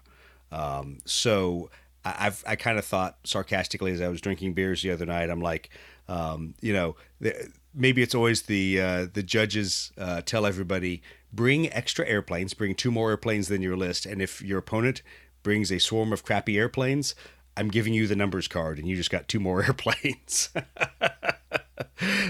Um, 0.52 0.98
so 1.06 1.70
I've 2.04 2.44
I 2.46 2.56
kind 2.56 2.80
of 2.80 2.86
thought 2.86 3.18
sarcastically 3.24 3.92
as 3.92 4.02
I 4.02 4.08
was 4.08 4.20
drinking 4.20 4.54
beers 4.54 4.82
the 4.82 4.92
other 4.92 5.06
night. 5.06 5.30
I'm 5.30 5.42
like, 5.42 5.70
um, 6.10 6.56
you 6.60 6.74
know, 6.74 6.96
maybe 7.74 8.02
it's 8.02 8.16
always 8.16 8.44
the 8.44 8.82
uh, 8.82 9.08
the 9.14 9.24
judges 9.24 9.94
uh, 9.98 10.22
tell 10.22 10.46
everybody 10.46 11.02
bring 11.32 11.72
extra 11.72 12.08
airplanes, 12.08 12.54
bring 12.54 12.74
two 12.74 12.92
more 12.92 13.12
airplanes 13.12 13.48
than 13.48 13.62
your 13.62 13.78
list, 13.78 14.06
and 14.06 14.22
if 14.22 14.42
your 14.42 14.58
opponent 14.58 15.04
brings 15.44 15.72
a 15.72 15.80
swarm 15.80 16.12
of 16.12 16.24
crappy 16.24 16.58
airplanes, 16.58 17.14
I'm 17.56 17.68
giving 17.68 17.94
you 17.94 18.08
the 18.08 18.16
numbers 18.16 18.48
card, 18.48 18.80
and 18.80 18.88
you 18.88 18.96
just 18.96 19.12
got 19.12 19.28
two 19.28 19.40
more 19.40 19.64
airplanes. 19.66 20.50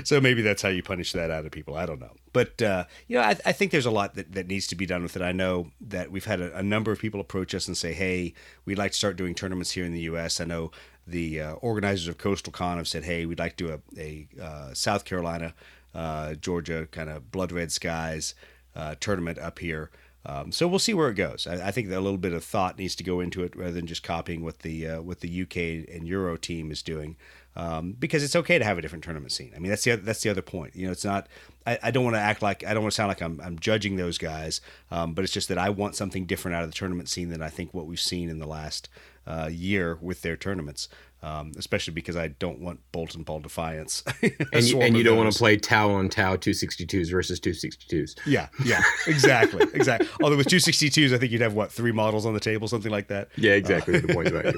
so 0.04 0.20
maybe 0.22 0.42
that's 0.42 0.62
how 0.62 0.70
you 0.70 0.84
punish 0.84 1.12
that 1.14 1.32
out 1.32 1.46
of 1.46 1.52
people. 1.52 1.76
I 1.76 1.86
don't 1.86 2.00
know. 2.00 2.14
But, 2.34 2.62
uh, 2.62 2.86
you 3.08 3.18
know, 3.18 3.24
I, 3.24 3.38
I 3.46 3.52
think 3.52 3.72
there's 3.72 3.86
a 3.86 3.92
lot 3.92 4.16
that, 4.16 4.34
that 4.34 4.48
needs 4.48 4.68
to 4.68 4.76
be 4.76 4.86
done 4.86 5.04
with 5.04 5.16
it. 5.16 5.22
I 5.22 5.32
know 5.32 5.72
that 5.82 6.12
we've 6.12 6.26
had 6.26 6.42
a, 6.42 6.58
a 6.58 6.64
number 6.64 6.92
of 6.92 7.00
people 7.00 7.20
approach 7.20 7.56
us 7.56 7.68
and 7.68 7.78
say, 7.78 7.94
hey, 7.94 8.34
we'd 8.66 8.78
like 8.78 8.92
to 8.92 8.98
start 8.98 9.16
doing 9.16 9.36
tournaments 9.36 9.72
here 9.72 9.86
in 9.86 9.94
the 9.94 10.02
U.S. 10.02 10.40
I 10.40 10.46
know 10.46 10.72
the 11.06 11.42
uh, 11.42 11.54
organizers 11.54 12.08
of 12.08 12.18
Coastal 12.18 12.52
Con 12.52 12.78
have 12.78 12.88
said, 12.88 13.06
hey, 13.06 13.26
we'd 13.26 13.40
like 13.40 13.56
to 13.58 13.68
do 13.68 13.82
a, 13.98 14.02
a 14.02 14.44
uh, 14.44 14.74
South 14.74 15.06
Carolina, 15.06 15.54
uh, 15.96 16.36
Georgia 16.36 16.88
kind 16.92 17.10
of 17.10 17.32
blood 17.32 17.52
red 17.52 17.72
skies 17.72 18.36
uh, 18.76 18.96
tournament 19.00 19.40
up 19.40 19.60
here. 19.60 19.90
Um, 20.26 20.52
so 20.52 20.68
we'll 20.68 20.80
see 20.80 20.94
where 20.94 21.10
it 21.10 21.16
goes. 21.16 21.48
I, 21.48 21.68
I 21.68 21.72
think 21.72 21.88
that 21.88 21.98
a 21.98 22.02
little 22.02 22.18
bit 22.18 22.34
of 22.34 22.44
thought 22.44 22.78
needs 22.78 22.96
to 22.96 23.04
go 23.04 23.22
into 23.22 23.44
it 23.44 23.56
rather 23.56 23.72
than 23.72 23.88
just 23.88 24.04
copying 24.04 24.44
what 24.44 24.60
the 24.60 24.88
uh, 24.88 25.02
what 25.02 25.22
the 25.22 25.42
UK 25.42 25.88
and 25.96 26.06
Euro 26.06 26.36
team 26.36 26.70
is 26.70 26.84
doing, 26.84 27.16
um, 27.58 27.96
because 27.98 28.24
it's 28.24 28.36
okay 28.36 28.60
to 28.60 28.64
have 28.64 28.78
a 28.78 28.82
different 28.82 29.04
tournament 29.04 29.32
scene. 29.32 29.52
I 29.56 29.60
mean, 29.60 29.72
that's 29.72 29.84
the 29.84 29.94
other, 29.94 30.02
that's 30.04 30.22
the 30.22 30.30
other 30.30 30.44
point. 30.44 30.76
You 30.76 30.86
know, 30.86 30.92
it's 30.92 31.04
not. 31.04 31.28
I, 31.66 31.80
I 31.84 31.92
don't 31.92 32.04
want 32.04 32.16
to 32.16 32.22
act 32.22 32.44
like 32.44 32.64
I 32.64 32.74
don't 32.74 32.84
want 32.84 32.94
to 32.94 32.96
sound 32.96 33.10
like 33.10 33.22
I'm, 33.22 33.42
I'm 33.42 33.58
judging 33.58 33.98
those 33.98 34.20
guys, 34.20 34.62
um, 34.92 35.14
but 35.14 35.24
it's 35.24 35.34
just 35.34 35.50
that 35.50 35.58
I 35.58 35.72
want 35.72 35.96
something 35.96 36.26
different 36.26 36.56
out 36.56 36.64
of 36.64 36.70
the 36.70 36.76
tournament 36.76 37.10
scene 37.10 37.30
than 37.30 37.42
I 37.42 37.50
think 37.50 37.74
what 37.74 37.88
we've 37.88 38.00
seen 38.00 38.30
in 38.30 38.38
the 38.38 38.46
last 38.46 38.90
uh, 39.26 39.50
year 39.52 39.98
with 40.00 40.22
their 40.22 40.38
tournaments. 40.38 40.88
Um, 41.24 41.52
especially 41.58 41.94
because 41.96 42.16
I 42.16 42.28
don't 42.28 42.60
want 42.60 42.80
Bolton 42.92 43.24
Ball 43.24 43.40
Defiance. 43.40 44.04
And, 44.54 44.64
you- 44.64 44.82
and 44.82 44.96
you 44.96 45.02
don't 45.04 45.18
want 45.18 45.32
to 45.32 45.38
play 45.38 45.58
Tau 45.58 45.90
on 45.92 46.10
Tau 46.10 46.36
262s 46.36 47.10
versus 47.10 47.40
262s. 47.40 48.18
Yeah, 48.28 48.50
yeah, 48.64 48.82
exactly, 49.08 49.66
exactly. 49.74 50.08
Although 50.22 50.38
with 50.38 50.48
262s, 50.48 51.14
I 51.14 51.18
think 51.18 51.32
you'd 51.32 51.42
have 51.42 51.56
what 51.56 51.72
three 51.72 51.92
models 51.92 52.26
on 52.28 52.34
the 52.36 52.40
table, 52.40 52.68
something 52.68 52.92
like 52.92 53.08
that. 53.08 53.30
Yeah, 53.36 53.54
exactly 53.54 54.00
the 54.00 54.14
point 54.14 54.28
about 54.28 54.54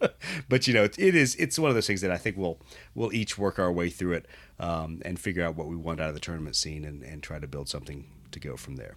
But 0.00 0.14
But 0.48 0.66
you 0.68 0.74
know, 0.74 0.84
it, 0.84 0.96
it 0.98 1.14
is 1.16 1.34
it's 1.36 1.58
one 1.58 1.70
of 1.70 1.74
those 1.74 1.86
things 1.88 2.00
that 2.02 2.10
I 2.12 2.18
think 2.18 2.36
we'll 2.36 2.58
we'll 2.94 3.12
each 3.12 3.36
work 3.36 3.58
our 3.58 3.70
way 3.72 3.90
through 3.90 4.12
it 4.12 4.26
um, 4.60 5.02
and 5.04 5.18
figure 5.18 5.44
out 5.44 5.56
what 5.56 5.66
we 5.66 5.74
want 5.76 6.00
out 6.00 6.08
of 6.08 6.14
the 6.14 6.20
tournament 6.20 6.54
scene 6.56 6.84
and, 6.84 7.02
and 7.02 7.22
try 7.22 7.38
to 7.40 7.46
build 7.48 7.68
something 7.68 8.06
to 8.30 8.38
go 8.40 8.56
from 8.56 8.76
there. 8.76 8.96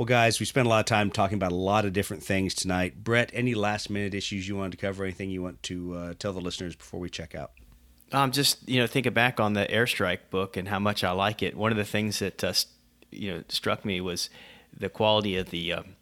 Well, 0.00 0.06
guys, 0.06 0.40
we 0.40 0.46
spent 0.46 0.64
a 0.64 0.70
lot 0.70 0.80
of 0.80 0.86
time 0.86 1.10
talking 1.10 1.34
about 1.34 1.52
a 1.52 1.56
lot 1.56 1.84
of 1.84 1.92
different 1.92 2.22
things 2.22 2.54
tonight. 2.54 3.04
Brett, 3.04 3.30
any 3.34 3.54
last 3.54 3.90
minute 3.90 4.14
issues 4.14 4.48
you 4.48 4.56
wanted 4.56 4.70
to 4.70 4.78
cover? 4.78 5.04
Anything 5.04 5.28
you 5.28 5.42
want 5.42 5.62
to 5.64 5.94
uh, 5.94 6.14
tell 6.18 6.32
the 6.32 6.40
listeners 6.40 6.74
before 6.74 6.98
we 6.98 7.10
check 7.10 7.34
out? 7.34 7.50
Um, 8.10 8.32
just 8.32 8.66
you 8.66 8.80
know, 8.80 8.86
thinking 8.86 9.12
back 9.12 9.38
on 9.38 9.52
the 9.52 9.66
airstrike 9.66 10.30
book 10.30 10.56
and 10.56 10.68
how 10.68 10.78
much 10.78 11.04
I 11.04 11.10
like 11.10 11.42
it. 11.42 11.54
One 11.54 11.70
of 11.70 11.76
the 11.76 11.84
things 11.84 12.20
that 12.20 12.42
uh, 12.42 12.54
you 13.10 13.30
know 13.30 13.44
struck 13.50 13.84
me 13.84 14.00
was 14.00 14.30
the 14.74 14.88
quality 14.88 15.36
of 15.36 15.50
the 15.50 15.74
um, 15.74 15.96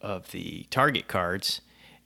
of 0.00 0.32
the 0.32 0.66
target 0.70 1.06
cards. 1.06 1.60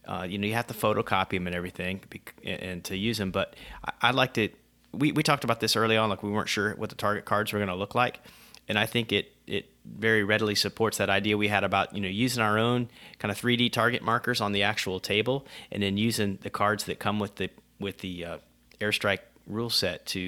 Uh, 0.06 0.26
you 0.28 0.36
know, 0.36 0.46
you 0.46 0.52
have 0.52 0.66
to 0.66 0.74
photocopy 0.74 1.30
them 1.30 1.46
and 1.46 1.56
everything, 1.56 2.02
and, 2.44 2.84
to 2.84 2.94
use 2.94 3.16
them. 3.16 3.30
But 3.30 3.56
I, 3.82 4.08
I 4.08 4.10
liked 4.10 4.36
it. 4.36 4.54
We 4.92 5.12
we 5.12 5.22
talked 5.22 5.44
about 5.44 5.60
this 5.60 5.76
early 5.76 5.96
on, 5.96 6.10
like 6.10 6.22
we 6.22 6.30
weren't 6.30 6.50
sure 6.50 6.74
what 6.74 6.90
the 6.90 6.94
target 6.94 7.24
cards 7.24 7.54
were 7.54 7.58
going 7.58 7.70
to 7.70 7.74
look 7.74 7.94
like, 7.94 8.20
and 8.68 8.78
I 8.78 8.84
think 8.84 9.12
it 9.12 9.32
it 9.46 9.70
very 9.84 10.22
readily 10.22 10.54
supports 10.54 10.98
that 10.98 11.10
idea 11.10 11.36
we 11.36 11.48
had 11.48 11.64
about 11.64 11.94
you 11.94 12.00
know 12.00 12.08
using 12.08 12.42
our 12.42 12.58
own 12.58 12.88
kind 13.18 13.30
of 13.32 13.40
3D 13.40 13.72
target 13.72 14.02
markers 14.02 14.40
on 14.40 14.52
the 14.52 14.62
actual 14.62 15.00
table, 15.00 15.46
and 15.70 15.82
then 15.82 15.96
using 15.96 16.38
the 16.42 16.50
cards 16.50 16.84
that 16.84 16.98
come 16.98 17.18
with 17.18 17.36
the 17.36 17.50
with 17.78 17.98
the 17.98 18.24
uh, 18.24 18.38
airstrike 18.80 19.20
rule 19.46 19.70
set 19.70 20.06
to 20.06 20.20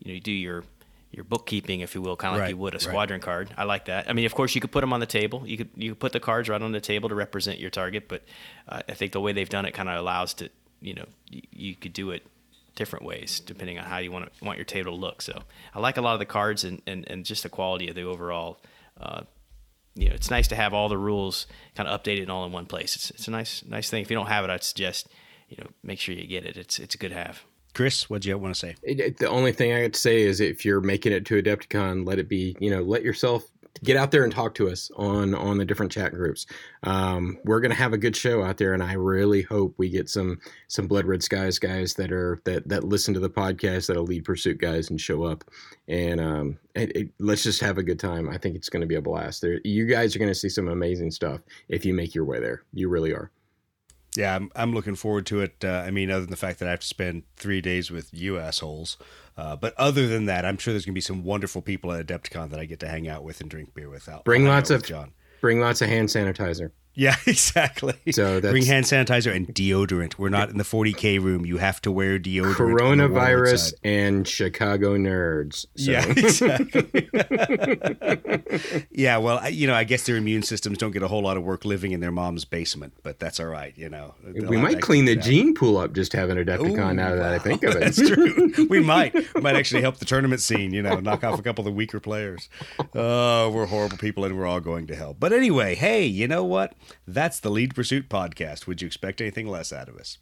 you 0.00 0.14
know 0.14 0.18
do 0.20 0.32
your 0.32 0.64
your 1.12 1.24
bookkeeping, 1.24 1.80
if 1.80 1.94
you 1.94 2.00
will, 2.00 2.16
kind 2.16 2.34
of 2.34 2.40
like 2.40 2.50
you 2.50 2.56
would 2.56 2.72
a 2.72 2.76
right. 2.76 2.82
squadron 2.82 3.20
card. 3.20 3.52
I 3.56 3.64
like 3.64 3.84
that. 3.84 4.08
I 4.08 4.14
mean, 4.14 4.24
of 4.24 4.34
course, 4.34 4.54
you 4.54 4.62
could 4.62 4.72
put 4.72 4.80
them 4.80 4.94
on 4.94 5.00
the 5.00 5.06
table. 5.06 5.42
You 5.46 5.58
could 5.58 5.68
you 5.76 5.90
could 5.90 6.00
put 6.00 6.12
the 6.12 6.20
cards 6.20 6.48
right 6.48 6.60
on 6.60 6.72
the 6.72 6.80
table 6.80 7.08
to 7.10 7.14
represent 7.14 7.60
your 7.60 7.70
target, 7.70 8.08
but 8.08 8.22
uh, 8.68 8.82
I 8.88 8.94
think 8.94 9.12
the 9.12 9.20
way 9.20 9.32
they've 9.32 9.48
done 9.48 9.66
it 9.66 9.72
kind 9.72 9.88
of 9.88 9.98
allows 9.98 10.34
to 10.34 10.48
you 10.80 10.94
know 10.94 11.04
you, 11.28 11.42
you 11.52 11.74
could 11.76 11.92
do 11.92 12.10
it 12.10 12.26
different 12.74 13.04
ways 13.04 13.40
depending 13.40 13.78
on 13.78 13.84
how 13.84 13.98
you 13.98 14.10
want 14.10 14.32
to, 14.32 14.44
want 14.44 14.58
your 14.58 14.64
table 14.64 14.92
to 14.92 14.98
look. 14.98 15.22
So 15.22 15.42
I 15.74 15.80
like 15.80 15.96
a 15.96 16.00
lot 16.00 16.14
of 16.14 16.18
the 16.18 16.26
cards 16.26 16.64
and, 16.64 16.80
and, 16.86 17.08
and 17.08 17.24
just 17.24 17.42
the 17.42 17.48
quality 17.48 17.88
of 17.88 17.94
the 17.94 18.02
overall. 18.02 18.60
Uh, 19.00 19.22
you 19.94 20.08
know, 20.08 20.14
it's 20.14 20.30
nice 20.30 20.48
to 20.48 20.56
have 20.56 20.72
all 20.72 20.88
the 20.88 20.98
rules 20.98 21.46
kind 21.74 21.88
of 21.88 22.00
updated 22.00 22.22
and 22.22 22.30
all 22.30 22.46
in 22.46 22.52
one 22.52 22.66
place. 22.66 22.96
It's, 22.96 23.10
it's 23.10 23.28
a 23.28 23.30
nice 23.30 23.62
nice 23.64 23.90
thing. 23.90 24.02
If 24.02 24.10
you 24.10 24.16
don't 24.16 24.26
have 24.26 24.44
it, 24.44 24.50
I'd 24.50 24.64
suggest 24.64 25.08
you 25.48 25.58
know 25.58 25.68
make 25.82 25.98
sure 25.98 26.14
you 26.14 26.26
get 26.26 26.46
it. 26.46 26.56
It's 26.56 26.78
it's 26.78 26.94
a 26.94 26.98
good 26.98 27.12
have. 27.12 27.42
Chris, 27.74 28.10
what 28.10 28.22
do 28.22 28.28
you 28.28 28.36
want 28.36 28.54
to 28.54 28.58
say? 28.58 28.74
It, 28.82 29.00
it, 29.00 29.18
the 29.18 29.28
only 29.28 29.52
thing 29.52 29.72
I 29.72 29.82
got 29.82 29.94
to 29.94 30.00
say 30.00 30.22
is 30.22 30.40
if 30.40 30.64
you're 30.64 30.82
making 30.82 31.12
it 31.12 31.24
to 31.26 31.42
Adepticon, 31.42 32.06
let 32.06 32.18
it 32.18 32.28
be, 32.28 32.54
you 32.60 32.70
know, 32.70 32.82
let 32.82 33.02
yourself 33.02 33.44
get 33.82 33.96
out 33.96 34.10
there 34.10 34.24
and 34.24 34.32
talk 34.32 34.54
to 34.54 34.68
us 34.68 34.90
on 34.96 35.34
on 35.34 35.58
the 35.58 35.64
different 35.64 35.92
chat 35.92 36.12
groups. 36.12 36.46
Um, 36.82 37.38
we're 37.44 37.60
gonna 37.60 37.74
have 37.74 37.92
a 37.92 37.98
good 37.98 38.16
show 38.16 38.42
out 38.42 38.58
there, 38.58 38.72
and 38.74 38.82
I 38.82 38.94
really 38.94 39.42
hope 39.42 39.74
we 39.76 39.88
get 39.88 40.08
some 40.08 40.40
some 40.68 40.86
Blood 40.86 41.06
Red 41.06 41.22
Skies 41.22 41.58
guys 41.58 41.94
that 41.94 42.12
are 42.12 42.40
that 42.44 42.68
that 42.68 42.84
listen 42.84 43.14
to 43.14 43.20
the 43.20 43.30
podcast, 43.30 43.86
that 43.86 43.96
are 43.96 44.02
lead 44.02 44.24
pursuit 44.24 44.58
guys, 44.58 44.90
and 44.90 45.00
show 45.00 45.24
up. 45.24 45.44
And 45.88 46.20
um, 46.20 46.58
it, 46.74 46.96
it, 46.96 47.08
let's 47.18 47.42
just 47.42 47.60
have 47.60 47.78
a 47.78 47.82
good 47.82 47.98
time. 47.98 48.28
I 48.28 48.38
think 48.38 48.56
it's 48.56 48.68
to 48.82 48.86
be 48.86 48.94
a 48.94 49.02
blast. 49.02 49.42
There, 49.42 49.60
you 49.64 49.86
guys 49.86 50.14
are 50.14 50.18
to 50.30 50.34
see 50.34 50.48
some 50.48 50.68
amazing 50.68 51.10
stuff 51.10 51.40
if 51.68 51.84
you 51.84 51.94
make 51.94 52.14
your 52.14 52.24
way 52.24 52.40
there. 52.40 52.62
You 52.72 52.88
really 52.88 53.12
are. 53.12 53.30
Yeah, 54.16 54.36
I'm, 54.36 54.50
I'm 54.54 54.74
looking 54.74 54.94
forward 54.94 55.26
to 55.26 55.40
it. 55.40 55.64
Uh, 55.64 55.82
I 55.86 55.90
mean, 55.90 56.10
other 56.10 56.20
than 56.20 56.30
the 56.30 56.36
fact 56.36 56.58
that 56.58 56.68
I 56.68 56.72
have 56.72 56.80
to 56.80 56.86
spend 56.86 57.22
three 57.36 57.60
days 57.60 57.90
with 57.90 58.10
you 58.12 58.38
assholes. 58.38 58.98
Uh, 59.36 59.56
but 59.56 59.74
other 59.78 60.06
than 60.06 60.26
that, 60.26 60.44
I'm 60.44 60.58
sure 60.58 60.74
there's 60.74 60.84
going 60.84 60.92
to 60.92 60.98
be 60.98 61.00
some 61.00 61.24
wonderful 61.24 61.62
people 61.62 61.92
at 61.92 62.06
Adepticon 62.06 62.50
that 62.50 62.60
I 62.60 62.66
get 62.66 62.80
to 62.80 62.88
hang 62.88 63.08
out 63.08 63.24
with 63.24 63.40
and 63.40 63.48
drink 63.48 63.74
beer 63.74 63.88
with. 63.88 64.08
I'll, 64.08 64.22
bring 64.22 64.46
I'll 64.46 64.52
lots 64.52 64.70
of 64.70 64.82
John. 64.82 65.12
Bring 65.40 65.60
lots 65.60 65.80
of 65.80 65.88
hand 65.88 66.08
sanitizer. 66.08 66.72
Yeah, 66.94 67.16
exactly. 67.26 67.94
So 68.10 68.40
bring 68.40 68.66
hand 68.66 68.84
sanitizer 68.84 69.34
and 69.34 69.46
deodorant. 69.48 70.18
We're 70.18 70.28
not 70.28 70.50
in 70.50 70.58
the 70.58 70.64
40k 70.64 71.20
room. 71.20 71.46
You 71.46 71.56
have 71.56 71.80
to 71.82 71.92
wear 71.92 72.18
deodorant. 72.18 72.54
Coronavirus 72.54 73.74
and 73.82 74.28
Chicago 74.28 74.96
nerds. 74.96 75.66
So. 75.76 75.90
Yeah, 75.90 76.06
exactly. 76.10 77.08
yeah, 78.90 79.16
well, 79.16 79.48
you 79.50 79.66
know, 79.66 79.74
I 79.74 79.84
guess 79.84 80.04
their 80.04 80.16
immune 80.16 80.42
systems 80.42 80.78
don't 80.78 80.90
get 80.90 81.02
a 81.02 81.08
whole 81.08 81.22
lot 81.22 81.36
of 81.36 81.44
work 81.44 81.64
living 81.64 81.92
in 81.92 82.00
their 82.00 82.12
mom's 82.12 82.44
basement, 82.44 82.92
but 83.02 83.18
that's 83.18 83.40
all 83.40 83.46
right. 83.46 83.72
You 83.76 83.88
know, 83.88 84.14
we 84.24 84.56
might 84.58 84.82
clean 84.82 85.06
the 85.06 85.16
gene 85.16 85.54
pool 85.54 85.78
up 85.78 85.94
just 85.94 86.12
having 86.12 86.36
a 86.38 86.42
Adepticon. 86.42 86.96
now 86.96 87.14
that 87.14 87.32
I 87.32 87.38
think 87.38 87.62
of 87.62 87.76
it, 87.76 87.80
that's 87.80 87.96
true. 87.96 88.52
We 88.68 88.80
might. 88.80 89.14
We 89.34 89.40
might 89.40 89.56
actually 89.56 89.80
help 89.80 89.98
the 89.98 90.04
tournament 90.04 90.42
scene. 90.42 90.72
You 90.74 90.82
know, 90.82 91.00
knock 91.00 91.24
off 91.24 91.38
a 91.38 91.42
couple 91.42 91.62
of 91.62 91.66
the 91.66 91.72
weaker 91.72 92.00
players. 92.00 92.48
Oh, 92.94 93.50
we're 93.50 93.66
horrible 93.66 93.96
people, 93.96 94.24
and 94.24 94.36
we're 94.36 94.46
all 94.46 94.60
going 94.60 94.86
to 94.88 94.96
hell. 94.96 95.16
But 95.18 95.32
anyway, 95.32 95.74
hey, 95.74 96.04
you 96.04 96.28
know 96.28 96.44
what? 96.44 96.74
That's 97.06 97.40
the 97.40 97.50
Lead 97.50 97.74
Pursuit 97.74 98.08
podcast. 98.08 98.66
Would 98.66 98.82
you 98.82 98.86
expect 98.86 99.20
anything 99.20 99.48
less 99.48 99.72
out 99.72 99.88
of 99.88 99.96
us? 99.96 100.18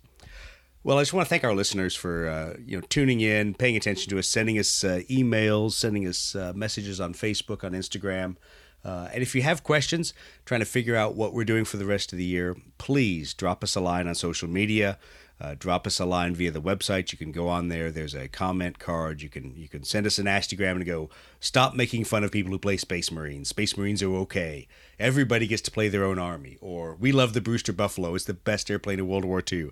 Well, 0.82 0.98
I 0.98 1.02
just 1.02 1.12
want 1.12 1.26
to 1.26 1.28
thank 1.28 1.44
our 1.44 1.54
listeners 1.54 1.94
for 1.94 2.28
uh, 2.28 2.56
you 2.64 2.78
know 2.78 2.86
tuning 2.88 3.20
in, 3.20 3.54
paying 3.54 3.76
attention 3.76 4.08
to 4.10 4.18
us, 4.18 4.26
sending 4.26 4.58
us 4.58 4.82
uh, 4.82 5.00
emails, 5.10 5.72
sending 5.72 6.06
us 6.06 6.34
uh, 6.34 6.52
messages 6.54 7.00
on 7.00 7.12
Facebook, 7.12 7.64
on 7.64 7.72
Instagram. 7.72 8.36
Uh, 8.82 9.08
and 9.12 9.22
if 9.22 9.34
you 9.34 9.42
have 9.42 9.62
questions, 9.62 10.14
trying 10.46 10.60
to 10.60 10.66
figure 10.66 10.96
out 10.96 11.14
what 11.14 11.34
we're 11.34 11.44
doing 11.44 11.66
for 11.66 11.76
the 11.76 11.84
rest 11.84 12.12
of 12.12 12.18
the 12.18 12.24
year, 12.24 12.56
please 12.78 13.34
drop 13.34 13.62
us 13.62 13.76
a 13.76 13.80
line 13.80 14.08
on 14.08 14.14
social 14.14 14.48
media. 14.48 14.98
Uh, 15.40 15.54
drop 15.58 15.86
us 15.86 15.98
a 15.98 16.04
line 16.04 16.34
via 16.34 16.50
the 16.50 16.60
website. 16.60 17.12
You 17.12 17.18
can 17.18 17.32
go 17.32 17.48
on 17.48 17.68
there. 17.68 17.90
There's 17.90 18.14
a 18.14 18.28
comment 18.28 18.78
card. 18.78 19.22
You 19.22 19.30
can 19.30 19.56
you 19.56 19.68
can 19.68 19.84
send 19.84 20.06
us 20.06 20.18
an 20.18 20.26
Instagram 20.26 20.72
and 20.72 20.86
go. 20.86 21.08
Stop 21.40 21.74
making 21.74 22.04
fun 22.04 22.24
of 22.24 22.30
people 22.30 22.52
who 22.52 22.58
play 22.58 22.76
Space 22.76 23.10
Marines. 23.10 23.48
Space 23.48 23.76
Marines 23.76 24.02
are 24.02 24.14
okay. 24.16 24.68
Everybody 24.98 25.46
gets 25.46 25.62
to 25.62 25.70
play 25.70 25.88
their 25.88 26.04
own 26.04 26.18
army. 26.18 26.58
Or 26.60 26.94
we 26.94 27.10
love 27.10 27.32
the 27.32 27.40
Brewster 27.40 27.72
Buffalo. 27.72 28.14
It's 28.14 28.26
the 28.26 28.34
best 28.34 28.70
airplane 28.70 28.98
in 28.98 29.08
World 29.08 29.24
War 29.24 29.42
II. 29.50 29.70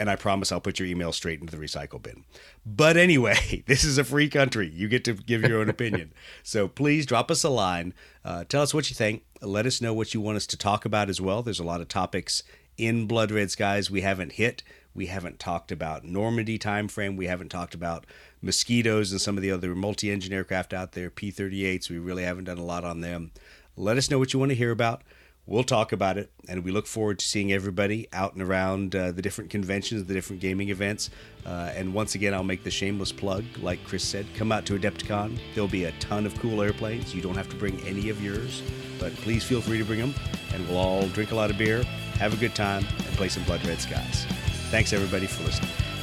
And 0.00 0.10
I 0.10 0.16
promise 0.16 0.50
I'll 0.50 0.60
put 0.60 0.80
your 0.80 0.88
email 0.88 1.12
straight 1.12 1.40
into 1.40 1.56
the 1.56 1.64
recycle 1.64 2.02
bin. 2.02 2.24
But 2.66 2.96
anyway, 2.96 3.62
this 3.66 3.84
is 3.84 3.98
a 3.98 4.02
free 4.02 4.28
country. 4.28 4.68
You 4.68 4.88
get 4.88 5.04
to 5.04 5.12
give 5.14 5.42
your 5.42 5.60
own 5.60 5.68
opinion. 5.68 6.12
So 6.42 6.68
please 6.68 7.06
drop 7.06 7.30
us 7.30 7.42
a 7.42 7.48
line. 7.48 7.94
Uh, 8.24 8.44
tell 8.44 8.62
us 8.62 8.74
what 8.74 8.90
you 8.90 8.94
think. 8.94 9.22
Let 9.40 9.66
us 9.66 9.80
know 9.80 9.94
what 9.94 10.12
you 10.12 10.20
want 10.20 10.36
us 10.36 10.46
to 10.48 10.56
talk 10.56 10.84
about 10.84 11.08
as 11.08 11.20
well. 11.20 11.42
There's 11.42 11.58
a 11.58 11.64
lot 11.64 11.80
of 11.80 11.88
topics 11.88 12.42
in 12.76 13.06
Blood 13.06 13.30
Red 13.30 13.50
Skies 13.50 13.90
we 13.90 14.02
haven't 14.02 14.32
hit. 14.32 14.62
We 14.94 15.06
haven't 15.06 15.38
talked 15.40 15.72
about 15.72 16.04
Normandy 16.04 16.58
time 16.58 16.88
frame. 16.88 17.16
We 17.16 17.26
haven't 17.26 17.48
talked 17.48 17.74
about 17.74 18.06
mosquitoes 18.40 19.10
and 19.10 19.20
some 19.20 19.36
of 19.36 19.42
the 19.42 19.50
other 19.50 19.74
multi-engine 19.74 20.32
aircraft 20.32 20.72
out 20.72 20.92
there, 20.92 21.10
P-38s. 21.10 21.90
We 21.90 21.98
really 21.98 22.22
haven't 22.22 22.44
done 22.44 22.58
a 22.58 22.64
lot 22.64 22.84
on 22.84 23.00
them. 23.00 23.32
Let 23.76 23.96
us 23.96 24.10
know 24.10 24.18
what 24.18 24.32
you 24.32 24.38
want 24.38 24.50
to 24.50 24.56
hear 24.56 24.70
about. 24.70 25.02
We'll 25.46 25.64
talk 25.64 25.92
about 25.92 26.16
it, 26.16 26.30
and 26.48 26.64
we 26.64 26.70
look 26.70 26.86
forward 26.86 27.18
to 27.18 27.26
seeing 27.26 27.52
everybody 27.52 28.08
out 28.14 28.32
and 28.32 28.40
around 28.40 28.96
uh, 28.96 29.12
the 29.12 29.20
different 29.20 29.50
conventions, 29.50 30.04
the 30.04 30.14
different 30.14 30.40
gaming 30.40 30.70
events. 30.70 31.10
Uh, 31.44 31.70
and 31.74 31.92
once 31.92 32.14
again, 32.14 32.32
I'll 32.32 32.42
make 32.42 32.64
the 32.64 32.70
shameless 32.70 33.12
plug, 33.12 33.44
like 33.60 33.84
Chris 33.84 34.04
said, 34.04 34.24
come 34.36 34.52
out 34.52 34.64
to 34.66 34.78
Adepticon. 34.78 35.38
There'll 35.54 35.68
be 35.68 35.84
a 35.84 35.92
ton 35.92 36.24
of 36.24 36.34
cool 36.40 36.62
airplanes. 36.62 37.14
You 37.14 37.20
don't 37.20 37.34
have 37.34 37.50
to 37.50 37.56
bring 37.56 37.78
any 37.80 38.08
of 38.08 38.22
yours, 38.22 38.62
but 38.98 39.12
please 39.16 39.44
feel 39.44 39.60
free 39.60 39.76
to 39.76 39.84
bring 39.84 40.00
them, 40.00 40.14
and 40.54 40.66
we'll 40.66 40.78
all 40.78 41.08
drink 41.08 41.32
a 41.32 41.34
lot 41.34 41.50
of 41.50 41.58
beer, 41.58 41.82
have 42.14 42.32
a 42.32 42.38
good 42.38 42.54
time, 42.54 42.86
and 42.96 43.16
play 43.16 43.28
some 43.28 43.42
Blood 43.42 43.66
Red 43.66 43.80
Skies. 43.80 44.26
Thanks, 44.74 44.92
everybody, 44.92 45.28
for 45.28 45.44
listening. 45.44 45.93